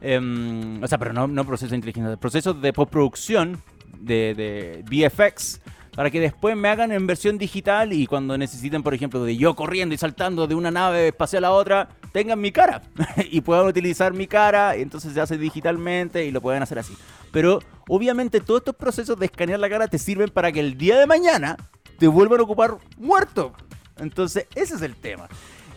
Em, 0.01 0.83
o 0.83 0.87
sea, 0.87 0.99
pero 0.99 1.13
no, 1.13 1.27
no 1.27 1.45
procesos 1.45 1.71
de 1.71 1.77
inteligencia, 1.77 2.17
procesos 2.17 2.61
de 2.61 2.73
postproducción 2.73 3.61
de, 4.01 4.35
de 4.35 5.09
VFX 5.09 5.61
para 5.99 6.13
que 6.13 6.21
después 6.21 6.57
me 6.57 6.69
hagan 6.69 6.93
en 6.93 7.09
versión 7.09 7.39
digital 7.39 7.93
y 7.93 8.07
cuando 8.07 8.39
necesiten, 8.39 8.85
por 8.85 8.95
ejemplo, 8.95 9.25
de 9.25 9.37
yo 9.37 9.57
corriendo 9.57 9.97
y 9.97 9.99
saltando 9.99 10.47
de 10.47 10.55
una 10.55 10.71
nave 10.71 11.09
espacial 11.09 11.45
a 11.45 11.51
otra, 11.51 11.89
tengan 12.19 12.41
mi 12.41 12.51
cara 12.51 12.83
y 13.31 13.41
puedan 13.43 13.67
utilizar 13.67 14.13
mi 14.13 14.27
cara, 14.27 14.75
entonces 14.75 15.15
se 15.15 15.21
hace 15.21 15.39
digitalmente 15.39 16.25
y 16.25 16.33
lo 16.33 16.41
pueden 16.41 16.65
hacer 16.65 16.77
así. 16.81 16.97
Pero 17.31 17.61
obviamente 17.89 18.41
todos 18.41 18.63
estos 18.63 18.75
procesos 18.75 19.17
de 19.21 19.27
escanear 19.27 19.61
la 19.61 19.71
cara 19.71 19.87
te 19.87 19.99
sirven 19.99 20.29
para 20.29 20.51
que 20.51 20.59
el 20.59 20.77
día 20.77 20.99
de 20.99 21.07
mañana 21.07 21.57
te 21.97 22.09
vuelvan 22.09 22.41
a 22.41 22.43
ocupar 22.43 22.79
muerto. 22.97 23.53
Entonces, 23.99 24.47
ese 24.57 24.75
es 24.75 24.83
el 24.83 24.97
tema. 24.97 25.29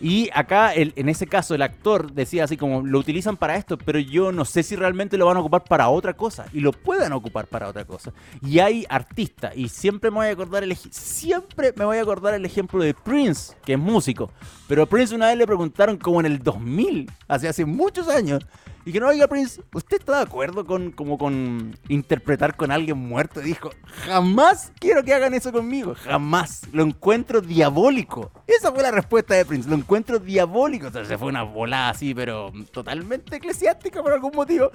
Y 0.02 0.30
acá, 0.34 0.72
en 0.74 1.08
ese 1.08 1.28
caso, 1.28 1.54
el 1.54 1.62
actor 1.62 2.12
decía 2.12 2.42
así 2.42 2.56
como, 2.56 2.82
lo 2.82 2.98
utilizan 2.98 3.36
para 3.36 3.54
esto, 3.54 3.78
pero 3.78 4.00
yo 4.00 4.32
no 4.32 4.44
sé 4.44 4.64
si 4.64 4.74
realmente 4.74 5.16
lo 5.16 5.26
van 5.26 5.36
a 5.36 5.40
ocupar 5.40 5.62
para 5.62 5.88
otra 5.88 6.14
cosa. 6.14 6.46
Y 6.52 6.58
lo 6.58 6.72
puedan 6.72 7.12
ocupar 7.12 7.46
para 7.46 7.68
otra 7.68 7.84
cosa. 7.84 8.12
Y 8.44 8.58
hay 8.58 8.84
artistas, 8.88 9.56
y 9.56 9.68
siempre 9.68 10.10
me 10.10 10.16
voy 10.16 10.26
a 10.26 10.32
acordar 10.32 10.64
el, 10.64 10.76
siempre 10.76 11.72
me 11.76 11.84
voy 11.84 11.98
a 11.98 12.02
acordar 12.02 12.34
el 12.34 12.44
ejemplo 12.44 12.82
de 12.82 12.94
Prince, 12.94 13.54
que 13.64 13.74
es 13.74 13.78
músico. 13.78 14.32
Pero 14.66 14.86
Prince 14.86 15.14
una 15.14 15.28
vez 15.28 15.38
le 15.38 15.46
preguntaron 15.46 15.96
como 15.96 16.18
en 16.18 16.26
el 16.26 16.40
2000, 16.40 17.08
hace 17.28 17.46
hace 17.46 17.64
muchos 17.64 18.08
años, 18.08 18.44
y 18.84 18.92
que 18.92 18.98
no, 18.98 19.08
oiga, 19.08 19.28
Prince, 19.28 19.62
¿usted 19.72 19.98
está 19.98 20.16
de 20.16 20.22
acuerdo 20.22 20.64
con, 20.64 20.90
como 20.90 21.16
con 21.16 21.76
interpretar 21.88 22.56
con 22.56 22.72
alguien 22.72 22.98
muerto? 22.98 23.40
Dijo, 23.40 23.70
jamás 24.06 24.72
quiero 24.80 25.04
que 25.04 25.14
hagan 25.14 25.34
eso 25.34 25.52
conmigo, 25.52 25.94
jamás. 25.94 26.62
Lo 26.72 26.82
encuentro 26.82 27.40
diabólico. 27.40 28.32
Esa 28.46 28.72
fue 28.72 28.82
la 28.82 28.90
respuesta 28.90 29.34
de 29.34 29.44
Prince, 29.44 29.68
lo 29.68 29.76
encuentro 29.76 30.18
diabólico. 30.18 30.88
O 30.88 30.90
sea, 30.90 31.04
se 31.04 31.16
fue 31.16 31.28
una 31.28 31.44
volada 31.44 31.90
así, 31.90 32.12
pero 32.12 32.52
totalmente 32.72 33.36
eclesiástica 33.36 34.02
por 34.02 34.12
algún 34.12 34.32
motivo. 34.34 34.72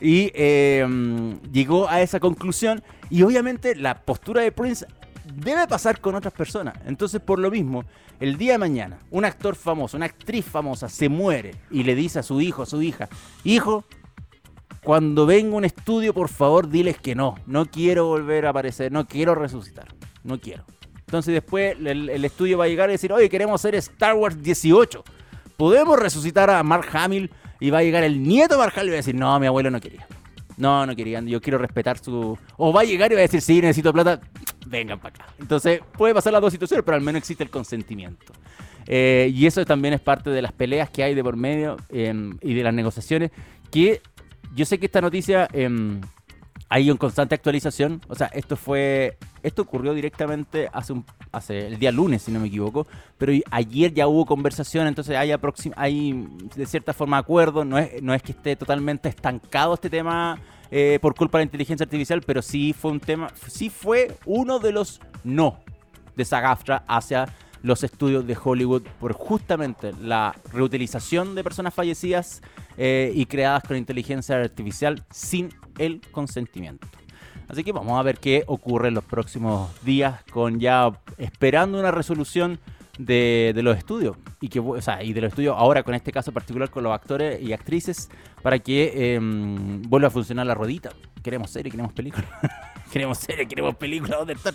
Y 0.00 0.32
em, 0.34 1.40
llegó 1.52 1.88
a 1.88 2.02
esa 2.02 2.18
conclusión. 2.18 2.82
Y 3.08 3.22
obviamente 3.22 3.76
la 3.76 4.00
postura 4.00 4.42
de 4.42 4.50
Prince 4.50 4.86
debe 5.36 5.66
pasar 5.66 6.00
con 6.00 6.14
otras 6.14 6.32
personas. 6.32 6.74
Entonces, 6.86 7.20
por 7.20 7.38
lo 7.38 7.50
mismo, 7.50 7.84
el 8.20 8.36
día 8.36 8.52
de 8.52 8.58
mañana, 8.58 8.98
un 9.10 9.24
actor 9.24 9.56
famoso, 9.56 9.96
una 9.96 10.06
actriz 10.06 10.44
famosa 10.44 10.88
se 10.88 11.08
muere 11.08 11.54
y 11.70 11.82
le 11.82 11.94
dice 11.94 12.20
a 12.20 12.22
su 12.22 12.40
hijo, 12.40 12.62
a 12.62 12.66
su 12.66 12.80
hija, 12.82 13.08
hijo, 13.44 13.84
cuando 14.82 15.24
venga 15.24 15.56
un 15.56 15.64
estudio, 15.64 16.12
por 16.12 16.28
favor, 16.28 16.68
diles 16.68 16.98
que 16.98 17.14
no, 17.14 17.36
no 17.46 17.66
quiero 17.66 18.06
volver 18.06 18.46
a 18.46 18.50
aparecer, 18.50 18.92
no 18.92 19.06
quiero 19.06 19.34
resucitar, 19.34 19.88
no 20.22 20.38
quiero. 20.38 20.64
Entonces 21.06 21.32
después 21.32 21.76
el, 21.78 22.24
estudio 22.24 22.58
va 22.58 22.64
a 22.64 22.68
llegar 22.68 22.90
y 22.90 22.92
decir, 22.92 23.12
oye, 23.12 23.28
queremos 23.28 23.60
hacer 23.60 23.74
Star 23.76 24.14
Wars 24.14 24.42
18. 24.42 25.02
¿Podemos 25.56 25.98
resucitar 25.98 26.50
a 26.50 26.62
Mark 26.62 26.88
Hamill? 26.92 27.30
Y 27.60 27.70
va 27.70 27.78
a 27.78 27.82
llegar 27.82 28.02
el 28.04 28.22
nieto 28.22 28.54
de 28.54 28.58
Mark 28.58 28.72
Hamill 28.76 28.88
y 28.88 28.90
va 28.90 28.94
a 28.94 28.96
decir, 28.96 29.14
no, 29.14 29.38
mi 29.40 29.46
abuelo 29.46 29.70
no 29.70 29.80
quería. 29.80 30.06
No, 30.56 30.86
no 30.86 30.94
querían, 30.94 31.26
yo 31.26 31.40
quiero 31.40 31.58
respetar 31.58 31.98
su... 31.98 32.38
O 32.56 32.72
va 32.72 32.82
a 32.82 32.84
llegar 32.84 33.10
y 33.10 33.14
va 33.14 33.20
a 33.20 33.22
decir, 33.22 33.40
sí, 33.40 33.60
necesito 33.60 33.92
plata, 33.92 34.20
vengan 34.66 34.98
para 34.98 35.14
acá. 35.14 35.26
Entonces 35.38 35.80
puede 35.96 36.14
pasar 36.14 36.32
las 36.32 36.42
dos 36.42 36.52
situaciones, 36.52 36.84
pero 36.84 36.96
al 36.96 37.02
menos 37.02 37.18
existe 37.18 37.44
el 37.44 37.50
consentimiento. 37.50 38.32
Eh, 38.86 39.30
y 39.34 39.46
eso 39.46 39.64
también 39.64 39.94
es 39.94 40.00
parte 40.00 40.30
de 40.30 40.42
las 40.42 40.52
peleas 40.52 40.90
que 40.90 41.02
hay 41.02 41.14
de 41.14 41.22
por 41.22 41.36
medio 41.36 41.76
em, 41.88 42.36
y 42.42 42.54
de 42.54 42.62
las 42.62 42.74
negociaciones, 42.74 43.30
que 43.70 44.02
yo 44.54 44.64
sé 44.64 44.78
que 44.78 44.86
esta 44.86 45.00
noticia 45.00 45.48
eh, 45.52 45.98
hay 46.68 46.90
en 46.90 46.96
constante 46.96 47.34
actualización. 47.34 48.00
O 48.08 48.14
sea, 48.14 48.26
esto 48.28 48.56
fue. 48.56 49.16
Esto 49.42 49.62
ocurrió 49.62 49.94
directamente 49.94 50.68
hace, 50.72 50.92
un, 50.92 51.04
hace 51.30 51.66
el 51.66 51.78
día 51.78 51.92
lunes, 51.92 52.22
si 52.22 52.32
no 52.32 52.40
me 52.40 52.48
equivoco. 52.48 52.86
Pero 53.18 53.32
ayer 53.50 53.92
ya 53.92 54.08
hubo 54.08 54.24
conversación, 54.24 54.86
entonces 54.86 55.16
hay, 55.16 55.32
hay 55.76 56.28
de 56.56 56.66
cierta 56.66 56.92
forma 56.92 57.18
acuerdo. 57.18 57.64
No 57.64 57.78
es, 57.78 58.02
no 58.02 58.14
es 58.14 58.22
que 58.22 58.32
esté 58.32 58.56
totalmente 58.56 59.08
estancado 59.08 59.74
este 59.74 59.90
tema 59.90 60.38
eh, 60.70 60.98
por 61.00 61.14
culpa 61.14 61.38
de 61.38 61.44
la 61.44 61.46
inteligencia 61.46 61.84
artificial, 61.84 62.22
pero 62.22 62.42
sí 62.42 62.72
fue 62.72 62.90
un 62.90 63.00
tema. 63.00 63.30
Sí 63.48 63.70
fue 63.70 64.16
uno 64.26 64.58
de 64.58 64.72
los 64.72 65.00
no 65.22 65.60
de 66.16 66.24
Sagaftra 66.24 66.84
hacia 66.86 67.28
los 67.62 67.82
estudios 67.82 68.26
de 68.26 68.36
Hollywood 68.42 68.82
por 69.00 69.14
justamente 69.14 69.92
la 70.00 70.36
reutilización 70.52 71.34
de 71.34 71.42
personas 71.42 71.72
fallecidas 71.72 72.42
eh, 72.76 73.10
y 73.14 73.24
creadas 73.26 73.64
con 73.64 73.76
inteligencia 73.76 74.36
artificial 74.36 75.02
sin 75.10 75.48
el 75.78 76.02
consentimiento. 76.12 76.86
Así 77.48 77.64
que 77.64 77.72
vamos 77.72 77.98
a 77.98 78.02
ver 78.02 78.18
qué 78.18 78.44
ocurre 78.46 78.88
en 78.88 78.94
los 78.94 79.04
próximos 79.04 79.70
días 79.82 80.22
con 80.30 80.60
ya 80.60 80.92
esperando 81.18 81.78
una 81.78 81.90
resolución 81.90 82.58
de, 82.98 83.52
los 83.62 83.76
estudios 83.76 84.16
y 84.40 84.48
que 84.48 84.60
o 84.60 84.80
sea, 84.80 85.02
y 85.02 85.12
de 85.12 85.20
los 85.20 85.28
estudios 85.28 85.54
ahora 85.56 85.82
con 85.82 85.94
este 85.94 86.12
caso 86.12 86.32
particular 86.32 86.70
con 86.70 86.84
los 86.84 86.92
actores 86.92 87.40
y 87.42 87.52
actrices 87.52 88.10
para 88.42 88.58
que 88.58 89.14
em, 89.14 89.82
vuelva 89.82 90.08
a 90.08 90.10
funcionar 90.10 90.46
la 90.46 90.54
ruedita. 90.54 90.90
Queremos 91.22 91.50
serie, 91.50 91.70
queremos 91.70 91.92
película. 91.92 92.26
queremos 92.92 93.18
serie, 93.18 93.46
queremos 93.48 93.74
película. 93.76 94.18
¿Dónde 94.18 94.34
están? 94.34 94.54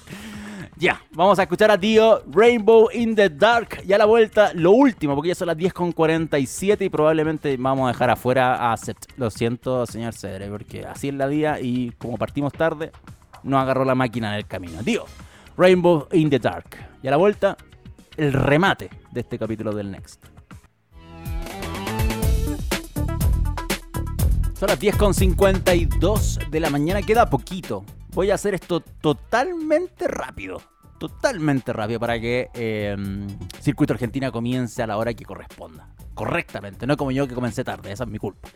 Ya, 0.78 1.02
vamos 1.12 1.40
a 1.40 1.44
escuchar 1.44 1.72
a 1.72 1.78
Dio 1.78 2.24
Rainbow 2.32 2.90
in 2.94 3.16
the 3.16 3.30
Dark. 3.30 3.84
Ya 3.86 3.96
a 3.96 4.00
la 4.00 4.06
vuelta, 4.06 4.52
lo 4.54 4.72
último, 4.72 5.16
porque 5.16 5.30
ya 5.30 5.36
son 5.36 5.48
las 5.48 5.58
10.47 5.58 6.86
y 6.86 6.90
probablemente 6.90 7.58
vamos 7.58 7.90
a 7.90 7.92
dejar 7.92 8.12
afuera 8.12 8.72
a 8.72 8.78
Set. 8.78 8.98
Lo 9.18 9.30
siento, 9.32 9.86
señor 9.86 10.14
Cedre, 10.14 10.48
porque 10.50 10.86
así 10.86 11.10
es 11.10 11.16
la 11.16 11.26
vida 11.26 11.60
y 11.60 11.92
como 11.98 12.18
partimos 12.18 12.54
tarde, 12.54 12.92
no 13.44 13.60
agarró 13.60 13.84
la 13.84 13.96
máquina 13.96 14.30
en 14.30 14.36
el 14.36 14.46
camino. 14.46 14.84
Dio 14.84 15.06
Rainbow 15.58 16.08
in 16.14 16.30
the 16.30 16.40
Dark. 16.40 16.78
Y 17.02 17.08
a 17.08 17.12
la 17.12 17.18
vuelta, 17.18 17.58
el 18.18 18.34
remate 18.34 18.90
de 19.12 19.22
este 19.22 19.38
capítulo 19.38 19.74
del 19.74 19.92
Next. 19.92 20.24
Son 24.60 24.68
las 24.68 24.80
10.52 24.80 26.50
de 26.50 26.60
la 26.60 26.70
mañana, 26.70 27.02
queda 27.02 27.30
poquito 27.30 27.86
voy 28.14 28.32
a 28.32 28.36
hacer 28.36 28.54
esto 28.54 28.82
totalmente 28.82 30.08
rápido. 30.08 30.62
Totalmente 30.98 31.72
rápido 31.72 32.00
para 32.00 32.20
que 32.20 32.50
em, 32.54 33.28
Circuito 33.62 33.94
Argentina 33.94 34.32
comience 34.32 34.84
a 34.84 34.88
la 34.88 34.98
hora 34.98 35.14
que 35.14 35.24
corresponda. 35.24 35.88
Correctamente, 36.14 36.86
no 36.86 36.98
como 36.98 37.12
yo 37.12 37.28
que 37.28 37.34
comencé 37.34 37.64
tarde, 37.64 37.92
esa 37.92 38.04
es 38.04 38.10
mi 38.10 38.18
culpa. 38.18 38.50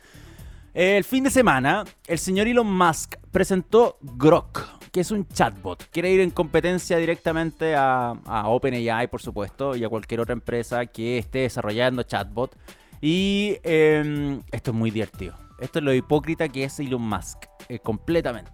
El 0.73 1.03
fin 1.03 1.23
de 1.23 1.29
semana, 1.29 1.85
el 2.07 2.19
señor 2.19 2.47
Elon 2.47 2.67
Musk 2.67 3.15
presentó 3.31 3.97
Grok, 4.01 4.67
que 4.93 4.99
es 4.99 5.09
un 5.09 5.27
chatbot. 5.27 5.89
Quiere 5.89 6.11
ir 6.11 6.21
en 6.21 6.29
competencia 6.29 6.97
directamente 6.99 7.73
a, 7.75 8.13
OpenAI, 8.45 9.07
por 9.07 9.23
supuesto, 9.23 9.75
y 9.75 9.83
a 9.83 9.89
cualquier 9.89 10.19
otra 10.19 10.33
empresa 10.33 10.85
que 10.85 11.17
esté 11.17 11.39
desarrollando 11.39 12.03
chatbot. 12.03 12.55
Y 13.01 13.57
em, 13.63 14.41
esto 14.51 14.69
es 14.69 14.77
muy 14.77 14.91
divertido. 14.91 15.33
Esto 15.59 15.79
es 15.79 15.85
lo 15.85 15.93
hipócrita 15.95 16.47
que 16.47 16.65
es 16.65 16.79
Elon 16.79 17.01
Musk, 17.01 17.45
eh, 17.69 17.79
completamente. 17.79 18.51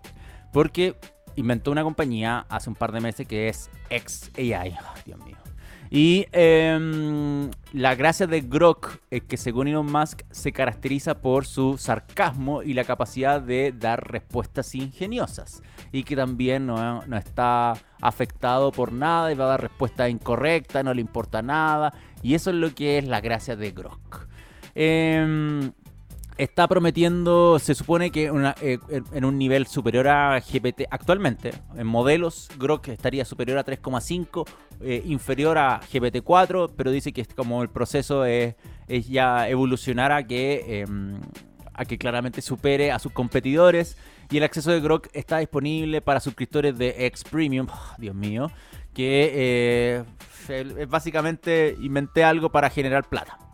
Porque 0.54 0.96
inventó 1.36 1.72
una 1.72 1.84
compañía 1.84 2.46
hace 2.48 2.70
un 2.70 2.76
par 2.76 2.94
de 2.94 3.02
meses 3.02 3.28
que 3.28 3.50
es 3.50 3.70
XAI. 3.90 4.78
Dios 5.06 5.20
mío. 5.26 5.49
Y 5.92 6.28
em, 6.32 7.50
la 7.74 7.96
gracia 7.96 8.28
de 8.28 8.42
Grok 8.42 9.00
es 9.10 9.24
que 9.24 9.38
según 9.38 9.68
Elon 9.68 9.92
Musk 9.92 10.22
se 10.30 10.52
caracteriza 10.52 11.20
por 11.20 11.48
su 11.48 11.78
sarcasmo 11.78 12.62
y 12.62 12.74
la 12.74 12.84
capacidad 12.84 13.42
de 13.42 13.74
dar 13.76 14.12
respuestas 14.12 14.76
ingeniosas. 14.76 15.64
Y 15.92 16.04
que 16.04 16.16
también 16.16 16.68
no, 16.68 17.02
está 17.18 17.74
afectado 18.02 18.72
por 18.72 18.94
nada 18.94 19.32
y 19.32 19.36
va 19.36 19.46
a 19.46 19.50
dar 19.50 19.62
respuestas 19.62 20.12
incorrectas, 20.12 20.84
no 20.84 20.94
le 20.94 21.02
importa 21.02 21.42
nada. 21.42 21.94
Y 22.22 22.36
eso 22.36 22.52
es 22.52 22.58
lo 22.58 22.74
que 22.76 23.00
es 23.00 23.08
la 23.08 23.22
gracia 23.22 23.56
de 23.56 23.72
Grok. 23.72 24.28
Eh, 24.76 25.72
está 26.40 26.70
prometiendo, 26.70 27.60
se 27.60 27.76
supone 27.76 28.12
que 28.12 28.32
eh, 28.62 28.80
en 29.12 29.26
un 29.26 29.38
nivel 29.38 29.68
superior 29.68 30.08
a 30.08 30.40
GPT 30.40 30.84
actualmente, 30.90 31.52
en 31.76 31.86
modelos, 31.86 32.48
Grok 32.58 32.88
estaría 32.88 33.26
superior 33.26 33.58
a 33.58 33.66
3,5, 33.66 34.48
eh, 34.80 35.04
inferior 35.06 35.58
a 35.58 35.82
GPT-4, 35.82 36.72
pero 36.78 36.92
dice 36.92 37.12
que 37.12 37.26
como 37.26 37.62
el 37.62 37.70
proceso 37.70 38.24
es, 38.24 38.56
ya 38.88 39.50
evolucionar 39.50 40.14
a 40.14 40.26
que, 40.26 40.82
em, 40.82 41.20
a 41.74 41.84
que 41.84 41.98
claramente 41.98 42.42
supere 42.42 42.94
a 42.94 43.00
sus 43.00 43.12
competidores. 43.12 43.98
Y 44.32 44.38
el 44.38 44.44
acceso 44.44 44.72
de 44.72 44.80
Grok 44.80 45.10
está 45.12 45.40
disponible 45.40 46.02
para 46.02 46.22
suscriptores 46.22 46.78
de 46.78 47.06
X 47.08 47.26
Premium, 47.26 47.68
Dios 47.98 48.16
mío, 48.16 48.50
que 48.94 50.06
eh, 50.48 50.86
básicamente 50.88 51.76
inventé 51.82 52.24
algo 52.24 52.50
para 52.50 52.70
generar 52.70 53.10
plata. 53.10 53.49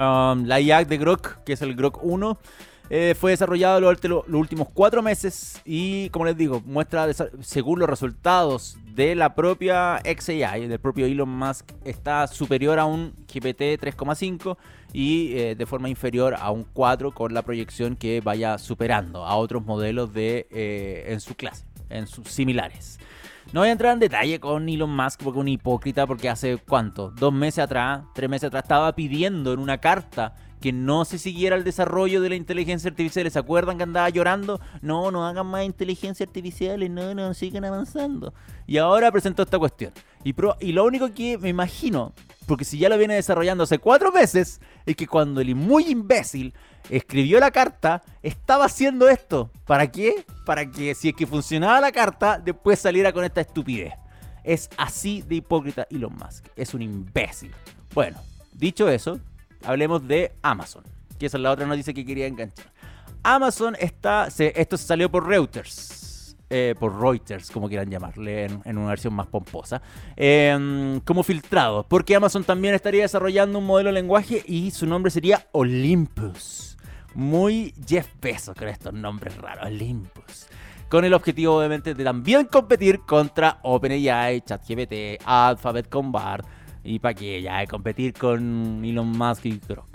Um, 0.00 0.46
la 0.46 0.58
IA 0.60 0.82
de 0.86 0.96
Grok, 0.96 1.44
que 1.44 1.52
es 1.52 1.60
el 1.60 1.74
Grok 1.74 2.02
1, 2.02 2.38
eh, 2.88 3.14
fue 3.20 3.32
desarrollado 3.32 3.82
los, 3.82 4.02
los, 4.02 4.24
últimos 4.28 4.68
cuatro 4.72 5.02
meses 5.02 5.60
y, 5.66 6.08
como 6.08 6.24
les 6.24 6.38
digo, 6.38 6.62
muestra, 6.64 7.06
según 7.42 7.80
los 7.80 7.88
resultados 7.88 8.78
de 8.94 9.14
la 9.14 9.34
propia 9.34 10.00
XAI, 10.02 10.68
del 10.68 10.80
propio 10.80 11.04
Elon 11.04 11.28
Musk, 11.28 11.72
está 11.84 12.26
superior 12.28 12.78
a 12.78 12.86
un 12.86 13.12
GPT 13.26 13.78
3,5 13.78 14.56
y 14.94 15.36
eh, 15.36 15.54
de 15.54 15.66
forma 15.66 15.90
inferior 15.90 16.34
a 16.34 16.50
un 16.50 16.64
4 16.64 17.12
con 17.12 17.34
la 17.34 17.42
proyección 17.42 17.94
que 17.94 18.22
vaya 18.22 18.56
superando 18.56 19.26
a 19.26 19.36
otros 19.36 19.66
modelos 19.66 20.14
de, 20.14 20.48
eh, 20.50 21.04
en 21.08 21.20
su 21.20 21.34
clase, 21.34 21.66
en 21.90 22.06
sus 22.06 22.26
similares. 22.28 22.98
No 23.52 23.62
voy 23.62 23.68
a 23.68 23.72
entrar 23.72 23.92
en 23.94 23.98
detalle 23.98 24.38
con 24.38 24.68
Elon 24.68 24.94
Musk 24.94 25.24
porque 25.24 25.40
es 25.40 25.40
un 25.40 25.48
hipócrita, 25.48 26.06
porque 26.06 26.28
hace 26.28 26.56
cuánto, 26.58 27.10
dos 27.10 27.32
meses 27.32 27.64
atrás, 27.64 28.04
tres 28.14 28.30
meses 28.30 28.46
atrás, 28.46 28.62
estaba 28.62 28.94
pidiendo 28.94 29.52
en 29.52 29.58
una 29.58 29.78
carta 29.78 30.36
que 30.60 30.72
no 30.72 31.04
se 31.04 31.18
siguiera 31.18 31.56
el 31.56 31.64
desarrollo 31.64 32.20
de 32.20 32.28
la 32.28 32.36
inteligencia 32.36 32.90
artificial. 32.90 33.28
¿Se 33.28 33.40
acuerdan 33.40 33.76
que 33.76 33.82
andaba 33.82 34.08
llorando? 34.08 34.60
No, 34.82 35.10
no 35.10 35.26
hagan 35.26 35.48
más 35.48 35.64
inteligencia 35.64 36.24
artificial, 36.24 36.94
no, 36.94 37.12
no, 37.12 37.34
sigan 37.34 37.64
avanzando. 37.64 38.32
Y 38.68 38.76
ahora 38.76 39.10
presentó 39.10 39.42
esta 39.42 39.58
cuestión. 39.58 39.92
Y, 40.22 40.32
y 40.60 40.70
lo 40.70 40.84
único 40.84 41.12
que 41.12 41.36
me 41.36 41.48
imagino, 41.48 42.12
porque 42.50 42.64
si 42.64 42.78
ya 42.78 42.88
lo 42.88 42.98
viene 42.98 43.14
desarrollando 43.14 43.62
hace 43.62 43.78
cuatro 43.78 44.10
meses, 44.10 44.60
es 44.84 44.96
que 44.96 45.06
cuando 45.06 45.40
el 45.40 45.54
muy 45.54 45.84
imbécil 45.84 46.52
escribió 46.88 47.38
la 47.38 47.52
carta, 47.52 48.02
estaba 48.24 48.64
haciendo 48.64 49.08
esto. 49.08 49.52
¿Para 49.68 49.88
qué? 49.92 50.26
Para 50.44 50.68
que 50.68 50.96
si 50.96 51.10
es 51.10 51.14
que 51.14 51.28
funcionaba 51.28 51.80
la 51.80 51.92
carta, 51.92 52.40
después 52.44 52.80
saliera 52.80 53.12
con 53.12 53.22
esta 53.22 53.40
estupidez. 53.40 53.92
Es 54.42 54.68
así 54.76 55.22
de 55.22 55.36
hipócrita 55.36 55.86
Elon 55.90 56.12
Musk. 56.12 56.44
Es 56.56 56.74
un 56.74 56.82
imbécil. 56.82 57.52
Bueno, 57.94 58.18
dicho 58.52 58.88
eso, 58.88 59.20
hablemos 59.62 60.08
de 60.08 60.32
Amazon. 60.42 60.82
Que 61.20 61.26
esa 61.26 61.36
es 61.36 61.42
la 61.44 61.52
otra 61.52 61.66
noticia 61.66 61.94
que 61.94 62.04
quería 62.04 62.26
enganchar. 62.26 62.66
Amazon 63.22 63.76
está. 63.78 64.26
esto 64.26 64.76
salió 64.76 65.08
por 65.08 65.24
Reuters. 65.24 65.99
Eh, 66.52 66.74
por 66.76 67.00
Reuters, 67.00 67.48
como 67.48 67.68
quieran 67.68 67.88
llamarle, 67.88 68.46
en, 68.46 68.76
una 68.76 68.88
versión 68.88 69.14
más 69.14 69.28
pomposa, 69.28 69.80
em, 70.16 70.98
como 71.00 71.22
filtrado, 71.22 71.86
porque 71.88 72.16
Amazon 72.16 72.42
también 72.42 72.74
estaría 72.74 73.02
desarrollando 73.02 73.60
un 73.60 73.66
modelo 73.66 73.90
de 73.90 73.92
lenguaje 73.92 74.42
y 74.44 74.72
su 74.72 74.84
nombre 74.84 75.12
sería 75.12 75.46
Olympus. 75.52 76.76
Muy 77.14 77.72
Jeff 77.86 78.08
Bezos 78.20 78.56
con 78.56 78.66
estos 78.66 78.92
nombres 78.92 79.36
raros, 79.36 79.66
Olympus. 79.66 80.48
Con 80.88 81.04
el 81.04 81.14
objetivo, 81.14 81.56
obviamente, 81.56 81.94
de 81.94 82.02
también 82.02 82.46
competir 82.46 82.98
contra 83.06 83.60
OpenAI, 83.62 84.40
ChatGPT, 84.40 85.22
Alphabet 85.24 85.88
con 85.88 86.10
BART 86.10 86.44
y 86.82 86.98
para 86.98 87.14
que 87.14 87.42
ya 87.42 87.64
competir 87.66 88.12
con 88.12 88.84
Elon 88.84 89.06
Musk 89.06 89.46
y 89.46 89.60
Grok. 89.68 89.89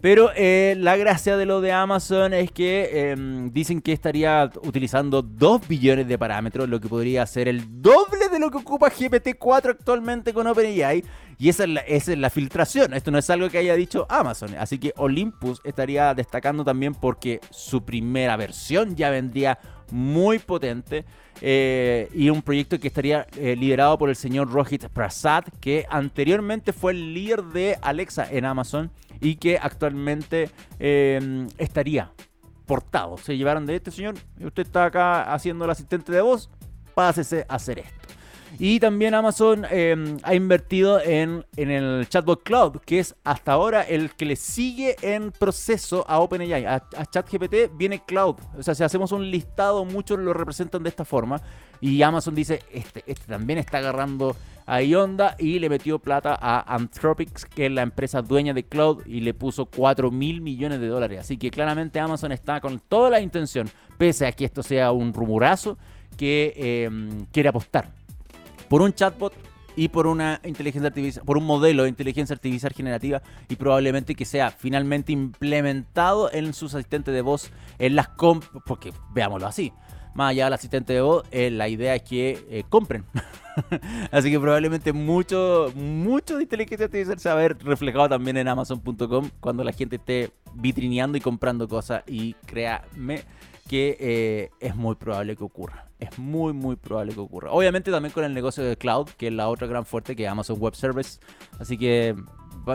Pero 0.00 0.30
eh, 0.34 0.74
la 0.78 0.96
gracia 0.96 1.36
de 1.36 1.44
lo 1.44 1.60
de 1.60 1.72
Amazon 1.72 2.32
es 2.32 2.50
que 2.50 3.10
em, 3.10 3.52
dicen 3.52 3.82
que 3.82 3.92
estaría 3.92 4.50
utilizando 4.62 5.20
2 5.20 5.68
billones 5.68 6.08
de 6.08 6.16
parámetros, 6.16 6.68
lo 6.68 6.80
que 6.80 6.88
podría 6.88 7.26
ser 7.26 7.48
el 7.48 7.82
doble 7.82 8.28
de 8.32 8.38
lo 8.38 8.50
que 8.50 8.58
ocupa 8.58 8.90
GPT-4 8.90 9.70
actualmente 9.70 10.32
con 10.32 10.46
OpenAI. 10.46 11.04
Y 11.38 11.48
esa 11.48 11.64
es, 11.64 11.70
la, 11.70 11.80
esa 11.80 12.12
es 12.12 12.18
la 12.18 12.30
filtración. 12.30 12.92
Esto 12.94 13.10
no 13.10 13.18
es 13.18 13.28
algo 13.30 13.48
que 13.48 13.58
haya 13.58 13.74
dicho 13.74 14.06
Amazon. 14.10 14.54
Así 14.58 14.78
que 14.78 14.92
Olympus 14.96 15.60
estaría 15.64 16.14
destacando 16.14 16.64
también 16.64 16.94
porque 16.94 17.40
su 17.50 17.84
primera 17.84 18.36
versión 18.36 18.94
ya 18.94 19.10
vendría 19.10 19.58
muy 19.90 20.38
potente. 20.38 21.04
Eh, 21.42 22.08
y 22.12 22.28
un 22.28 22.42
proyecto 22.42 22.78
que 22.78 22.88
estaría 22.88 23.26
eh, 23.36 23.56
liderado 23.56 23.96
por 23.96 24.10
el 24.10 24.16
señor 24.16 24.50
Rohit 24.50 24.88
Prasad, 24.88 25.44
que 25.60 25.86
anteriormente 25.88 26.72
fue 26.72 26.92
el 26.92 27.14
líder 27.14 27.44
de 27.44 27.78
Alexa 27.80 28.30
en 28.30 28.44
Amazon 28.44 28.90
y 29.20 29.36
que 29.36 29.56
actualmente 29.56 30.50
em, 30.78 31.48
estaría 31.56 32.12
portado. 32.66 33.16
Se 33.16 33.36
llevaron 33.36 33.64
de 33.64 33.76
este 33.76 33.90
señor, 33.90 34.16
usted 34.38 34.64
está 34.64 34.84
acá 34.84 35.32
haciendo 35.32 35.64
el 35.64 35.70
asistente 35.70 36.12
de 36.12 36.20
voz, 36.20 36.50
pásese 36.94 37.46
a 37.48 37.54
hacer 37.54 37.78
esto. 37.80 37.99
Y 38.58 38.80
también 38.80 39.14
Amazon 39.14 39.64
em, 39.70 40.18
ha 40.22 40.34
invertido 40.34 41.00
en, 41.00 41.44
el 41.56 42.06
Chatbot 42.08 42.42
Cloud, 42.42 42.78
que 42.84 42.98
es 42.98 43.14
hasta 43.24 43.52
ahora 43.52 43.82
el 43.82 44.10
que 44.10 44.24
le 44.24 44.36
sigue 44.36 44.96
en 45.02 45.32
proceso 45.32 46.04
a 46.08 46.18
OpenAI. 46.18 46.66
A, 46.66 46.82
ChatGPT 47.10 47.76
viene 47.76 48.02
Cloud. 48.04 48.36
O 48.58 48.62
sea, 48.62 48.74
si 48.74 48.82
hacemos 48.82 49.12
un 49.12 49.30
listado, 49.30 49.84
muchos 49.84 50.18
lo 50.18 50.32
representan 50.32 50.82
de 50.82 50.88
esta 50.88 51.04
forma. 51.04 51.40
Y 51.80 52.02
Amazon 52.02 52.34
dice, 52.34 52.62
este, 52.72 53.02
este 53.06 53.26
también 53.26 53.58
está 53.58 53.78
agarrando 53.78 54.36
ahí 54.66 54.94
onda 54.94 55.34
y 55.38 55.58
le 55.58 55.68
metió 55.68 55.98
plata 55.98 56.38
a 56.40 56.74
Anthropics, 56.74 57.44
que 57.44 57.66
es 57.66 57.72
la 57.72 57.82
empresa 57.82 58.22
dueña 58.22 58.52
de 58.52 58.64
Cloud, 58.64 59.06
y 59.06 59.20
le 59.20 59.32
puso 59.34 59.66
4 59.66 60.10
mil 60.10 60.40
millones 60.40 60.80
de 60.80 60.88
dólares. 60.88 61.20
Así 61.20 61.38
que 61.38 61.50
claramente 61.50 61.98
Amazon 61.98 62.32
está 62.32 62.60
con 62.60 62.78
toda 62.78 63.10
la 63.10 63.20
intención, 63.20 63.68
pese 63.96 64.26
a 64.26 64.32
que 64.32 64.44
esto 64.44 64.62
sea 64.62 64.92
un 64.92 65.12
rumorazo, 65.12 65.78
que 66.16 66.84
em, 66.84 67.24
quiere 67.32 67.48
apostar 67.48 67.99
por 68.68 68.82
un 68.82 68.92
chatbot 68.92 69.32
y 69.76 69.88
por 69.88 70.06
una 70.06 70.40
inteligencia 70.44 70.88
artificial, 70.88 71.24
por 71.24 71.38
un 71.38 71.44
modelo 71.44 71.84
de 71.84 71.88
inteligencia 71.88 72.34
artificial 72.34 72.72
generativa 72.72 73.22
y 73.48 73.56
probablemente 73.56 74.14
que 74.14 74.24
sea 74.24 74.50
finalmente 74.50 75.12
implementado 75.12 76.30
en 76.32 76.52
sus 76.52 76.74
asistentes 76.74 77.14
de 77.14 77.22
voz 77.22 77.50
en 77.78 77.96
las 77.96 78.08
comp, 78.08 78.44
porque 78.66 78.92
veámoslo 79.12 79.46
así, 79.46 79.72
más 80.14 80.30
allá 80.30 80.44
del 80.44 80.54
asistente 80.54 80.92
de 80.92 81.00
voz, 81.00 81.24
eh, 81.30 81.50
la 81.50 81.68
idea 81.68 81.94
es 81.94 82.02
que 82.02 82.44
eh, 82.50 82.64
compren. 82.68 83.04
Así 84.10 84.30
que 84.30 84.40
probablemente 84.40 84.92
mucho, 84.92 85.72
mucho 85.74 86.36
de 86.36 86.44
inteligencia 86.44 86.86
artificial 86.86 87.18
se 87.18 87.28
va 87.28 87.34
a 87.34 87.38
ver 87.38 87.58
reflejado 87.62 88.08
también 88.08 88.36
en 88.36 88.48
Amazon.com 88.48 89.30
cuando 89.40 89.64
la 89.64 89.72
gente 89.72 89.96
esté 89.96 90.30
vitrineando 90.54 91.16
y 91.18 91.20
comprando 91.20 91.68
cosas. 91.68 92.02
Y 92.06 92.34
créame 92.46 93.22
que 93.70 93.96
eh, 94.00 94.50
es 94.58 94.74
muy 94.74 94.96
probable 94.96 95.36
que 95.36 95.44
ocurra. 95.44 95.86
Es 96.00 96.18
muy, 96.18 96.52
muy 96.52 96.74
probable 96.74 97.14
que 97.14 97.20
ocurra. 97.20 97.52
Obviamente 97.52 97.92
también 97.92 98.12
con 98.12 98.24
el 98.24 98.34
negocio 98.34 98.64
de 98.64 98.76
cloud, 98.76 99.10
que 99.10 99.28
es 99.28 99.32
la 99.32 99.48
otra 99.48 99.68
gran 99.68 99.86
fuerte 99.86 100.16
que 100.16 100.26
Amazon 100.26 100.58
Web 100.58 100.74
Service. 100.74 101.20
Así 101.56 101.78
que 101.78 102.16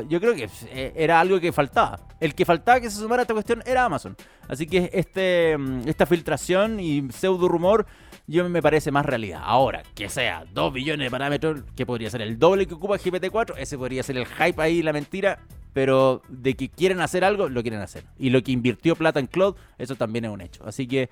yo 0.08 0.22
creo 0.22 0.34
que 0.36 0.48
eh, 0.68 0.94
era 0.96 1.20
algo 1.20 1.38
que 1.42 1.52
faltaba. 1.52 2.00
El 2.22 2.34
que 2.34 2.46
faltaba 2.46 2.80
que 2.80 2.90
se 2.90 3.02
sumara 3.02 3.20
a 3.20 3.24
esta 3.24 3.34
cuestión 3.34 3.62
era 3.66 3.84
Amazon. 3.84 4.16
Así 4.48 4.68
que 4.68 4.90
este, 4.94 5.58
mm, 5.58 5.82
esta 5.86 6.06
filtración 6.06 6.80
y 6.80 7.12
pseudo 7.12 7.50
rumor 7.50 7.86
yo 8.26 8.48
me 8.48 8.62
parece 8.62 8.90
más 8.90 9.06
realidad. 9.06 9.42
Ahora, 9.44 9.84
que 9.96 10.08
sea 10.08 10.46
2 10.54 10.72
billones 10.72 11.08
de 11.08 11.12
parámetros, 11.12 11.64
que 11.76 11.86
podría 11.86 12.10
ser 12.10 12.22
el 12.22 12.40
doble 12.40 12.68
que 12.68 12.76
ocupa 12.76 12.96
GPT-4, 12.96 13.56
ese 13.58 13.78
podría 13.78 14.02
ser 14.02 14.16
el 14.16 14.28
hype 14.28 14.62
ahí, 14.62 14.82
la 14.82 14.94
mentira, 14.94 15.40
pero 15.76 16.22
de 16.30 16.56
que 16.56 16.70
quieren 16.70 17.02
hacer 17.02 17.26
algo, 17.26 17.50
lo 17.50 17.62
quieren 17.62 17.82
hacer. 17.82 18.06
Y 18.18 18.30
lo 18.30 18.42
que 18.42 18.54
invirtió 18.54 18.96
plata 18.96 19.20
en 19.20 19.28
cloud, 19.28 19.58
eso 19.78 19.98
también 19.98 20.24
es 20.24 20.32
un 20.32 20.40
hecho. 20.40 20.66
Así 20.66 20.88
que 20.88 21.10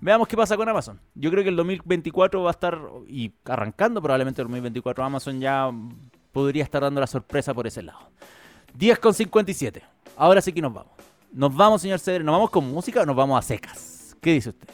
veamos 0.00 0.28
qué 0.28 0.36
pasa 0.36 0.54
con 0.54 0.68
Amazon. 0.68 1.00
Yo 1.14 1.30
creo 1.30 1.42
que 1.42 1.48
el 1.48 1.56
2024 1.56 2.42
va 2.42 2.50
a 2.50 2.52
estar, 2.52 2.78
y 3.08 3.32
arrancando 3.46 4.02
probablemente 4.02 4.42
el 4.42 4.48
2024, 4.48 5.02
Amazon 5.02 5.40
ya 5.40 5.70
podría 6.30 6.62
estar 6.62 6.82
dando 6.82 7.00
la 7.00 7.06
sorpresa 7.06 7.54
por 7.54 7.66
ese 7.66 7.82
lado. 7.82 8.00
10 8.74 8.98
con 8.98 9.14
57. 9.14 9.82
Ahora 10.18 10.42
sí 10.42 10.52
que 10.52 10.60
nos 10.60 10.74
vamos. 10.74 10.92
Nos 11.32 11.56
vamos, 11.56 11.80
señor 11.80 11.98
Cedre. 11.98 12.22
¿Nos 12.22 12.34
vamos 12.34 12.50
con 12.50 12.70
música 12.70 13.00
o 13.00 13.06
nos 13.06 13.16
vamos 13.16 13.38
a 13.38 13.40
secas? 13.40 14.14
¿Qué 14.20 14.34
dice 14.34 14.50
usted? 14.50 14.68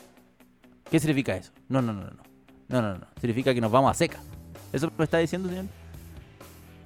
¿Qué 0.91 0.99
significa 0.99 1.37
eso? 1.37 1.53
No, 1.69 1.81
no, 1.81 1.93
no, 1.93 2.01
no. 2.01 2.23
No, 2.67 2.83
no, 2.83 2.99
no. 2.99 3.07
Significa 3.21 3.55
que 3.55 3.61
nos 3.61 3.71
vamos 3.71 3.93
a 3.93 3.95
seca. 3.95 4.19
¿Eso 4.73 4.91
lo 4.99 5.05
está 5.05 5.19
diciendo, 5.19 5.49
señor? 5.49 5.67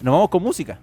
Nos 0.02 0.12
vamos 0.12 0.28
con 0.28 0.42
música. 0.42 0.78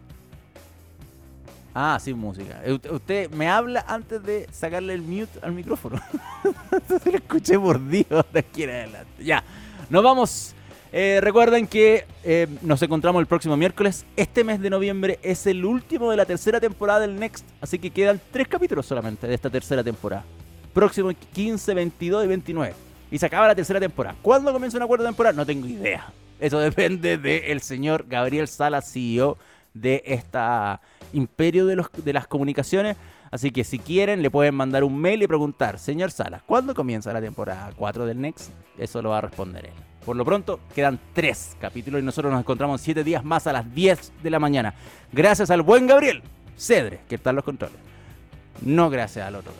Ah, 1.73 1.97
sí, 2.01 2.13
música. 2.13 2.61
Eh, 2.63 2.79
usted 2.89 3.29
me 3.31 3.47
habla 3.47 3.85
antes 3.87 4.23
de 4.23 4.47
sacarle 4.51 4.93
el 4.93 5.01
mute 5.01 5.39
al 5.41 5.51
micrófono. 5.51 6.01
Se 6.87 7.11
lo 7.11 7.17
escuché 7.17 7.57
mordido 7.57 8.25
de 8.33 8.39
aquí 8.39 8.63
en 8.63 8.69
adelante. 8.71 9.23
Ya. 9.23 9.43
Nos 9.89 10.03
vamos. 10.03 10.55
Eh, 10.91 11.19
recuerden 11.21 11.67
que 11.67 12.05
eh, 12.23 12.47
nos 12.63 12.81
encontramos 12.81 13.19
el 13.19 13.27
próximo 13.27 13.55
miércoles. 13.55 14.05
Este 14.15 14.43
mes 14.43 14.59
de 14.59 14.71
noviembre 14.71 15.19
es 15.21 15.45
el 15.45 15.63
último 15.63 16.09
de 16.09 16.17
la 16.17 16.25
tercera 16.25 16.59
temporada 16.59 17.01
del 17.01 17.19
Next. 17.19 17.45
Así 17.61 17.77
que 17.77 17.91
quedan 17.91 18.19
tres 18.31 18.47
capítulos 18.47 18.87
solamente 18.87 19.27
de 19.27 19.35
esta 19.35 19.49
tercera 19.49 19.83
temporada. 19.83 20.25
Próximo 20.73 21.11
15, 21.33 21.73
22 21.75 22.25
y 22.25 22.27
29 22.27 22.89
y 23.11 23.17
se 23.17 23.25
acaba 23.25 23.47
la 23.47 23.55
tercera 23.55 23.79
temporada. 23.79 24.15
¿Cuándo 24.21 24.51
comienza 24.51 24.77
una 24.77 24.87
cuarta 24.87 25.05
temporada? 25.05 25.35
No 25.35 25.45
tengo 25.45 25.67
idea. 25.67 26.11
Eso 26.39 26.59
depende 26.59 27.17
del 27.17 27.61
señor 27.61 28.05
Gabriel 28.07 28.47
Sala, 28.47 28.81
CEO 28.81 29.37
de 29.73 30.01
esta 30.05 30.81
imperio 31.13 31.65
de, 31.65 31.75
los, 31.75 31.87
de 32.03 32.13
las 32.13 32.27
comunicaciones. 32.27 32.97
Así 33.31 33.51
que 33.51 33.63
si 33.63 33.79
quieren, 33.79 34.21
le 34.21 34.31
pueden 34.31 34.55
mandar 34.55 34.83
un 34.83 34.97
mail 34.97 35.21
y 35.23 35.27
preguntar, 35.27 35.77
señor 35.77 36.11
Sala, 36.11 36.41
¿cuándo 36.45 36.73
comienza 36.73 37.13
la 37.13 37.21
temporada 37.21 37.71
4 37.75 38.05
del 38.05 38.19
Next? 38.19 38.51
Eso 38.77 39.01
lo 39.01 39.09
va 39.09 39.19
a 39.19 39.21
responder 39.21 39.67
él. 39.67 39.73
Por 40.05 40.15
lo 40.15 40.25
pronto, 40.25 40.59
quedan 40.73 40.99
tres 41.13 41.55
capítulos 41.59 42.01
y 42.01 42.05
nosotros 42.05 42.31
nos 42.31 42.41
encontramos 42.41 42.81
siete 42.81 43.03
días 43.03 43.23
más 43.23 43.45
a 43.45 43.53
las 43.53 43.73
10 43.75 44.13
de 44.23 44.29
la 44.29 44.39
mañana. 44.39 44.73
Gracias 45.11 45.51
al 45.51 45.61
buen 45.61 45.85
Gabriel 45.85 46.23
Cedre, 46.57 47.01
que 47.07 47.15
está 47.15 47.29
en 47.29 47.35
los 47.35 47.45
controles. 47.45 47.77
No 48.61 48.89
gracias 48.89 49.27
al 49.27 49.35
otro. 49.35 49.53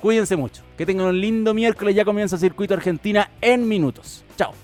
Cuídense 0.00 0.36
mucho. 0.36 0.62
Que 0.78 0.86
tengan 0.86 1.06
un 1.06 1.20
lindo 1.20 1.52
miércoles. 1.52 1.94
Ya 1.94 2.04
comienza 2.04 2.38
Circuito 2.38 2.74
Argentina 2.74 3.30
en 3.40 3.68
minutos. 3.68 4.24
Chao. 4.36 4.54